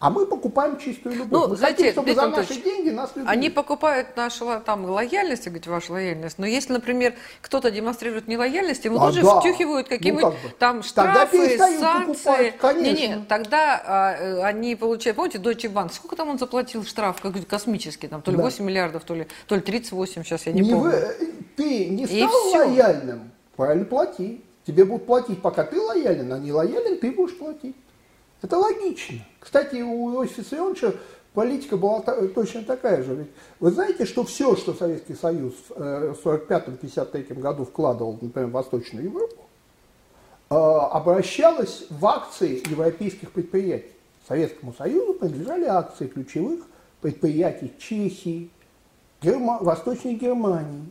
А 0.00 0.10
мы 0.10 0.26
покупаем 0.26 0.78
чистую 0.78 1.16
любовь. 1.16 1.30
Ну, 1.30 1.48
мы 1.48 1.56
знаете, 1.56 1.78
хотим, 1.88 1.92
чтобы 1.92 2.14
за 2.14 2.28
наши 2.28 2.60
деньги 2.60 2.90
нас 2.90 3.10
любили. 3.16 3.32
Они 3.32 3.50
покупают 3.50 4.16
нашу 4.16 4.60
там, 4.64 4.84
лояльность, 4.84 5.44
говорить, 5.46 5.66
вашу 5.66 5.94
лояльность. 5.94 6.38
Но 6.38 6.46
если, 6.46 6.72
например, 6.72 7.14
кто-то 7.40 7.72
демонстрирует 7.72 8.28
нелояльность, 8.28 8.84
ему 8.84 9.00
а, 9.00 9.06
тут 9.06 9.16
же 9.16 9.22
да. 9.22 9.40
втюхивают 9.40 9.88
какие-нибудь 9.88 10.22
ну, 10.22 10.30
как 10.30 10.40
бы. 10.40 10.48
там 10.56 10.82
штрафы, 10.84 11.58
санкции. 11.58 12.54
Не, 12.80 12.92
не, 12.92 13.24
тогда 13.28 13.82
а, 13.84 14.14
э, 14.14 14.42
они 14.42 14.76
получают, 14.76 15.16
помните, 15.16 15.38
Deutsche 15.38 15.72
Bank, 15.72 15.92
сколько 15.92 16.14
там 16.14 16.28
он 16.28 16.38
заплатил 16.38 16.84
штраф, 16.84 17.20
какой-то 17.20 17.46
космический, 17.46 18.06
там, 18.06 18.22
то 18.22 18.30
ли 18.30 18.36
да. 18.36 18.44
8 18.44 18.64
миллиардов, 18.64 19.02
то 19.02 19.16
ли, 19.16 19.26
то 19.48 19.56
ли 19.56 19.60
38, 19.60 20.22
сейчас 20.22 20.46
я 20.46 20.52
не, 20.52 20.60
не 20.60 20.70
помню. 20.70 20.90
Вы, 20.90 20.92
э, 20.92 21.14
ты 21.56 21.86
не 21.86 22.06
стал 22.06 22.50
лояльным, 22.52 23.32
правильно 23.56 23.84
плати. 23.84 24.44
Тебе 24.64 24.84
будут 24.84 25.06
платить, 25.06 25.42
пока 25.42 25.64
ты 25.64 25.80
лоялен, 25.80 26.32
а 26.32 26.38
не 26.38 26.52
лоялен, 26.52 27.00
ты 27.00 27.10
будешь 27.10 27.36
платить. 27.36 27.74
Это 28.42 28.58
логично. 28.58 29.24
Кстати, 29.48 29.76
у 29.76 30.12
Иосифа 30.12 30.42
Виссарионовича 30.42 30.92
политика 31.32 31.78
была 31.78 32.00
точно 32.00 32.64
такая 32.64 33.02
же. 33.02 33.14
Ведь 33.14 33.28
вы 33.60 33.70
знаете, 33.70 34.04
что 34.04 34.22
все, 34.22 34.54
что 34.56 34.74
Советский 34.74 35.14
Союз 35.14 35.54
в 35.70 35.72
1945-1953 35.72 37.26
э, 37.30 37.34
году 37.34 37.64
вкладывал, 37.64 38.18
например, 38.20 38.50
в 38.50 38.52
Восточную 38.52 39.06
Европу, 39.06 39.46
э, 40.50 40.54
обращалось 40.54 41.86
в 41.88 42.04
акции 42.04 42.62
европейских 42.68 43.32
предприятий. 43.32 43.92
Советскому 44.28 44.74
Союзу 44.74 45.14
принадлежали 45.14 45.64
акции 45.64 46.08
ключевых 46.08 46.66
предприятий 47.00 47.72
Чехии, 47.78 48.50
Герма... 49.22 49.60
Восточной 49.62 50.16
Германии. 50.16 50.90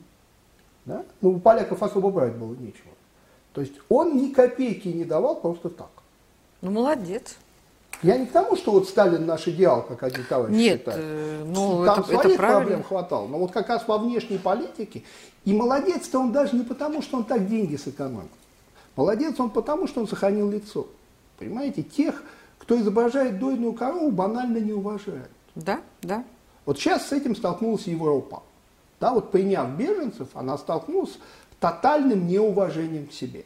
Да? 0.86 1.06
Ну, 1.22 1.34
у 1.34 1.40
поляков 1.40 1.84
особо 1.84 2.10
брать 2.10 2.34
было 2.34 2.56
нечего. 2.56 2.90
То 3.54 3.62
есть 3.62 3.74
он 3.88 4.18
ни 4.18 4.34
копейки 4.34 4.88
не 4.88 5.06
давал 5.06 5.42
просто 5.42 5.70
так. 5.70 5.92
Ну, 6.62 6.72
молодец. 6.72 7.38
Я 8.04 8.18
не 8.18 8.26
к 8.28 8.32
тому, 8.32 8.56
что 8.56 8.72
вот 8.72 8.88
Сталин 8.88 9.26
наш 9.26 9.48
идеал, 9.48 9.84
как 9.84 10.04
один 10.04 10.24
товарищ 10.26 10.56
Нет, 10.56 10.80
считает. 10.80 11.00
э, 11.02 11.44
ну, 11.48 11.84
Там 11.86 12.00
это, 12.00 12.08
своих 12.08 12.26
это 12.26 12.38
правильно. 12.38 12.60
проблем 12.60 12.84
хватало. 12.84 13.28
Но 13.28 13.40
вот 13.40 13.52
как 13.52 13.70
раз 13.70 13.88
во 13.88 13.98
внешней 13.98 14.38
политике. 14.38 15.04
И 15.46 15.54
молодец-то 15.54 16.20
он 16.20 16.32
даже 16.32 16.56
не 16.56 16.64
потому, 16.64 17.02
что 17.02 17.18
он 17.18 17.24
так 17.24 17.48
деньги 17.48 17.76
сэкономил. 17.76 18.30
Молодец 18.96 19.40
он 19.40 19.50
потому, 19.50 19.88
что 19.88 20.02
он 20.02 20.08
сохранил 20.08 20.50
лицо. 20.50 20.88
Понимаете, 21.40 21.84
тех, 21.84 22.22
кто 22.60 22.80
изображает 22.80 23.40
дойную 23.40 23.74
корову, 23.74 24.12
банально 24.12 24.58
не 24.58 24.74
уважают. 24.74 25.30
Да, 25.56 25.80
да. 26.02 26.24
Вот 26.66 26.78
сейчас 26.78 27.08
с 27.08 27.12
этим 27.12 27.36
столкнулась 27.36 27.88
Европа. 27.88 28.44
Да, 29.00 29.14
вот 29.14 29.32
приняв 29.32 29.70
беженцев, 29.72 30.28
она 30.34 30.58
столкнулась 30.58 31.12
с 31.12 31.18
тотальным 31.60 32.28
неуважением 32.28 33.08
к 33.08 33.14
себе. 33.14 33.46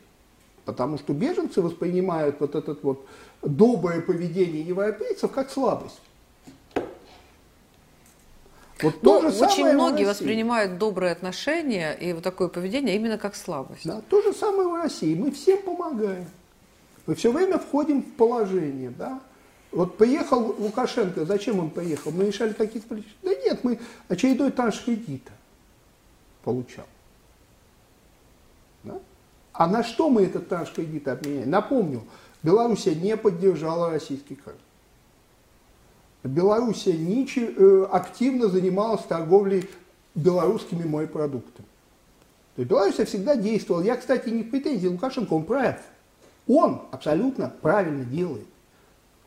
Потому 0.66 0.98
что 0.98 1.14
беженцы 1.14 1.62
воспринимают 1.62 2.40
вот 2.40 2.56
это 2.56 2.78
вот 2.82 3.06
доброе 3.42 4.02
поведение 4.02 4.62
европейцев 4.62 5.32
как 5.32 5.50
слабость. 5.50 6.00
Вот 8.82 8.96
Ну, 9.02 9.22
то 9.22 9.22
же 9.22 9.28
очень 9.28 9.56
самое 9.56 9.74
многие 9.76 10.06
воспринимают 10.06 10.78
добрые 10.78 11.12
отношения 11.12 11.94
и 11.94 12.14
вот 12.14 12.24
такое 12.24 12.48
поведение 12.48 12.96
именно 12.96 13.18
как 13.18 13.36
слабость. 13.36 13.86
Да, 13.86 14.02
то 14.10 14.22
же 14.22 14.34
самое 14.34 14.68
в 14.68 14.76
России. 14.76 15.14
Мы 15.16 15.32
всем 15.32 15.62
помогаем. 15.62 16.26
Мы 17.06 17.16
все 17.16 17.32
время 17.32 17.60
входим 17.60 18.02
в 18.02 18.12
положение. 18.14 18.90
Да? 18.90 19.20
Вот 19.72 19.98
приехал 19.98 20.56
Лукашенко, 20.58 21.26
зачем 21.26 21.60
он 21.60 21.70
приехал? 21.70 22.12
Мы 22.12 22.26
решали 22.26 22.54
какие-то. 22.54 22.96
Да 23.24 23.36
нет, 23.36 23.64
мы 23.64 23.80
очередной 24.08 24.52
транш 24.52 24.84
кредита 24.84 25.32
получал. 26.44 26.86
А 29.54 29.68
на 29.68 29.84
что 29.84 30.10
мы 30.10 30.24
этот 30.24 30.48
транш 30.48 30.72
кредита 30.72 31.14
обменяли? 31.14 31.46
Напомню, 31.46 32.04
Белоруссия 32.44 32.96
не 32.96 33.18
поддержала 33.18 33.90
российский 33.90 34.36
край. 34.36 34.56
Белоруссия 36.24 36.94
ниче- 36.94 37.54
э, 37.56 37.88
активно 37.92 38.48
занималась 38.48 39.04
торговлей 39.04 39.70
белорусскими 40.16 40.84
морепродуктами. 40.84 41.68
То 42.56 42.62
есть 42.62 42.70
Белоруссия 42.70 43.06
всегда 43.06 43.36
действовала. 43.36 43.82
Я, 43.82 43.96
кстати, 43.96 44.30
не 44.30 44.44
в 44.44 44.52
претензии 44.52 44.88
Лукашенко, 44.88 45.34
он 45.34 45.44
прав. 45.46 45.80
Он 46.48 46.82
абсолютно 46.92 47.54
правильно 47.62 48.04
делает. 48.04 48.46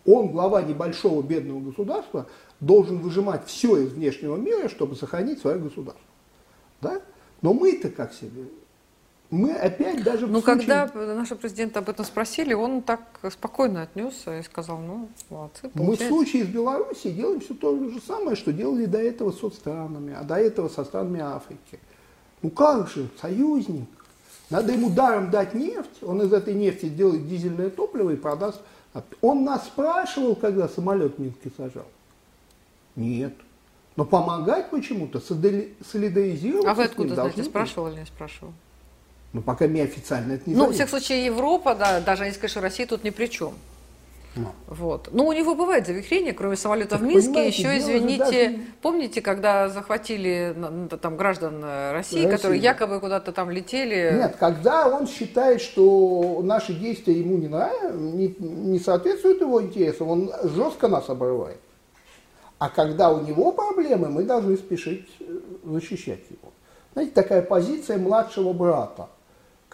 Он, 0.06 0.28
глава 0.28 0.62
небольшого 0.62 1.22
бедного 1.22 1.60
государства, 1.60 2.26
должен 2.60 2.98
выжимать 2.98 3.46
все 3.46 3.78
из 3.78 3.92
внешнего 3.92 4.36
мира, 4.36 4.68
чтобы 4.68 4.96
сохранить 4.96 5.40
свое 5.40 5.58
государство. 5.58 6.04
Да? 6.80 7.00
Но 7.40 7.54
мы-то 7.54 7.90
как 7.90 8.12
себе? 8.12 8.44
Мы 9.34 9.52
опять 9.52 10.04
даже 10.04 10.28
Ну, 10.28 10.40
случае- 10.40 10.66
когда 10.88 11.14
нашего 11.14 11.38
президента 11.38 11.80
об 11.80 11.88
этом 11.88 12.04
спросили, 12.04 12.54
он 12.54 12.82
так 12.82 13.00
спокойно 13.32 13.82
отнесся 13.82 14.38
и 14.38 14.42
сказал, 14.44 14.78
ну, 14.78 15.08
молодцы, 15.28 15.70
Мы 15.74 15.96
в 15.96 16.00
случае 16.00 16.44
с 16.44 16.48
Белоруссией 16.48 17.14
делаем 17.16 17.40
все 17.40 17.54
то 17.54 17.76
же 17.76 18.00
самое, 18.00 18.36
что 18.36 18.52
делали 18.52 18.86
до 18.86 18.98
этого 18.98 19.32
с 19.32 19.40
соцстранами, 19.40 20.14
а 20.14 20.22
до 20.22 20.36
этого 20.36 20.68
со 20.68 20.84
странами 20.84 21.20
Африки. 21.20 21.80
Ну 22.42 22.50
как 22.50 22.88
же, 22.88 23.08
союзник. 23.20 23.88
Надо 24.50 24.72
ему 24.72 24.90
даром 24.90 25.30
дать 25.32 25.54
нефть, 25.54 26.02
он 26.02 26.22
из 26.22 26.32
этой 26.32 26.54
нефти 26.54 26.86
сделает 26.86 27.26
дизельное 27.28 27.70
топливо 27.70 28.10
и 28.10 28.16
продаст. 28.16 28.60
Он 29.20 29.42
нас 29.44 29.64
спрашивал, 29.66 30.36
когда 30.36 30.68
самолет 30.68 31.16
в 31.16 31.18
Минске 31.18 31.50
сажал? 31.56 31.86
Нет. 32.94 33.34
Но 33.96 34.04
помогать 34.04 34.70
почему-то, 34.70 35.18
солидаризироваться 35.20 36.70
А 36.70 36.74
вы 36.74 36.84
откуда 36.84 37.14
знаете, 37.14 37.42
спрашивал 37.42 37.88
или 37.88 38.00
не 38.00 38.06
спрашивал? 38.06 38.52
Ну, 39.34 39.42
пока 39.42 39.66
мне 39.66 39.82
официально 39.82 40.34
это 40.34 40.48
не 40.48 40.54
Ну, 40.54 40.66
во 40.66 40.72
всяком 40.72 40.90
случае, 40.90 41.26
Европа, 41.26 41.74
да, 41.74 42.00
даже 42.00 42.30
скажут, 42.32 42.50
что 42.52 42.60
Россия 42.60 42.86
тут 42.86 43.02
ни 43.02 43.10
при 43.10 43.26
чем. 43.26 43.54
Ну. 44.36 44.46
Вот. 44.68 45.08
Но 45.12 45.26
у 45.26 45.32
него 45.32 45.54
бывает 45.54 45.86
завихрение, 45.86 46.32
кроме 46.32 46.56
самолета 46.56 46.96
в 46.96 47.00
Так 47.00 47.08
Минске, 47.08 47.32
понимаете, 47.32 47.62
еще, 47.62 47.78
извините, 47.78 48.24
даже- 48.24 48.60
помните, 48.80 49.22
когда 49.22 49.68
захватили 49.68 50.54
там 51.00 51.16
граждан 51.16 51.60
э, 51.64 51.92
России, 51.92 52.24
России. 52.24 52.30
которые 52.30 52.60
якобы 52.60 53.00
куда-то 53.00 53.32
там 53.32 53.50
летели? 53.50 54.12
Нет, 54.16 54.36
когда 54.38 54.88
он 54.88 55.06
считает, 55.06 55.60
что 55.60 56.40
наши 56.42 56.72
действия 56.72 57.14
ему 57.18 57.36
не, 57.36 57.48
нравятся, 57.48 57.92
не, 57.96 58.34
не 58.38 58.78
соответствуют 58.78 59.40
его 59.40 59.62
интересам, 59.62 60.08
он 60.08 60.32
жестко 60.42 60.88
нас 60.88 61.08
обрывает. 61.08 61.60
А 62.58 62.68
когда 62.68 63.10
у 63.12 63.20
него 63.24 63.52
проблемы, 63.52 64.10
мы 64.10 64.24
должны 64.24 64.56
спешить 64.56 65.08
э, 65.20 65.24
защищать 65.64 66.22
его. 66.30 66.52
Знаете, 66.94 67.12
такая 67.12 67.42
позиция 67.42 67.98
младшего 67.98 68.52
брата, 68.52 69.08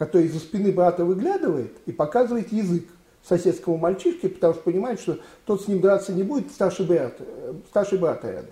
который 0.00 0.28
из-за 0.28 0.38
спины 0.38 0.72
брата 0.72 1.04
выглядывает 1.04 1.76
и 1.84 1.92
показывает 1.92 2.50
язык 2.54 2.86
соседскому 3.22 3.76
мальчишке, 3.76 4.30
потому 4.30 4.54
что 4.54 4.62
понимает, 4.62 4.98
что 4.98 5.20
тот 5.44 5.62
с 5.62 5.68
ним 5.68 5.82
драться 5.82 6.14
не 6.14 6.22
будет, 6.22 6.50
старший 6.50 6.86
брат, 6.86 7.16
э, 7.18 7.52
старший 7.68 7.98
брат 7.98 8.24
рядом. 8.24 8.50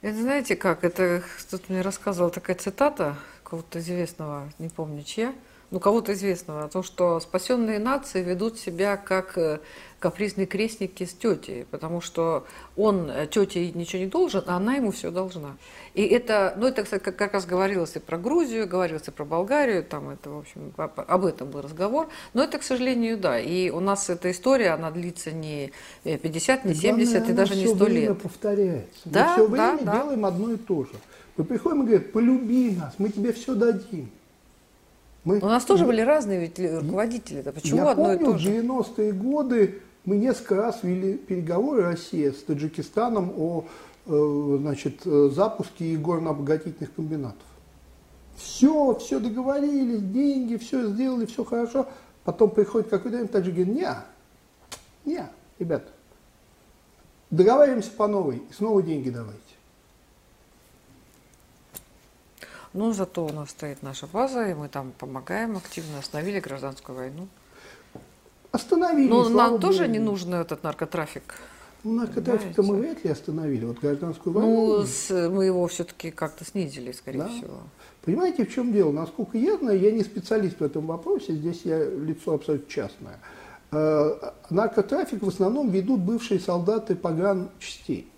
Это 0.00 0.16
знаете 0.16 0.54
как, 0.54 0.84
это 0.84 1.24
тут 1.50 1.68
мне 1.68 1.80
рассказывала 1.80 2.30
такая 2.30 2.54
цитата 2.54 3.16
кого-то 3.42 3.80
известного, 3.80 4.48
не 4.60 4.68
помню 4.68 5.02
чья, 5.02 5.34
ну 5.70 5.80
кого-то 5.80 6.12
известного, 6.12 6.64
о 6.64 6.68
том, 6.68 6.82
что 6.82 7.20
спасенные 7.20 7.78
нации 7.78 8.22
ведут 8.22 8.58
себя 8.58 8.96
как 8.96 9.36
э, 9.38 9.60
капризные 10.04 10.46
крестники 10.46 11.04
с 11.04 11.14
тетей, 11.14 11.64
потому 11.70 12.02
что 12.02 12.44
он 12.76 13.10
э, 13.10 13.26
тете 13.26 13.72
ничего 13.72 14.02
не 14.02 14.08
должен, 14.08 14.44
а 14.46 14.56
она 14.56 14.74
ему 14.74 14.90
все 14.92 15.10
должна. 15.10 15.56
И 15.94 16.02
это, 16.02 16.54
ну 16.58 16.66
это, 16.66 16.82
кстати, 16.82 17.02
как, 17.02 17.32
раз 17.32 17.46
говорилось 17.46 17.96
и 17.96 18.00
про 18.00 18.18
Грузию, 18.18 18.68
говорилось 18.68 19.08
и 19.08 19.10
про 19.10 19.24
Болгарию, 19.24 19.82
там 19.82 20.10
это, 20.10 20.28
в 20.28 20.38
общем, 20.40 20.74
об, 20.76 21.24
этом 21.24 21.50
был 21.50 21.62
разговор. 21.62 22.08
Но 22.34 22.42
это, 22.44 22.58
к 22.58 22.62
сожалению, 22.62 23.16
да. 23.16 23.40
И 23.40 23.70
у 23.70 23.80
нас 23.80 24.10
эта 24.10 24.30
история, 24.30 24.72
она 24.72 24.90
длится 24.90 25.32
не 25.32 25.72
э, 26.04 26.18
50, 26.18 26.66
не 26.66 26.74
70 26.74 27.12
Главное, 27.12 27.32
и 27.32 27.34
даже 27.34 27.56
не 27.56 27.64
всё 27.64 27.74
100 27.74 27.84
время 27.86 28.08
лет. 28.08 28.20
повторяется. 28.20 29.00
Да, 29.06 29.24
мы 29.24 29.32
все 29.32 29.48
да, 29.48 29.72
время 29.72 29.84
да. 29.86 29.92
делаем 29.94 30.24
одно 30.26 30.52
и 30.52 30.56
то 30.56 30.84
же. 30.84 30.92
Мы 31.38 31.44
приходим 31.44 31.82
и 31.82 31.86
говорим, 31.86 32.10
полюби 32.12 32.76
нас, 32.76 32.94
мы 32.98 33.08
тебе 33.08 33.32
все 33.32 33.54
дадим. 33.54 34.10
Мы, 35.24 35.38
У 35.38 35.46
нас 35.46 35.64
тоже 35.64 35.86
были 35.86 36.02
разные 36.02 36.38
ведь 36.40 36.58
ли- 36.58 36.70
руководители. 36.74 37.40
Да 37.42 37.52
почему 37.52 37.78
Я 37.78 37.90
одно 37.90 38.12
и 38.12 38.18
помню, 38.18 38.32
то 38.32 38.36
в 38.36 38.40
же? 38.40 38.50
90-е 38.50 39.12
годы 39.12 39.80
мы 40.04 40.16
несколько 40.16 40.56
раз 40.56 40.80
вели 40.82 41.14
переговоры 41.16 41.82
Россия 41.82 42.32
с 42.32 42.42
Таджикистаном 42.42 43.32
о 43.36 43.64
э, 44.06 44.56
значит, 44.60 45.00
э, 45.06 45.30
запуске 45.32 45.96
горно-обогатительных 45.96 46.92
комбинатов. 46.94 47.38
Все, 48.36 48.94
все 48.96 49.18
договорились, 49.18 50.02
деньги, 50.02 50.56
все 50.56 50.86
сделали, 50.88 51.24
все 51.24 51.42
хорошо. 51.44 51.86
Потом 52.24 52.50
приходит 52.50 52.88
какой-то 52.88 53.18
день, 53.18 53.28
таджики 53.28 53.60
говорят, 53.62 54.04
не, 55.06 55.12
не, 55.12 55.26
ребята, 55.58 55.88
договариваемся 57.30 57.90
по 57.92 58.06
новой, 58.08 58.36
и 58.38 58.52
снова 58.52 58.82
деньги 58.82 59.08
давайте. 59.10 59.40
Ну, 62.74 62.92
зато 62.92 63.24
у 63.24 63.32
нас 63.32 63.50
стоит 63.50 63.82
наша 63.82 64.06
база, 64.06 64.48
и 64.48 64.54
мы 64.54 64.68
там 64.68 64.92
помогаем 64.98 65.56
активно, 65.56 65.98
остановили 66.00 66.40
гражданскую 66.40 66.96
войну. 66.98 67.28
Остановили. 68.50 69.08
Но 69.08 69.28
нам 69.28 69.60
тоже 69.60 69.82
Богу. 69.82 69.92
не 69.92 69.98
нужен 70.00 70.34
этот 70.34 70.62
наркотрафик. 70.64 71.36
Ну, 71.84 71.92
наркотрафик-то 71.94 72.62
мы 72.62 72.76
вряд 72.76 73.04
ли 73.04 73.10
остановили. 73.10 73.64
Вот 73.64 73.78
гражданскую 73.78 74.32
войну. 74.32 74.78
Ну, 74.78 74.86
с- 74.86 75.28
мы 75.30 75.44
его 75.44 75.66
все-таки 75.68 76.10
как-то 76.10 76.44
снизили, 76.44 76.92
скорее 76.92 77.18
Да. 77.18 77.28
всего. 77.28 77.58
Понимаете, 78.04 78.44
в 78.44 78.52
чем 78.52 78.72
дело? 78.72 78.90
Насколько 78.90 79.38
я 79.38 79.56
знаю, 79.56 79.78
я 79.80 79.92
не 79.92 80.02
специалист 80.02 80.58
в 80.60 80.64
этом 80.64 80.86
вопросе, 80.86 81.34
здесь 81.34 81.60
я 81.64 81.78
лицо 81.84 82.34
абсолютно 82.34 82.68
частное. 82.70 83.20
Э, 83.70 84.32
Наркотрафик 84.50 85.22
в 85.22 85.28
основном 85.28 85.70
ведут 85.70 86.00
бывшие 86.00 86.40
солдаты 86.40 86.96
погранчастей. 86.96 88.08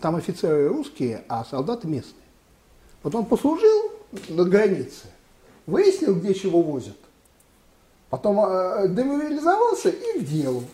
Там 0.00 0.16
офицеры 0.16 0.68
русские, 0.68 1.24
а 1.28 1.44
солдаты 1.44 1.86
местные. 1.88 2.22
Вот 3.06 3.14
он 3.14 3.24
послужил 3.24 3.92
на 4.30 4.42
границе, 4.42 5.04
выяснил, 5.66 6.16
где 6.16 6.34
чего 6.34 6.60
возят, 6.60 6.96
потом 8.10 8.40
э, 8.40 8.88
демобилизовался 8.88 9.90
и 9.90 10.18
в 10.18 10.28
дело. 10.28 10.64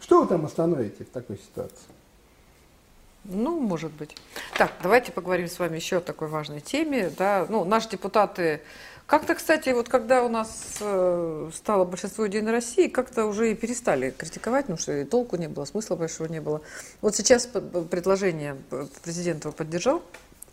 Что 0.00 0.20
вы 0.20 0.26
там 0.28 0.44
остановите 0.44 1.04
в 1.04 1.08
такой 1.08 1.38
ситуации? 1.38 1.88
Ну, 3.24 3.58
может 3.58 3.90
быть. 3.92 4.18
Так, 4.58 4.70
давайте 4.82 5.12
поговорим 5.12 5.48
с 5.48 5.58
вами 5.58 5.76
еще 5.76 5.96
о 5.96 6.00
такой 6.02 6.28
важной 6.28 6.60
теме. 6.60 7.10
Да, 7.16 7.46
ну, 7.48 7.64
наши 7.64 7.88
депутаты... 7.88 8.60
Как-то, 9.06 9.36
кстати, 9.36 9.68
вот 9.70 9.88
когда 9.88 10.24
у 10.24 10.28
нас 10.28 10.78
э, 10.80 11.50
стало 11.54 11.84
большинство 11.84 12.26
на 12.26 12.52
России, 12.52 12.88
как-то 12.88 13.24
уже 13.26 13.52
и 13.52 13.54
перестали 13.54 14.10
критиковать, 14.10 14.64
потому 14.64 14.78
что 14.78 14.92
и 14.92 15.04
толку 15.04 15.36
не 15.36 15.48
было, 15.48 15.64
смысла 15.64 15.94
большого 15.94 16.26
не 16.26 16.40
было. 16.40 16.60
Вот 17.00 17.14
сейчас 17.14 17.46
предложение 17.46 18.56
п- 18.68 18.88
президент 19.04 19.44
его 19.44 19.52
поддержал, 19.52 20.02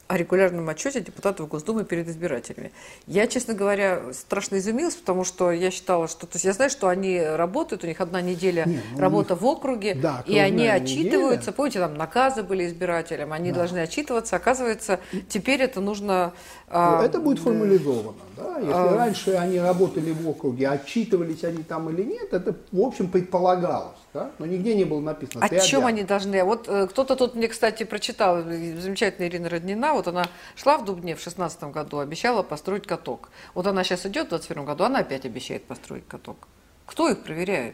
о 0.07 0.17
регулярном 0.17 0.67
отчете 0.69 1.01
депутатов 1.01 1.47
Госдумы 1.47 1.85
перед 1.85 2.07
избирателями. 2.09 2.71
Я, 3.07 3.25
честно 3.27 3.53
говоря, 3.53 4.01
страшно 4.11 4.57
изумилась, 4.57 4.95
потому 4.95 5.23
что 5.23 5.51
я 5.51 5.71
считала, 5.71 6.07
что... 6.07 6.27
То 6.27 6.35
есть 6.35 6.45
я 6.45 6.53
знаю, 6.53 6.69
что 6.69 6.87
они 6.89 7.21
работают, 7.21 7.83
у 7.83 7.87
них 7.87 8.01
одна 8.01 8.21
неделя 8.21 8.65
Не, 8.65 8.81
ну, 8.93 8.99
работа 8.99 9.33
них, 9.33 9.41
в 9.41 9.45
округе, 9.45 9.95
да, 9.95 10.23
и 10.27 10.37
они 10.37 10.67
отчитываются. 10.67 11.51
Неделя. 11.51 11.53
Помните, 11.53 11.79
там 11.79 11.95
наказы 11.95 12.43
были 12.43 12.67
избирателям, 12.67 13.31
они 13.31 13.51
да. 13.51 13.59
должны 13.59 13.79
отчитываться. 13.79 14.35
Оказывается, 14.35 14.99
теперь 15.29 15.61
это 15.61 15.79
нужно... 15.79 16.33
А, 16.67 17.03
это 17.03 17.19
будет 17.19 17.39
формализовано. 17.39 18.17
Да? 18.35 18.57
Если 18.59 18.71
а, 18.71 18.95
раньше 18.97 19.31
они 19.31 19.59
работали 19.59 20.11
в 20.11 20.27
округе, 20.27 20.67
отчитывались 20.67 21.43
они 21.43 21.63
там 21.63 21.89
или 21.89 22.03
нет, 22.03 22.33
это, 22.33 22.55
в 22.71 22.81
общем, 22.81 23.07
предполагалось. 23.07 24.02
Да? 24.13 24.31
Но 24.37 24.45
нигде 24.45 24.75
не 24.75 24.85
было 24.85 24.99
написано. 24.99 25.43
О 25.43 25.49
чем 25.49 25.79
обязан. 25.79 25.85
они 25.85 26.03
должны? 26.03 26.43
Вот 26.43 26.67
э, 26.67 26.87
кто-то 26.87 27.15
тут 27.15 27.33
мне, 27.33 27.47
кстати, 27.47 27.83
прочитал, 27.83 28.43
замечательная 28.43 29.27
Ирина 29.27 29.49
Роднина, 29.49 29.93
вот 29.93 30.07
она 30.07 30.25
шла 30.55 30.77
в 30.77 30.85
Дубне 30.85 31.15
в 31.15 31.19
16 31.19 31.63
году, 31.65 31.97
обещала 31.97 32.43
построить 32.43 32.85
каток. 32.85 33.29
Вот 33.55 33.65
она 33.65 33.83
сейчас 33.83 34.05
идет 34.05 34.27
в 34.27 34.29
21 34.29 34.65
году, 34.65 34.83
она 34.83 34.99
опять 34.99 35.25
обещает 35.25 35.63
построить 35.63 36.07
каток. 36.07 36.47
Кто 36.85 37.09
их 37.09 37.23
проверяет? 37.23 37.73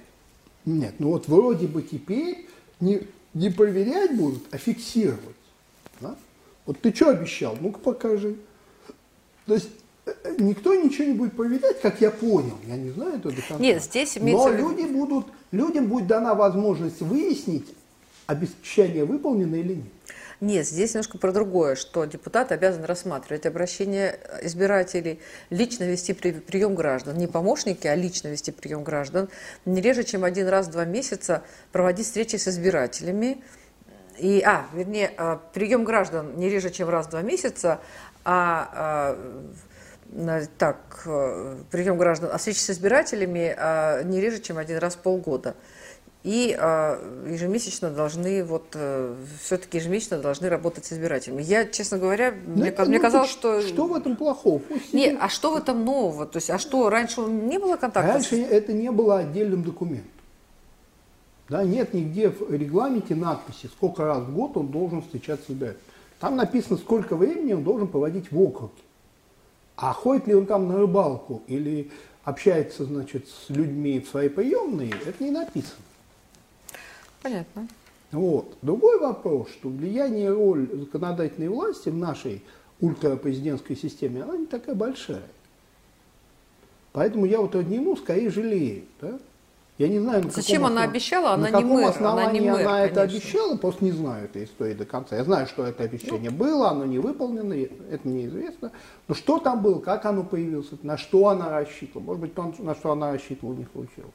Нет, 0.66 0.96
ну 1.00 1.10
вот 1.10 1.28
вроде 1.28 1.68
бы 1.68 1.82
теперь 1.82 2.48
не, 2.80 3.02
не 3.34 3.50
проверять 3.50 4.16
будут, 4.16 4.44
а 4.52 4.58
фиксировать. 4.58 5.36
Да? 6.00 6.16
Вот 6.66 6.80
ты 6.80 6.94
что 6.94 7.10
обещал? 7.10 7.58
Ну-ка 7.60 7.80
покажи. 7.80 8.36
То 9.46 9.56
есть 9.56 9.68
э, 9.68 9.70
э, 9.70 9.78
никто 10.38 10.76
ничего 10.76 11.05
не 11.05 11.14
будет 11.14 11.34
проверять, 11.34 11.82
как 11.82 12.01
я 12.01 12.12
понял. 12.12 12.57
Я 12.68 12.78
не 12.78 12.91
знаю 12.91 13.16
это 13.16 13.30
до 13.30 13.41
конца. 13.41 13.57
Нет, 13.60 13.84
здесь 13.84 14.18
имеется... 14.18 14.49
Но 14.49 14.55
люди 14.55 14.84
будут, 14.84 15.28
людям 15.51 15.88
будет 15.88 16.07
дана 16.07 16.36
возможность 16.36 17.01
выяснить, 17.01 17.68
обеспечение 18.28 19.05
выполнено 19.05 19.55
или 19.55 19.76
нет. 19.76 19.86
Нет, 20.41 20.66
здесь 20.66 20.93
немножко 20.93 21.18
про 21.18 21.34
другое, 21.34 21.76
что 21.76 22.05
депутат 22.05 22.53
обязан 22.53 22.86
рассматривать 22.86 23.45
обращение 23.45 24.18
избирателей, 24.41 25.20
лично 25.49 25.84
вести 25.84 26.14
прием 26.14 26.76
граждан, 26.76 27.18
не 27.18 27.28
помощники, 27.28 27.88
а 27.88 27.95
лично 27.95 28.30
вести 28.30 28.51
прием 28.51 28.86
граждан, 28.86 29.28
не 29.66 29.82
реже, 29.82 30.05
чем 30.05 30.24
один 30.24 30.47
раз 30.47 30.68
в 30.68 30.72
два 30.72 30.86
месяца 30.86 31.43
проводить 31.74 32.05
встречи 32.05 32.38
с 32.38 32.47
избирателями, 32.47 33.43
и, 34.18 34.41
а, 34.45 34.66
вернее, 34.74 35.12
а, 35.18 35.41
прием 35.53 35.84
граждан 35.84 36.38
не 36.38 36.49
реже, 36.49 36.70
чем 36.70 36.88
раз 36.88 37.07
в 37.07 37.10
два 37.10 37.22
месяца, 37.22 37.82
а, 38.24 38.70
а 38.74 39.39
так, 40.57 41.03
э, 41.05 41.57
прием 41.72 41.97
граждан, 41.97 42.30
а 42.34 42.38
встречи 42.38 42.60
с 42.60 42.70
избирателями 42.70 43.55
а, 43.57 44.03
не 44.03 44.20
реже, 44.20 44.39
чем 44.39 44.57
один 44.57 44.78
раз 44.80 44.95
в 44.95 44.99
полгода 44.99 45.55
и 46.24 46.55
э, 46.60 47.28
ежемесячно 47.32 47.91
должны 47.91 48.43
вот 48.43 48.74
э, 48.74 49.16
все-таки 49.41 49.78
ежемесячно 49.78 50.20
должны 50.20 50.49
работать 50.49 50.86
с 50.86 50.93
избирателями. 50.93 51.41
Я, 51.41 51.66
честно 51.66 51.97
говоря, 51.97 52.34
ну, 52.45 52.62
мне, 52.62 52.74
ну, 52.78 52.86
мне 52.86 52.99
казалось, 52.99 53.30
что 53.30 53.62
что 53.62 53.88
в 53.88 53.95
этом 53.95 54.18
плохого? 54.18 54.60
Пусть 54.60 54.93
не, 54.93 55.16
а 55.18 55.30
что 55.30 55.53
в 55.53 55.55
этом 55.55 55.86
нового? 55.86 56.26
То 56.26 56.38
есть, 56.38 56.49
а 56.49 56.57
что 56.57 56.89
раньше 56.89 57.22
не 57.22 57.57
было 57.57 57.78
контакта? 57.78 58.14
Раньше 58.14 58.36
с... 58.36 58.49
это 58.49 58.74
не 58.74 58.91
было 58.91 59.20
отдельным 59.20 59.64
документом. 59.64 60.12
Да, 61.47 61.64
нет 61.64 61.93
нигде 61.93 62.30
в 62.30 62.51
регламенте 62.51 63.16
надписи, 63.16 63.68
сколько 63.68 64.03
раз 64.03 64.20
в 64.20 64.34
год 64.34 64.57
он 64.57 64.68
должен 64.68 65.01
встречаться 65.01 65.47
с 65.47 65.51
избирателем. 65.51 65.82
Там 66.20 66.36
написано, 66.36 66.78
сколько 66.78 67.16
времени 67.16 67.53
он 67.53 67.64
должен 67.64 67.88
проводить 67.88 68.30
в 68.30 68.39
округе. 68.39 68.74
А 69.82 69.93
ходит 69.93 70.27
ли 70.27 70.36
он 70.36 70.45
там 70.45 70.67
на 70.67 70.77
рыбалку 70.77 71.41
или 71.47 71.89
общается, 72.25 72.84
значит, 72.84 73.30
с 73.30 73.49
людьми 73.49 74.01
в 74.01 74.09
своей 74.09 74.30
приемной, 74.30 74.89
это 75.05 75.23
не 75.23 75.32
написано. 75.32 75.82
Понятно. 77.21 77.67
Вот. 78.11 78.57
Другой 78.61 78.99
вопрос, 78.99 79.47
что 79.51 79.69
влияние 79.69 80.32
роль 80.32 80.67
законодательной 80.73 81.47
власти 81.47 81.88
в 81.88 81.95
нашей 81.95 82.43
ультрапрезидентской 82.82 83.77
системе, 83.77 84.23
она 84.23 84.36
не 84.36 84.47
такая 84.47 84.75
большая. 84.75 85.23
Поэтому 86.91 87.23
я 87.25 87.39
вот 87.39 87.55
однину 87.55 87.95
скорее 87.95 88.32
жалею. 88.32 88.84
Да? 88.99 89.17
Я 89.80 89.88
не 89.88 89.99
знаю, 89.99 90.25
на 90.25 90.30
Зачем 90.30 90.65
она 90.65 90.84
обещала, 90.84 91.32
она 91.32 91.43
на 91.43 91.51
каком 91.51 91.67
не 91.69 91.73
мэр, 91.75 91.89
основании 91.89 92.41
она, 92.41 92.51
не 92.51 92.51
мэр, 92.51 92.67
она 92.67 92.86
это 92.86 93.01
обещала, 93.01 93.55
просто 93.55 93.86
не 93.86 93.93
знаю 93.93 94.25
этой 94.25 94.43
истории 94.43 94.73
до 94.73 94.86
конца. 94.86 95.15
Я 95.15 95.23
знаю, 95.23 95.47
что 95.47 95.65
это 95.65 95.84
обещание 95.84 96.32
ну. 96.32 96.38
было, 96.38 96.69
оно 96.71 96.84
не 96.84 96.99
выполнено, 96.99 97.53
это 97.53 98.05
мне 98.05 98.25
известно. 98.25 98.73
Но 99.07 99.15
что 99.15 99.39
там 99.39 99.61
было, 99.61 99.80
как 99.80 100.03
оно 100.03 100.23
появилось, 100.23 100.67
на 100.84 100.97
что 100.97 101.30
она 101.30 101.49
рассчитывала. 101.49 102.03
Может 102.03 102.21
быть, 102.21 102.36
то, 102.36 102.53
на 102.59 102.75
что 102.75 102.91
она 102.91 103.13
рассчитывала, 103.13 103.55
не 103.55 103.65
случилось. 103.71 104.11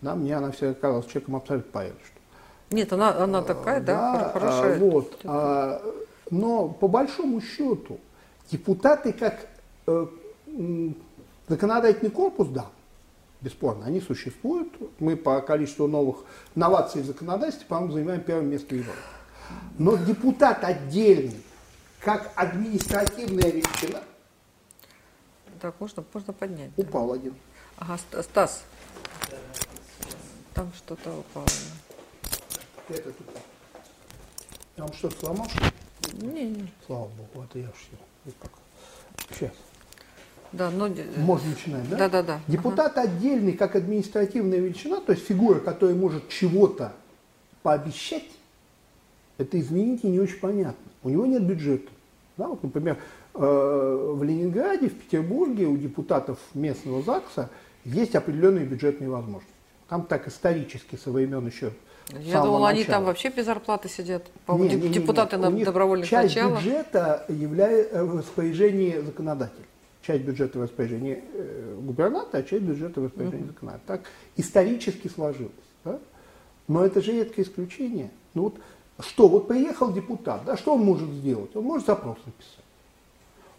Да, 0.00 0.14
мне 0.14 0.34
она 0.34 0.50
всегда 0.50 0.72
казалась 0.72 1.04
человеком 1.04 1.36
абсолютно 1.36 1.70
порядочным. 1.70 2.22
Нет, 2.70 2.90
она, 2.94 3.14
она 3.22 3.42
такая, 3.42 3.82
да, 3.82 4.12
да 4.14 4.28
хорошая. 4.30 4.78
Вот, 4.78 5.20
а, 5.24 5.82
но 6.30 6.68
по 6.68 6.88
большому 6.88 7.42
счету 7.42 8.00
депутаты 8.50 9.12
как 9.12 9.46
э, 9.86 10.06
законодательный 11.48 12.10
корпус, 12.10 12.48
да, 12.48 12.64
бесспорно, 13.42 13.86
они 13.86 14.00
существуют. 14.00 14.72
Мы 15.00 15.16
по 15.16 15.40
количеству 15.40 15.86
новых 15.86 16.24
новаций 16.54 17.02
в 17.02 17.06
законодательстве, 17.06 17.66
по-моему, 17.66 17.92
занимаем 17.92 18.22
первое 18.22 18.44
место 18.44 18.74
в 18.74 18.78
Европе. 18.78 18.98
Но 19.78 19.96
депутат 19.96 20.64
отдельный, 20.64 21.42
как 22.00 22.32
административная 22.36 23.50
величина. 23.50 24.00
Так, 25.60 25.74
можно, 25.78 26.04
можно 26.12 26.32
поднять. 26.32 26.70
Упал 26.76 27.08
да. 27.08 27.14
один. 27.14 27.34
Ага, 27.78 27.98
Стас. 28.22 28.64
Там 30.54 30.72
что-то 30.74 31.10
упало. 31.10 31.46
Это 32.88 33.12
тут. 33.12 33.26
Я 34.76 34.84
вам 34.84 34.92
что, 34.92 35.10
сломал? 35.10 35.48
Не, 36.14 36.50
не. 36.50 36.72
Слава 36.86 37.08
Богу, 37.08 37.44
это 37.44 37.58
я 37.58 37.70
все. 37.72 37.96
Вот. 38.24 38.34
Сейчас. 39.30 39.52
Да, 40.52 40.70
но... 40.70 40.88
Можно 41.16 41.50
начинать, 41.50 41.88
да? 41.88 41.96
Да, 41.96 42.08
да, 42.08 42.22
да. 42.22 42.40
Депутат 42.46 42.98
ага. 42.98 43.08
отдельный, 43.08 43.52
как 43.52 43.76
административная 43.76 44.58
величина, 44.58 45.00
то 45.00 45.12
есть 45.12 45.24
фигура, 45.26 45.60
которая 45.60 45.96
может 45.96 46.28
чего-то 46.28 46.92
пообещать, 47.62 48.28
это, 49.38 49.58
извините, 49.58 50.08
не 50.08 50.20
очень 50.20 50.38
понятно. 50.38 50.84
У 51.02 51.08
него 51.08 51.26
нет 51.26 51.42
бюджета. 51.42 51.90
Да, 52.36 52.48
вот, 52.48 52.62
например, 52.62 52.98
э, 53.34 53.38
в 53.38 54.22
Ленинграде, 54.22 54.88
в 54.88 54.94
Петербурге 54.94 55.66
у 55.66 55.76
депутатов 55.76 56.38
местного 56.54 57.02
ЗАГСа 57.02 57.50
есть 57.84 58.14
определенные 58.14 58.64
бюджетные 58.64 59.10
возможности. 59.10 59.52
Там 59.88 60.04
так 60.04 60.28
исторически 60.28 60.96
со 60.96 61.10
времен 61.10 61.46
еще 61.46 61.72
я 62.20 62.42
думала, 62.42 62.68
они 62.68 62.84
там 62.84 63.04
вообще 63.04 63.30
без 63.30 63.46
зарплаты 63.46 63.88
сидят. 63.88 64.24
Не, 64.48 64.68
не, 64.68 64.74
не, 64.74 64.88
депутаты 64.88 65.36
не, 65.36 65.48
на 65.48 65.64
добровольных 65.64 66.08
часть 66.08 66.34
началах. 66.34 66.62
Часть 66.62 66.66
бюджета 66.66 67.24
является 67.28 68.04
в 68.04 68.18
распоряжении 68.18 68.98
законодателя. 68.98 69.64
Часть 70.02 70.24
бюджета 70.24 70.58
в 70.58 70.62
распоряжении 70.62 71.22
э, 71.32 71.78
губернатора, 71.80 72.42
а 72.42 72.42
часть 72.42 72.64
бюджета 72.64 73.00
в 73.00 73.04
распоряжении 73.04 73.46
законодателя. 73.46 73.86
Так 73.86 74.02
исторически 74.36 75.08
сложилось. 75.08 75.52
Да? 75.84 75.98
Но 76.68 76.84
это 76.84 77.00
же 77.00 77.12
редкое 77.12 77.42
исключение. 77.42 78.10
Ну 78.34 78.42
вот 78.42 78.56
что, 78.98 79.28
вот 79.28 79.48
приехал 79.48 79.92
депутат, 79.92 80.44
да, 80.44 80.56
что 80.56 80.74
он 80.74 80.80
может 80.84 81.08
сделать? 81.08 81.54
Он 81.54 81.64
может 81.64 81.86
запрос 81.86 82.18
написать. 82.26 82.64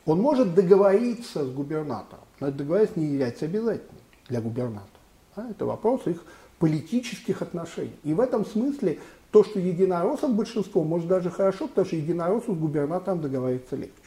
Он 0.05 0.19
может 0.19 0.53
договориться 0.53 1.45
с 1.45 1.49
губернатором. 1.49 2.25
Но 2.39 2.47
это 2.47 2.57
договориться 2.57 2.99
не 2.99 3.07
является 3.07 3.45
обязательным 3.45 4.01
для 4.27 4.41
губернатора. 4.41 4.87
Да? 5.35 5.49
Это 5.49 5.65
вопрос 5.65 6.05
их 6.07 6.23
политических 6.59 7.41
отношений. 7.41 7.95
И 8.03 8.13
в 8.13 8.19
этом 8.19 8.45
смысле 8.45 8.99
то, 9.31 9.43
что 9.43 9.59
единороссов 9.59 10.33
большинство, 10.33 10.83
может 10.83 11.07
даже 11.07 11.31
хорошо, 11.31 11.67
потому 11.67 11.87
что 11.87 11.95
единороссу 11.95 12.53
с 12.53 12.57
губернатором 12.57 13.21
договориться 13.21 13.75
легче. 13.75 14.02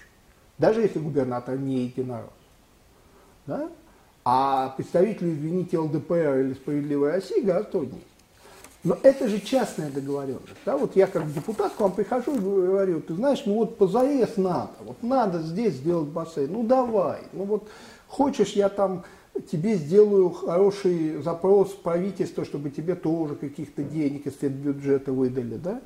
Даже 0.59 0.81
если 0.81 0.99
губернатор 0.99 1.57
не 1.57 1.85
единорос. 1.85 2.31
Да? 3.47 3.69
А 4.25 4.71
представителю, 4.71 5.33
извините, 5.33 5.79
ЛДПР 5.79 6.41
или 6.41 6.55
Справедливой 6.55 7.13
России 7.13 7.41
гораздо 7.41 7.71
труднее. 7.71 8.03
Но 8.83 8.97
это 9.03 9.29
же 9.29 9.41
частная 9.41 9.91
договоренность. 9.91 10.47
Да? 10.65 10.77
Вот 10.77 10.97
я 10.97 11.07
как 11.07 11.33
депутат 11.33 11.73
к 11.75 11.81
вам 11.81 11.93
прихожу 11.93 12.37
и 12.37 12.39
говорю, 12.39 13.01
ты 13.01 13.15
знаешь, 13.15 13.43
ну 13.45 13.55
вот 13.55 13.79
позарез 13.79 14.37
надо, 14.37 14.71
вот 14.85 15.03
надо 15.03 15.43
здесь 15.43 15.75
сделать 15.75 16.09
бассейн, 16.09 16.53
ну 16.53 16.63
давай, 16.63 17.21
ну 17.33 17.45
вот 17.45 17.69
хочешь 18.07 18.53
я 18.53 18.69
там 18.69 19.05
тебе 19.51 19.75
сделаю 19.75 20.31
хороший 20.31 21.21
запрос 21.23 21.73
в 21.73 22.45
чтобы 22.45 22.71
тебе 22.71 22.95
тоже 22.95 23.35
каких-то 23.35 23.83
денег 23.83 24.27
из 24.27 24.35
бюджета 24.35 25.13
выдали, 25.13 25.57
да? 25.57 25.81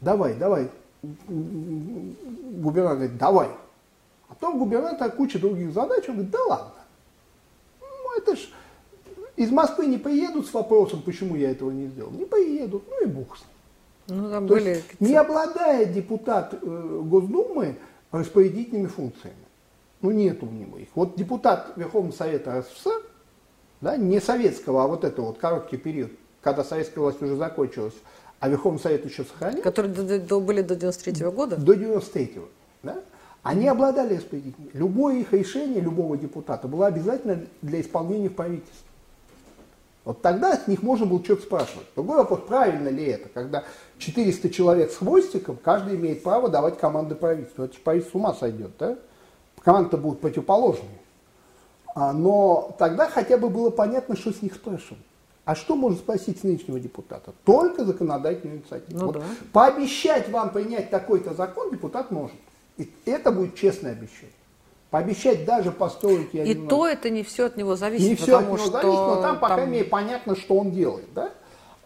Давай, 0.00 0.34
давай. 0.34 0.68
Губернатор 1.02 2.96
говорит, 2.96 3.18
давай. 3.18 3.48
А 4.28 4.34
потом 4.34 4.58
губернатор 4.58 5.10
куча 5.10 5.38
других 5.38 5.72
задач, 5.72 6.08
он 6.08 6.14
говорит, 6.14 6.30
да 6.30 6.38
ладно. 6.44 6.72
Ну, 7.80 8.18
это 8.18 8.36
ж 8.36 8.48
из 9.36 9.50
Москвы 9.50 9.86
не 9.86 9.98
поедут 9.98 10.46
с 10.46 10.54
вопросом, 10.54 11.02
почему 11.02 11.36
я 11.36 11.50
этого 11.50 11.70
не 11.70 11.86
сделал. 11.86 12.10
Не 12.10 12.24
поедут, 12.24 12.84
ну 12.88 13.04
и 13.04 13.06
бог 13.06 13.36
с 13.36 13.40
ним. 13.40 14.20
Ну, 14.20 14.30
там 14.30 14.48
То 14.48 14.54
были... 14.54 14.70
есть, 14.70 15.00
не 15.00 15.14
обладая 15.14 15.84
депутат 15.86 16.54
э, 16.54 17.00
Госдумы 17.04 17.76
распорядительными 18.10 18.86
функциями. 18.86 19.36
Ну, 20.00 20.10
нет 20.10 20.42
у 20.42 20.46
него 20.46 20.78
их. 20.78 20.88
Вот 20.94 21.16
депутат 21.16 21.72
Верховного 21.76 22.14
Совета 22.14 22.60
РСФСР, 22.60 23.02
да, 23.80 23.96
не 23.96 24.20
советского, 24.20 24.84
а 24.84 24.86
вот 24.86 25.04
это 25.04 25.22
вот 25.22 25.38
короткий 25.38 25.76
период, 25.76 26.10
когда 26.42 26.64
советская 26.64 27.02
власть 27.02 27.22
уже 27.22 27.36
закончилась, 27.36 27.94
а 28.40 28.48
Верховный 28.48 28.80
Совет 28.80 29.04
еще 29.04 29.24
сохранил. 29.24 29.62
Которые 29.62 29.92
до, 29.92 30.20
до, 30.20 30.40
были 30.40 30.62
до 30.62 30.76
93 30.76 31.12
-го 31.12 31.32
года? 31.32 31.56
До 31.56 31.74
93 31.74 32.32
-го, 32.36 32.48
да. 32.82 32.96
Они 33.48 33.66
обладали 33.66 34.16
распорядительными. 34.16 34.72
Любое 34.74 35.20
их 35.20 35.32
решение, 35.32 35.80
любого 35.80 36.18
депутата, 36.18 36.68
было 36.68 36.86
обязательно 36.86 37.40
для 37.62 37.80
исполнения 37.80 38.28
в 38.28 38.34
правительстве. 38.34 38.86
Вот 40.04 40.20
тогда 40.20 40.54
с 40.54 40.66
них 40.66 40.82
можно 40.82 41.06
было 41.06 41.24
что-то 41.24 41.44
спрашивать. 41.44 41.86
Другой 41.94 42.18
вопрос, 42.18 42.40
правильно 42.46 42.90
ли 42.90 43.06
это, 43.06 43.30
когда 43.30 43.64
400 43.96 44.50
человек 44.50 44.92
с 44.92 44.96
хвостиком, 44.96 45.56
каждый 45.56 45.96
имеет 45.96 46.22
право 46.22 46.50
давать 46.50 46.78
команды 46.78 47.14
правительству. 47.14 47.64
Это 47.64 47.72
же 47.72 47.80
правительство 47.80 48.18
с 48.18 48.20
ума 48.20 48.34
сойдет, 48.34 48.72
да? 48.78 48.98
Команды 49.64 49.96
будут 49.96 50.20
противоположные. 50.20 50.98
А, 51.94 52.12
но 52.12 52.76
тогда 52.78 53.08
хотя 53.08 53.38
бы 53.38 53.48
было 53.48 53.70
понятно, 53.70 54.14
что 54.14 54.30
с 54.30 54.42
них 54.42 54.52
спрашивать. 54.56 55.02
А 55.46 55.54
что 55.54 55.74
можно 55.74 55.96
спросить 55.96 56.40
с 56.40 56.42
нынешнего 56.42 56.78
депутата? 56.78 57.32
Только 57.46 57.86
законодательную 57.86 58.58
инициативу. 58.58 58.98
Ну, 58.98 59.06
вот 59.06 59.14
да. 59.14 59.24
Пообещать 59.54 60.28
вам 60.28 60.50
принять 60.50 60.90
такой-то 60.90 61.32
закон 61.32 61.70
депутат 61.70 62.10
может. 62.10 62.36
И 62.78 62.90
это 63.04 63.30
будет 63.30 63.56
честное 63.56 63.92
обещание. 63.92 64.32
Пообещать 64.90 65.44
даже 65.44 65.70
построить... 65.70 66.32
Я 66.32 66.44
и 66.44 66.50
немного... 66.50 66.70
то 66.70 66.86
это 66.86 67.10
не 67.10 67.22
все 67.22 67.46
от 67.46 67.56
него 67.56 67.76
зависит. 67.76 68.08
Не 68.08 68.14
все 68.14 68.38
от 68.38 68.46
него 68.46 68.56
что 68.56 68.70
зависит, 68.70 68.98
но 68.98 69.20
там, 69.20 69.38
по 69.38 69.48
крайней 69.48 69.72
мере, 69.72 69.84
понятно, 69.84 70.34
что 70.34 70.56
он 70.56 70.70
делает. 70.70 71.12
Да? 71.14 71.32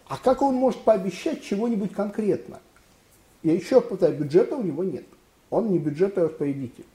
А 0.07 0.17
как 0.17 0.41
он 0.41 0.55
может 0.55 0.81
пообещать 0.81 1.43
чего-нибудь 1.43 1.91
конкретно? 1.93 2.61
Я 3.41 3.53
еще 3.53 3.81
повторяю, 3.81 4.19
бюджета 4.19 4.55
у 4.55 4.63
него 4.63 4.83
нет. 4.83 5.05
Он 5.49 5.69
не 5.69 5.79
бюджетораспорядитель. 5.79 6.85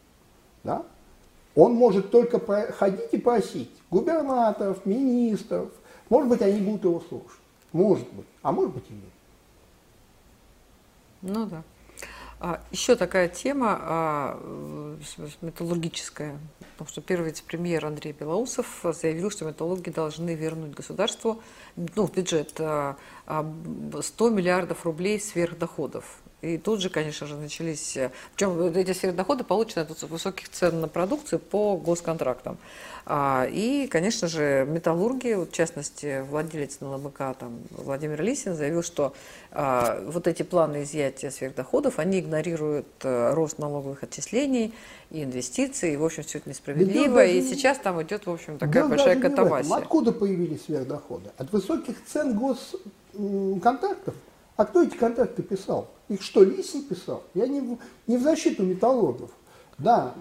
Да? 0.64 0.84
Он 1.54 1.74
может 1.74 2.10
только 2.10 2.40
ходить 2.72 3.12
и 3.12 3.18
просить 3.18 3.70
губернаторов, 3.90 4.86
министров. 4.86 5.68
Может 6.08 6.28
быть, 6.30 6.40
они 6.40 6.60
будут 6.60 6.84
его 6.84 7.00
слушать. 7.08 7.40
Может 7.72 8.08
быть. 8.12 8.26
А 8.42 8.52
может 8.52 8.72
быть 8.72 8.84
и 8.88 8.92
нет. 8.94 9.02
Ну 11.20 11.46
да. 11.46 11.62
А, 12.40 12.60
еще 12.70 12.94
такая 12.94 13.28
тема 13.28 13.78
а, 13.80 14.96
металлургическая, 15.40 16.38
потому 16.72 16.88
что 16.88 17.00
первый 17.00 17.30
вице-премьер 17.30 17.84
Андрей 17.84 18.12
Белоусов 18.12 18.84
заявил, 18.84 19.30
что 19.30 19.44
металлурги 19.44 19.90
должны 19.90 20.34
вернуть 20.34 20.72
государству, 20.72 21.42
ну, 21.76 22.06
в 22.06 22.12
бюджет 22.12 22.50
100 22.50 22.96
а, 23.26 23.42
миллиардов 24.30 24.84
рублей 24.84 25.20
сверхдоходов. 25.20 26.04
И 26.40 26.56
тут 26.56 26.80
же, 26.80 26.88
конечно 26.88 27.26
же, 27.26 27.36
начались... 27.36 27.96
Э, 27.96 28.10
Причем 28.34 28.60
эти 28.60 28.92
сверхдоходы 28.92 29.42
получены 29.42 29.82
от 29.82 30.02
высоких 30.02 30.48
цен 30.48 30.80
на 30.80 30.86
продукцию 30.88 31.40
по 31.40 31.76
госконтрактам. 31.76 32.58
А, 33.06 33.48
и, 33.50 33.88
конечно 33.88 34.28
же, 34.28 34.64
металлурги, 34.68 35.32
в 35.32 35.50
частности, 35.50 36.22
владелец 36.28 36.80
НЛМК 36.80 37.18
там, 37.38 37.58
Владимир 37.70 38.22
Лисин 38.22 38.54
заявил, 38.54 38.82
что 38.82 39.14
а, 39.50 40.00
вот 40.06 40.28
эти 40.28 40.42
планы 40.42 40.84
изъятия 40.84 41.30
сверхдоходов, 41.30 41.98
они 41.98 42.20
игнорируют 42.20 42.86
а, 43.02 43.34
рост 43.34 43.58
налоговых 43.58 44.04
отчислений 44.04 44.74
и 45.10 45.24
инвестиций, 45.24 45.94
и, 45.94 45.96
в 45.96 46.04
общем, 46.04 46.22
все 46.22 46.38
это 46.38 46.50
несправедливо. 46.50 47.24
И 47.24 47.42
сейчас 47.42 47.78
там 47.78 48.00
идет, 48.02 48.26
в 48.26 48.30
общем, 48.30 48.58
такая 48.58 48.86
большая 48.86 49.18
катавасия. 49.18 49.74
Откуда 49.74 50.12
появились 50.12 50.66
сверхдоходы? 50.66 51.30
От 51.36 51.50
высоких 51.50 51.96
цен 52.04 52.38
госконтрактов? 52.38 54.14
А 54.58 54.64
кто 54.64 54.82
эти 54.82 54.96
контракты 54.96 55.44
писал? 55.44 55.88
Их 56.08 56.20
что, 56.20 56.42
Лисин 56.42 56.82
писал? 56.82 57.22
Я 57.32 57.46
не, 57.46 57.78
не 58.08 58.16
в 58.16 58.22
защиту 58.22 58.64
металлургов. 58.64 59.30
Да, 59.78 60.14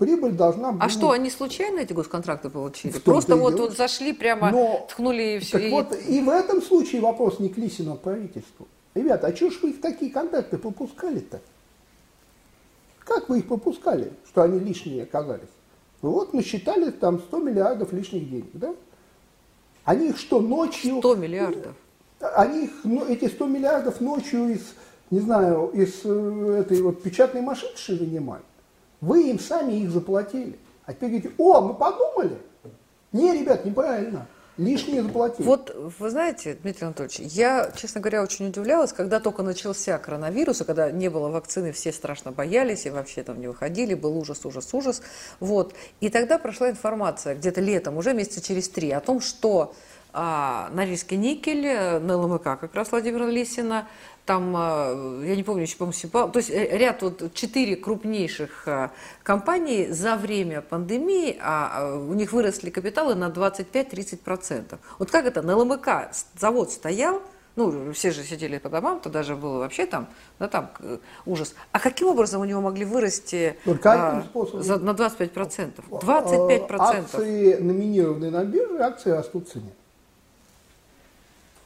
прибыль 0.00 0.32
должна 0.32 0.72
быть... 0.72 0.82
А 0.82 0.88
что, 0.88 1.12
они 1.12 1.30
случайно 1.30 1.78
эти 1.78 1.92
госконтракты 1.92 2.50
получили? 2.50 2.90
Просто 2.98 3.36
вот, 3.36 3.54
вот 3.54 3.76
зашли 3.76 4.12
прямо, 4.12 4.50
Но, 4.50 4.84
ткнули 4.90 5.36
и 5.36 5.38
все. 5.38 5.52
Так 5.52 5.62
и... 5.62 5.70
вот, 5.70 5.96
и 6.08 6.20
в 6.20 6.28
этом 6.28 6.60
случае 6.60 7.02
вопрос 7.02 7.38
не 7.38 7.50
к 7.50 7.56
Лисину, 7.56 7.92
а 7.92 7.96
к 7.98 8.00
правительству. 8.00 8.66
Ребята, 8.94 9.28
а 9.28 9.32
чего 9.32 9.50
ж 9.50 9.60
вы 9.62 9.70
их 9.70 9.80
такие 9.80 10.10
контракты 10.10 10.58
попускали-то? 10.58 11.40
Как 13.04 13.28
вы 13.28 13.38
их 13.38 13.46
попускали, 13.46 14.12
что 14.26 14.42
они 14.42 14.58
лишние 14.58 15.04
оказались? 15.04 15.54
Ну 16.02 16.10
вот 16.10 16.34
насчитали 16.34 16.90
там 16.90 17.20
100 17.20 17.38
миллиардов 17.38 17.92
лишних 17.92 18.28
денег, 18.28 18.50
да? 18.54 18.74
Они 19.84 20.08
их 20.08 20.18
что, 20.18 20.40
ночью... 20.40 20.98
100 20.98 21.14
миллиардов? 21.14 21.76
Они 22.20 22.64
их, 22.64 22.70
ну, 22.84 23.06
эти 23.06 23.26
100 23.28 23.46
миллиардов 23.46 24.00
ночью 24.00 24.48
из, 24.48 24.74
не 25.10 25.20
знаю, 25.20 25.70
из 25.72 26.00
э, 26.04 26.60
этой 26.60 26.82
вот 26.82 27.02
печатной 27.02 27.40
машины 27.40 27.72
вынимали. 27.88 28.42
Вы 29.00 29.30
им 29.30 29.38
сами 29.38 29.72
их 29.74 29.90
заплатили. 29.90 30.58
А 30.84 30.92
теперь 30.92 31.10
говорите, 31.10 31.34
о, 31.38 31.60
мы 31.60 31.74
подумали. 31.74 32.36
Не, 33.12 33.32
ребят, 33.32 33.64
неправильно. 33.64 34.26
Лишние 34.56 35.02
заплатили. 35.02 35.46
Вот 35.46 35.74
вы 35.98 36.10
знаете, 36.10 36.52
Дмитрий 36.52 36.84
Анатольевич, 36.84 37.18
я, 37.20 37.72
честно 37.74 38.02
говоря, 38.02 38.22
очень 38.22 38.48
удивлялась, 38.48 38.92
когда 38.92 39.18
только 39.18 39.42
начался 39.42 39.96
коронавирус, 39.96 40.60
и 40.60 40.64
когда 40.64 40.90
не 40.90 41.08
было 41.08 41.30
вакцины, 41.30 41.72
все 41.72 41.92
страшно 41.92 42.30
боялись 42.30 42.84
и 42.84 42.90
вообще 42.90 43.22
там 43.22 43.40
не 43.40 43.48
выходили, 43.48 43.94
был 43.94 44.18
ужас, 44.18 44.44
ужас, 44.44 44.68
ужас. 44.74 45.00
Вот. 45.38 45.72
И 46.00 46.10
тогда 46.10 46.36
прошла 46.36 46.68
информация 46.68 47.34
где-то 47.36 47.62
летом, 47.62 47.96
уже 47.96 48.12
месяца 48.12 48.42
через 48.42 48.68
три, 48.68 48.90
о 48.90 49.00
том, 49.00 49.20
что 49.20 49.72
а, 50.12 50.70
Норильский 50.72 51.16
никель, 51.16 51.66
э, 51.66 51.98
на 51.98 52.16
ЛМК 52.16 52.42
как 52.42 52.74
раз 52.74 52.90
Владимира 52.90 53.26
Лисина, 53.26 53.86
там, 54.26 54.54
э, 54.56 55.26
я 55.26 55.36
не 55.36 55.42
помню, 55.42 55.62
еще, 55.62 55.76
по-моему, 55.76 56.32
то 56.32 56.38
есть 56.38 56.50
э, 56.50 56.76
ряд, 56.76 57.02
вот 57.02 57.32
четыре 57.34 57.76
крупнейших 57.76 58.66
компаний 59.22 59.88
за 59.88 60.16
время 60.16 60.62
пандемии, 60.62 61.36
а 61.40 61.96
у 61.96 62.14
них 62.14 62.32
выросли 62.32 62.70
капиталы 62.70 63.14
на 63.14 63.28
25-30%. 63.28 64.78
Вот 64.98 65.10
как 65.10 65.26
это, 65.26 65.42
на 65.42 65.56
ЛМК 65.56 66.10
завод 66.36 66.72
стоял, 66.72 67.22
ну, 67.56 67.92
все 67.92 68.10
же 68.10 68.22
сидели 68.22 68.58
по 68.58 68.68
домам, 68.68 69.00
то 69.00 69.10
даже 69.10 69.36
было 69.36 69.58
вообще 69.58 69.86
там, 69.86 70.08
да, 70.38 70.48
там 70.48 70.70
ужас. 71.26 71.54
А 71.72 71.80
каким 71.80 72.08
образом 72.08 72.40
у 72.40 72.44
него 72.44 72.60
могли 72.60 72.84
вырасти 72.84 73.56
а, 73.84 74.22
за, 74.54 74.78
на 74.78 74.90
25%? 74.90 75.72
25%. 75.90 76.76
Акции, 76.78 77.56
номинированные 77.56 78.30
на 78.30 78.44
бирже, 78.44 78.78
акции 78.78 79.10
растут 79.10 79.48
в 79.48 79.52
цене. 79.52 79.72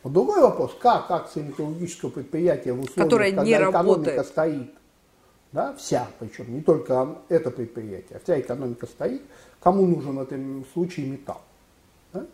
Вот 0.05 0.13
другой 0.13 0.43
вопрос, 0.43 0.77
как 0.79 1.11
акции 1.11 1.41
металлургического 1.41 2.11
предприятия 2.11 2.75
в 2.75 2.81
условиях, 2.81 3.05
Которое 3.07 3.31
когда 3.31 3.45
не 3.45 3.53
экономика 3.53 3.79
работает. 3.79 4.27
стоит, 4.27 4.75
да, 5.51 5.75
вся, 5.77 6.07
причем 6.19 6.55
не 6.55 6.61
только 6.61 7.17
это 7.31 7.51
предприятие, 7.51 8.19
а 8.19 8.21
вся 8.23 8.39
экономика 8.39 8.87
стоит, 8.87 9.23
кому 9.61 9.87
нужен 9.87 10.17
в 10.17 10.21
этом 10.21 10.67
случае 10.75 11.07
металл. 11.07 11.41
Да? 12.13 12.27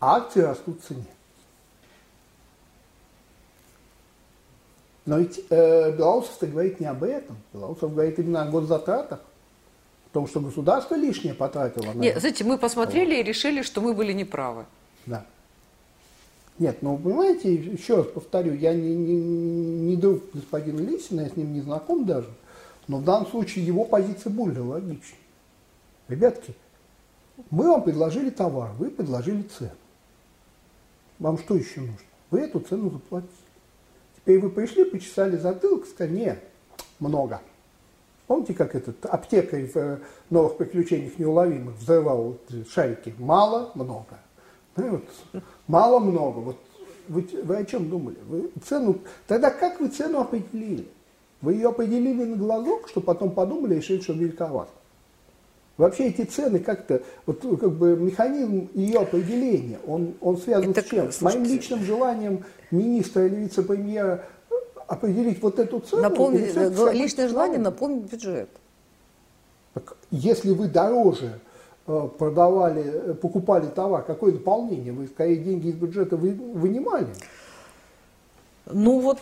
А 0.00 0.16
акции 0.18 0.42
растут 0.42 0.82
в 0.82 0.86
цене. 0.86 1.06
Но 5.06 5.18
ведь 5.18 5.40
э, 5.48 5.96
Белоусов-то 5.96 6.46
говорит 6.46 6.78
не 6.78 6.86
об 6.86 7.02
этом. 7.02 7.38
Белоусов 7.54 7.94
говорит 7.94 8.18
именно 8.18 8.42
о 8.42 8.50
госзатратах. 8.50 9.20
О 9.20 10.12
том, 10.12 10.28
что 10.28 10.40
государство 10.40 10.94
лишнее 10.94 11.32
потратило 11.32 11.92
на 11.94 11.98
Нет, 11.98 12.20
знаете, 12.20 12.44
мы 12.44 12.58
посмотрели 12.58 13.14
вот. 13.14 13.20
и 13.20 13.22
решили, 13.22 13.62
что 13.62 13.80
мы 13.80 13.94
были 13.94 14.12
неправы. 14.12 14.66
Да. 15.06 15.24
Нет, 16.58 16.78
ну 16.82 16.98
понимаете, 16.98 17.54
еще 17.54 17.98
раз 17.98 18.06
повторю, 18.06 18.54
я 18.54 18.74
не, 18.74 18.94
не, 18.94 19.14
не 19.14 19.96
друг 19.96 20.22
господина 20.34 20.80
Лисина, 20.80 21.20
я 21.20 21.28
с 21.28 21.36
ним 21.36 21.52
не 21.52 21.60
знаком 21.60 22.04
даже, 22.04 22.30
но 22.88 22.98
в 22.98 23.04
данном 23.04 23.28
случае 23.28 23.64
его 23.64 23.84
позиция 23.84 24.30
более 24.30 24.62
логична. 24.62 25.18
Ребятки, 26.08 26.54
мы 27.50 27.68
вам 27.68 27.82
предложили 27.84 28.30
товар, 28.30 28.72
вы 28.78 28.90
предложили 28.90 29.42
цену. 29.42 29.70
Вам 31.20 31.38
что 31.38 31.54
еще 31.54 31.80
нужно? 31.80 31.96
Вы 32.30 32.40
эту 32.40 32.60
цену 32.60 32.90
заплатили. 32.90 33.30
Теперь 34.16 34.40
вы 34.40 34.50
пришли, 34.50 34.84
почесали 34.84 35.36
затылок, 35.36 35.86
сказали, 35.86 36.16
нет, 36.16 36.42
много. 36.98 37.40
Помните, 38.26 38.52
как 38.52 38.74
этот 38.74 39.06
аптекарь 39.06 39.66
в 39.66 39.76
э, 39.76 39.98
новых 40.28 40.58
приключениях 40.58 41.18
неуловимых 41.18 41.76
взрывал 41.76 42.36
шарики? 42.70 43.14
Мало, 43.18 43.70
много. 43.74 44.18
Ну, 44.78 44.90
вот, 44.90 45.42
Мало-много. 45.66 46.38
Вот 46.38 46.56
вы, 47.08 47.26
вы 47.42 47.56
о 47.56 47.64
чем 47.64 47.88
думали? 47.88 48.16
Вы 48.28 48.50
цену, 48.64 48.98
тогда 49.26 49.50
как 49.50 49.80
вы 49.80 49.88
цену 49.88 50.20
определили? 50.20 50.86
Вы 51.40 51.54
ее 51.54 51.68
определили 51.68 52.24
на 52.24 52.36
глазок, 52.36 52.88
что 52.88 53.00
потом 53.00 53.30
подумали 53.30 53.74
и 53.74 53.76
решили, 53.78 54.00
что 54.00 54.12
великовато. 54.12 54.70
Вообще 55.76 56.08
эти 56.08 56.22
цены 56.22 56.58
как-то, 56.58 57.02
вот 57.24 57.40
как 57.40 57.72
бы 57.72 57.96
механизм 57.96 58.68
ее 58.74 59.00
определения, 59.00 59.78
он, 59.86 60.14
он 60.20 60.36
связан 60.36 60.72
Это, 60.72 60.82
с 60.82 60.86
чем? 60.86 61.12
С 61.12 61.20
моим 61.20 61.44
личным 61.44 61.84
желанием 61.84 62.44
министра 62.72 63.26
или 63.26 63.36
вице-премьера 63.36 64.24
определить 64.88 65.40
вот 65.40 65.60
эту 65.60 65.78
цену? 65.78 66.02
Наполнить, 66.02 66.54
личное 66.92 67.28
желание 67.28 67.60
наполнить 67.60 68.10
бюджет. 68.10 68.48
Так, 69.74 69.96
если 70.10 70.50
вы 70.50 70.66
дороже 70.66 71.38
продавали, 72.18 72.82
э, 72.84 73.14
покупали 73.14 73.66
товар, 73.66 74.04
какое 74.04 74.32
дополнение? 74.32 74.92
Вы 74.92 75.06
скорее 75.06 75.36
деньги 75.36 75.68
из 75.68 75.74
бюджета 75.74 76.16
вы, 76.16 76.30
вынимали? 76.32 77.08
Ну 78.66 79.00
вот, 79.00 79.18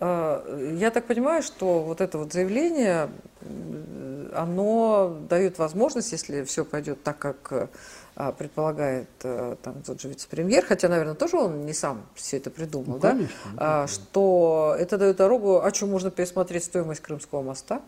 э, 0.00 0.76
я 0.78 0.90
так 0.90 1.04
понимаю, 1.04 1.42
что 1.42 1.80
вот 1.80 2.00
это 2.00 2.18
вот 2.18 2.32
заявление, 2.32 3.10
оно 4.34 5.18
дает 5.28 5.58
возможность, 5.58 6.12
если 6.12 6.44
все 6.44 6.64
пойдет 6.64 7.02
так, 7.02 7.18
как 7.18 7.70
предполагает 8.36 9.08
там, 9.18 9.82
тот 9.86 10.00
же 10.00 10.08
вице-премьер, 10.08 10.66
хотя, 10.66 10.88
наверное, 10.88 11.14
тоже 11.14 11.38
он 11.38 11.64
не 11.64 11.72
сам 11.72 12.02
все 12.14 12.36
это 12.36 12.50
придумал, 12.50 12.94
ну, 12.94 12.98
да? 12.98 13.10
конечно, 13.12 13.86
что 13.88 14.76
это 14.78 14.98
дает 14.98 15.16
дорогу, 15.16 15.62
а 15.62 15.72
что 15.72 15.86
можно 15.86 16.10
пересмотреть 16.10 16.64
стоимость 16.64 17.00
Крымского 17.00 17.40
моста? 17.40 17.80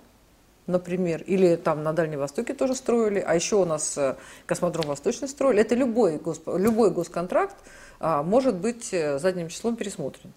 Например, 0.67 1.23
или 1.27 1.57
там 1.57 1.83
на 1.83 1.93
Дальнем 1.93 2.21
Востоке 2.21 2.55
тоже 2.55 2.75
строили, 2.75 3.19
а 3.19 3.35
еще 3.35 3.57
у 3.57 3.65
нас 3.65 3.97
э, 3.99 4.17
космодром 4.47 4.87
Восточный 4.87 5.29
строили, 5.29 5.61
это 5.61 5.75
любой, 5.75 6.19
гос, 6.19 6.41
любой 6.47 6.91
госконтракт 6.91 7.57
а, 8.01 8.23
может 8.23 8.57
быть 8.57 8.93
э, 8.93 9.19
задним 9.19 9.49
числом 9.49 9.77
пересмотрен. 9.77 10.33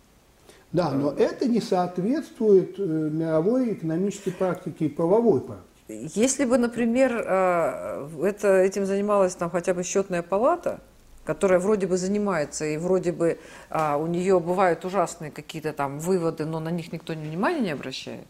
Да, 0.72 0.92
но 0.92 1.12
это 1.12 1.48
не 1.48 1.62
соответствует 1.62 2.80
э, 2.80 2.82
мировой 2.82 3.74
экономической 3.74 4.32
практике 4.32 4.86
и 4.86 4.90
правовой 4.90 5.42
практике. 5.42 5.72
Если 5.88 6.46
бы, 6.46 6.58
например, 6.58 7.16
это, 7.16 8.58
этим 8.58 8.88
занималась 8.88 9.36
там 9.36 9.52
хотя 9.52 9.76
бы 9.76 9.84
счетная 9.84 10.24
палата, 10.24 10.80
которая 11.24 11.60
вроде 11.60 11.86
бы 11.86 11.98
занимается, 11.98 12.66
и 12.66 12.78
вроде 12.78 13.12
бы 13.12 13.38
а, 13.70 13.98
у 13.98 14.08
нее 14.08 14.40
бывают 14.40 14.84
ужасные 14.84 15.30
какие-то 15.30 15.74
там 15.74 16.00
выводы, 16.00 16.46
но 16.46 16.60
на 16.60 16.70
них 16.70 16.92
никто 16.92 17.14
внимания 17.14 17.60
не 17.60 17.70
обращает 17.70 18.26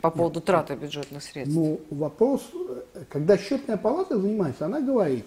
по 0.00 0.10
поводу 0.10 0.40
траты 0.40 0.74
бюджетных 0.74 1.22
средств. 1.22 1.54
Ну, 1.54 1.80
вопрос, 1.90 2.50
когда 3.10 3.36
счетная 3.36 3.76
палата 3.76 4.18
занимается, 4.18 4.66
она 4.66 4.80
говорит, 4.80 5.26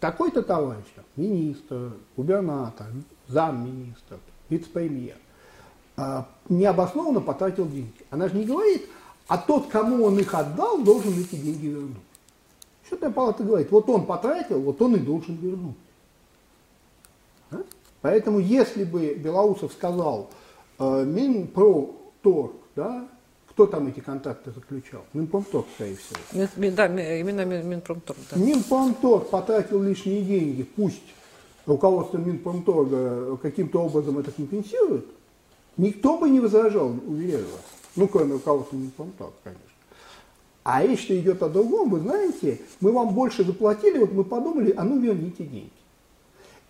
такой-то 0.00 0.42
товарищ, 0.42 0.84
министр, 1.16 1.92
губернатор, 2.16 2.86
замминистра, 3.28 4.18
вице-премьер, 4.48 5.16
а, 5.96 6.26
необоснованно 6.48 7.20
потратил 7.20 7.68
деньги. 7.68 7.92
Она 8.10 8.28
же 8.28 8.36
не 8.36 8.44
говорит, 8.44 8.88
а 9.28 9.38
тот, 9.38 9.68
кому 9.68 10.04
он 10.04 10.18
их 10.18 10.34
отдал, 10.34 10.82
должен 10.82 11.12
эти 11.12 11.36
деньги 11.36 11.66
вернуть. 11.66 11.96
Счетная 12.88 13.10
палата 13.10 13.44
говорит, 13.44 13.70
вот 13.70 13.88
он 13.88 14.04
потратил, 14.04 14.60
вот 14.60 14.82
он 14.82 14.96
и 14.96 14.98
должен 14.98 15.36
вернуть. 15.36 15.76
А? 17.52 17.62
Поэтому 18.00 18.40
если 18.40 18.82
бы 18.82 19.14
Белоусов 19.14 19.72
сказал, 19.72 20.28
э, 20.78 21.04
Минпроторг, 21.04 22.52
да, 22.74 23.08
кто 23.52 23.66
там 23.66 23.86
эти 23.86 24.00
контакты 24.00 24.50
заключал? 24.50 25.02
Минпромторг, 25.12 25.66
скорее 25.74 25.96
всего. 25.96 26.48
Мин, 26.56 26.74
да, 26.74 26.86
именно 26.86 27.44
Минпромторг. 27.44 28.18
Да. 28.30 28.38
Минпромторг 28.38 29.28
потратил 29.28 29.82
лишние 29.82 30.22
деньги, 30.22 30.62
пусть 30.62 31.02
руководство 31.66 32.16
Минпромторга 32.16 33.36
каким-то 33.36 33.82
образом 33.82 34.18
это 34.18 34.30
компенсирует, 34.30 35.04
никто 35.76 36.16
бы 36.16 36.30
не 36.30 36.40
возражал, 36.40 36.94
уверяю 37.06 37.44
вас. 37.44 37.62
Ну, 37.94 38.08
кроме 38.08 38.32
руководства 38.34 38.76
Минпромторга, 38.76 39.34
конечно. 39.44 39.64
А 40.64 40.82
если 40.82 41.18
идет 41.18 41.42
о 41.42 41.50
другом, 41.50 41.90
вы 41.90 42.00
знаете, 42.00 42.60
мы 42.80 42.92
вам 42.92 43.14
больше 43.14 43.44
заплатили, 43.44 43.98
вот 43.98 44.12
мы 44.12 44.24
подумали, 44.24 44.72
а 44.74 44.84
ну 44.84 44.98
верните 44.98 45.44
деньги. 45.44 45.70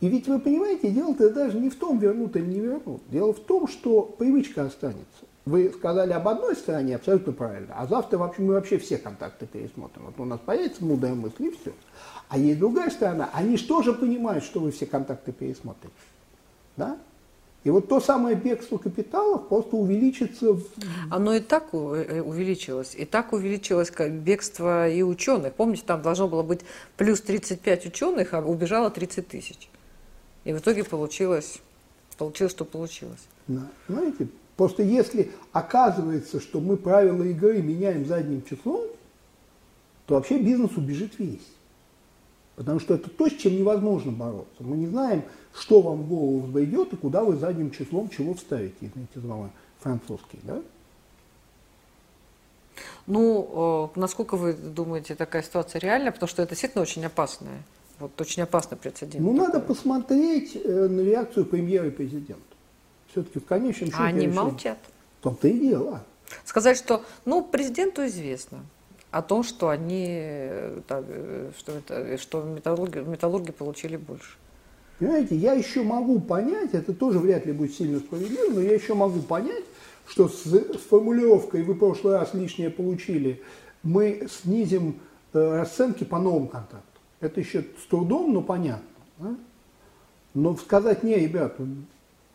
И 0.01 0.09
ведь 0.09 0.26
вы 0.26 0.41
понимаете, 0.41 0.91
дело-то 0.91 1.30
даже 1.30 1.61
не 1.61 1.70
в 1.70 1.76
том, 1.76 1.99
вернут 1.99 2.35
или 2.35 2.47
не 2.47 2.59
вернут. 2.59 3.03
Дело 3.09 3.33
в 3.33 3.39
том, 3.39 3.68
что 3.68 4.03
привычка 4.03 4.64
останется. 4.64 5.26
Вы 5.45 5.72
сказали 5.76 6.12
об 6.12 6.28
одной 6.28 6.55
стороне, 6.55 6.97
абсолютно 6.97 7.32
правильно, 7.32 7.74
а 7.76 7.86
завтра 7.86 8.16
вообще, 8.16 8.43
мы 8.43 8.55
вообще 8.55 8.78
все 8.78 8.97
контакты 8.97 9.47
пересмотрим. 9.47 10.05
Вот 10.07 10.14
у 10.18 10.24
нас 10.24 10.38
появится 10.38 10.84
мудрая 10.84 11.14
мысль 11.14 11.47
и 11.47 11.51
все. 11.51 11.72
А 12.28 12.38
есть 12.38 12.61
другая 12.61 12.90
сторона, 12.90 13.28
они 13.32 13.57
же 13.57 13.66
тоже 13.66 13.93
понимают, 13.93 14.45
что 14.45 14.61
вы 14.61 14.70
все 14.70 14.86
контакты 14.86 15.32
пересмотрите. 15.32 15.95
Да? 16.76 16.97
И 17.64 17.70
вот 17.70 17.88
то 17.88 18.01
самое 18.01 18.34
бегство 18.34 18.76
капиталов 18.76 19.49
просто 19.49 19.76
увеличится. 19.76 20.57
Оно 21.11 21.34
и 21.34 21.40
так 21.40 21.68
э, 21.72 21.76
э, 22.09 22.20
увеличилось. 22.20 22.95
И 22.97 23.05
так 23.05 23.32
увеличилось 23.32 23.93
бегство 24.11 24.88
и 24.88 25.03
ученых. 25.03 25.55
Помните, 25.55 25.84
там 25.86 26.03
должно 26.03 26.26
было 26.26 26.43
быть 26.43 26.61
плюс 26.97 27.20
35 27.20 27.86
ученых, 27.86 28.34
а 28.34 28.40
убежало 28.40 28.90
30 28.90 29.28
тысяч. 29.28 29.68
И 30.45 30.53
в 30.53 30.59
итоге 30.59 30.82
получилось, 30.82 31.59
получилось, 32.18 32.53
что 32.53 32.64
получилось. 32.64 33.20
Да. 33.47 33.62
Знаете, 33.88 34.26
Просто 34.57 34.82
если 34.82 35.30
оказывается, 35.53 36.40
что 36.40 36.61
мы 36.61 36.76
правила 36.76 37.22
игры 37.22 37.62
меняем 37.62 38.07
задним 38.07 38.42
числом, 38.44 38.82
то 40.07 40.14
вообще 40.14 40.38
бизнес 40.38 40.76
убежит 40.76 41.18
весь. 41.18 41.48
Потому 42.57 42.80
что 42.80 42.94
это 42.94 43.09
то, 43.09 43.28
с 43.28 43.32
чем 43.32 43.57
невозможно 43.57 44.12
бороться. 44.12 44.57
Мы 44.61 44.76
не 44.76 44.86
знаем, 44.86 45.24
что 45.55 45.80
вам 45.80 46.03
в 46.03 46.09
голову 46.09 46.40
взойдет 46.40 46.92
и 46.92 46.96
куда 46.96 47.24
вы 47.24 47.36
задним 47.36 47.70
числом 47.70 48.11
чего 48.11 48.34
вставите, 48.34 48.74
извините 48.80 49.20
за 49.20 49.26
мой 49.26 49.48
французский, 49.80 50.38
да? 50.42 50.61
Ну, 53.07 53.90
э, 53.94 53.98
насколько 53.98 54.36
вы 54.36 54.53
думаете, 54.53 55.14
такая 55.14 55.42
ситуация 55.42 55.80
реальна? 55.80 56.12
Потому 56.12 56.28
что 56.28 56.42
это 56.42 56.50
действительно 56.50 56.82
очень 56.82 57.05
опасная. 57.05 57.62
Вот 57.98 58.20
очень 58.20 58.42
опасный 58.42 58.76
прецедент. 58.76 59.24
Ну, 59.24 59.32
такой. 59.32 59.46
надо 59.46 59.61
посмотреть 59.61 60.57
э, 60.57 60.88
на 60.88 61.00
реакцию 61.00 61.46
премьера 61.46 61.88
и 61.88 61.90
президента 61.90 62.51
все-таки 63.12 63.38
в 63.38 63.44
конечном 63.44 63.90
счете... 63.90 64.02
А 64.02 64.06
они 64.06 64.26
решили. 64.26 64.36
молчат. 64.36 64.78
В 65.20 65.22
том-то 65.22 65.48
и 65.48 65.58
дело. 65.58 66.02
Сказать, 66.44 66.76
что, 66.76 67.04
ну, 67.24 67.44
президенту 67.44 68.04
известно 68.06 68.60
о 69.10 69.22
том, 69.22 69.44
что 69.44 69.68
они, 69.68 70.50
да, 70.88 71.04
что, 71.58 71.72
это, 71.72 72.18
что 72.18 72.42
металлурги, 72.42 72.98
металлурги 72.98 73.52
получили 73.52 73.96
больше. 73.96 74.36
Понимаете, 74.98 75.36
я 75.36 75.52
еще 75.52 75.82
могу 75.82 76.20
понять, 76.20 76.70
это 76.72 76.94
тоже 76.94 77.18
вряд 77.18 77.44
ли 77.44 77.52
будет 77.52 77.74
сильно 77.74 77.98
справедливо, 77.98 78.54
но 78.54 78.60
я 78.60 78.72
еще 78.72 78.94
могу 78.94 79.20
понять, 79.20 79.64
что 80.06 80.28
с, 80.28 80.44
с 80.44 80.80
формулировкой 80.88 81.62
«вы 81.62 81.74
в 81.74 81.78
прошлый 81.78 82.16
раз 82.16 82.32
лишнее 82.34 82.70
получили», 82.70 83.42
мы 83.82 84.26
снизим 84.30 85.00
э, 85.32 85.58
расценки 85.58 86.04
по 86.04 86.18
новым 86.18 86.48
контрактам. 86.48 87.02
Это 87.20 87.40
еще 87.40 87.64
с 87.82 87.86
трудом, 87.86 88.32
но 88.32 88.42
понятно. 88.42 88.86
Да? 89.18 89.36
Но 90.34 90.56
сказать, 90.56 91.02
не, 91.02 91.16
ребят, 91.16 91.56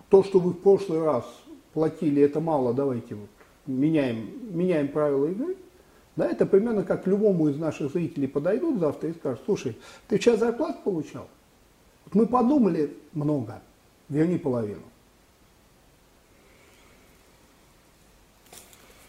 то, 0.09 0.23
что 0.23 0.39
вы 0.39 0.51
в 0.51 0.59
прошлый 0.59 1.03
раз 1.03 1.25
платили, 1.73 2.21
это 2.21 2.39
мало, 2.39 2.73
давайте 2.73 3.15
вот 3.15 3.29
меняем, 3.65 4.29
меняем 4.57 4.87
правила 4.87 5.27
игры. 5.27 5.57
Да, 6.15 6.27
это 6.27 6.47
примерно 6.47 6.83
как 6.83 7.05
любому 7.05 7.49
из 7.49 7.57
наших 7.57 7.91
зрителей 7.91 8.27
подойдут 8.27 8.79
завтра 8.79 9.09
и 9.09 9.13
скажут, 9.13 9.41
слушай, 9.45 9.77
ты 10.07 10.17
сейчас 10.17 10.39
зарплату 10.39 10.79
получал? 10.83 11.27
Вот 12.05 12.15
мы 12.15 12.25
подумали 12.25 12.97
много, 13.13 13.61
верни 14.09 14.39
половину. 14.39 14.81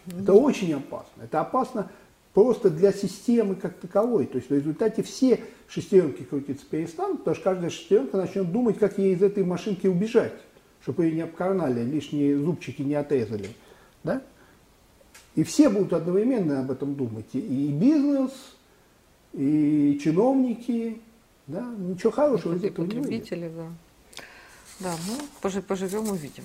Это 0.05 0.33
очень 0.33 0.73
опасно. 0.73 1.23
Это 1.23 1.41
опасно 1.41 1.89
просто 2.33 2.69
для 2.69 2.91
системы 2.91 3.55
как 3.55 3.75
таковой. 3.75 4.27
То 4.27 4.37
есть 4.37 4.49
в 4.49 4.53
результате 4.53 5.01
все 5.01 5.43
шестеренки 5.67 6.23
крутиться 6.23 6.65
перестанут, 6.69 7.19
потому 7.19 7.35
что 7.35 7.43
каждая 7.43 7.69
шестеренка 7.69 8.17
начнет 8.17 8.51
думать, 8.51 8.77
как 8.77 8.97
ей 8.99 9.15
из 9.15 9.23
этой 9.23 9.43
машинки 9.43 9.87
убежать 9.87 10.33
чтобы 10.89 11.05
ее 11.05 11.15
не 11.17 11.21
обкарнали, 11.21 11.83
лишние 11.83 12.35
зубчики 12.35 12.81
не 12.81 12.95
отрезали. 12.95 13.49
Да? 14.03 14.23
И 15.35 15.43
все 15.43 15.69
будут 15.69 15.93
одновременно 15.93 16.61
об 16.61 16.71
этом 16.71 16.95
думать. 16.95 17.27
И 17.33 17.67
бизнес, 17.71 18.31
и 19.33 19.99
чиновники. 20.03 20.99
Да? 21.45 21.63
Ничего 21.77 22.11
хорошего 22.11 22.55
из 22.55 22.63
этого 22.63 22.87
не 22.87 23.01
выйдет. 23.01 23.29
Да. 23.29 23.67
да, 24.79 24.95
ну, 25.07 25.61
поживем 25.61 26.09
увидим. 26.09 26.43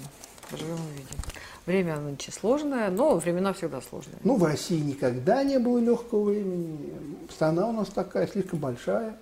Поживем 0.51 0.74
увидим. 0.74 1.16
Время 1.64 1.97
нынче 1.97 2.30
сложное, 2.30 2.90
но 2.90 3.16
времена 3.16 3.55
всегда 3.55 3.80
сложные. 3.80 4.18
Ну, 4.24 4.36
в 4.36 4.45
России 4.45 4.78
никогда 4.78 5.42
не 5.42 5.59
было 5.59 5.78
легкого 5.78 6.24
времени. 6.24 6.92
Страна 7.30 7.66
у 7.66 7.72
нас 7.72 7.88
такая, 7.88 8.26
слишком 8.26 8.59
большая. 8.59 9.16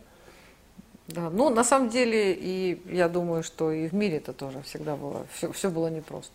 Да, 1.09 1.31
ну 1.31 1.51
на 1.51 1.65
самом 1.65 1.89
деле, 1.89 2.33
и 2.33 2.81
я 2.87 3.09
думаю, 3.09 3.43
что 3.43 3.73
и 3.73 3.89
в 3.89 3.93
мире 3.93 4.19
это 4.19 4.33
тоже 4.33 4.63
всегда 4.63 4.97
было, 4.97 5.27
все, 5.33 5.53
все 5.53 5.71
было 5.71 5.89
непросто. 5.89 6.35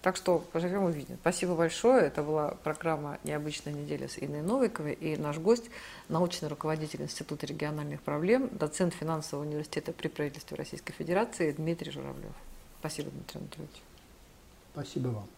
Так 0.00 0.16
что 0.16 0.38
поживем 0.38 0.84
увидим. 0.84 1.18
Спасибо 1.20 1.54
большое. 1.56 2.06
Это 2.06 2.22
была 2.22 2.50
программа 2.62 3.18
«Необычная 3.24 3.72
неделя» 3.72 4.08
с 4.08 4.16
Инной 4.18 4.42
Новиковой. 4.42 4.92
И 4.92 5.16
наш 5.16 5.38
гость– 5.38 5.70
научный 6.08 6.48
руководитель 6.48 7.02
Института 7.02 7.46
региональных 7.46 8.00
проблем, 8.02 8.48
доцент 8.52 8.94
финансового 8.94 9.44
университета 9.44 9.92
при 9.92 10.06
правительстве 10.06 10.56
Российской 10.56 10.92
Федерации 10.92 11.50
Дмитрий 11.50 11.90
Журавлев. 11.90 12.32
Спасибо, 12.78 13.10
Дмитрий 13.10 13.40
Анатольевич. 13.40 13.82
Спасибо 14.72 15.08
вам. 15.08 15.37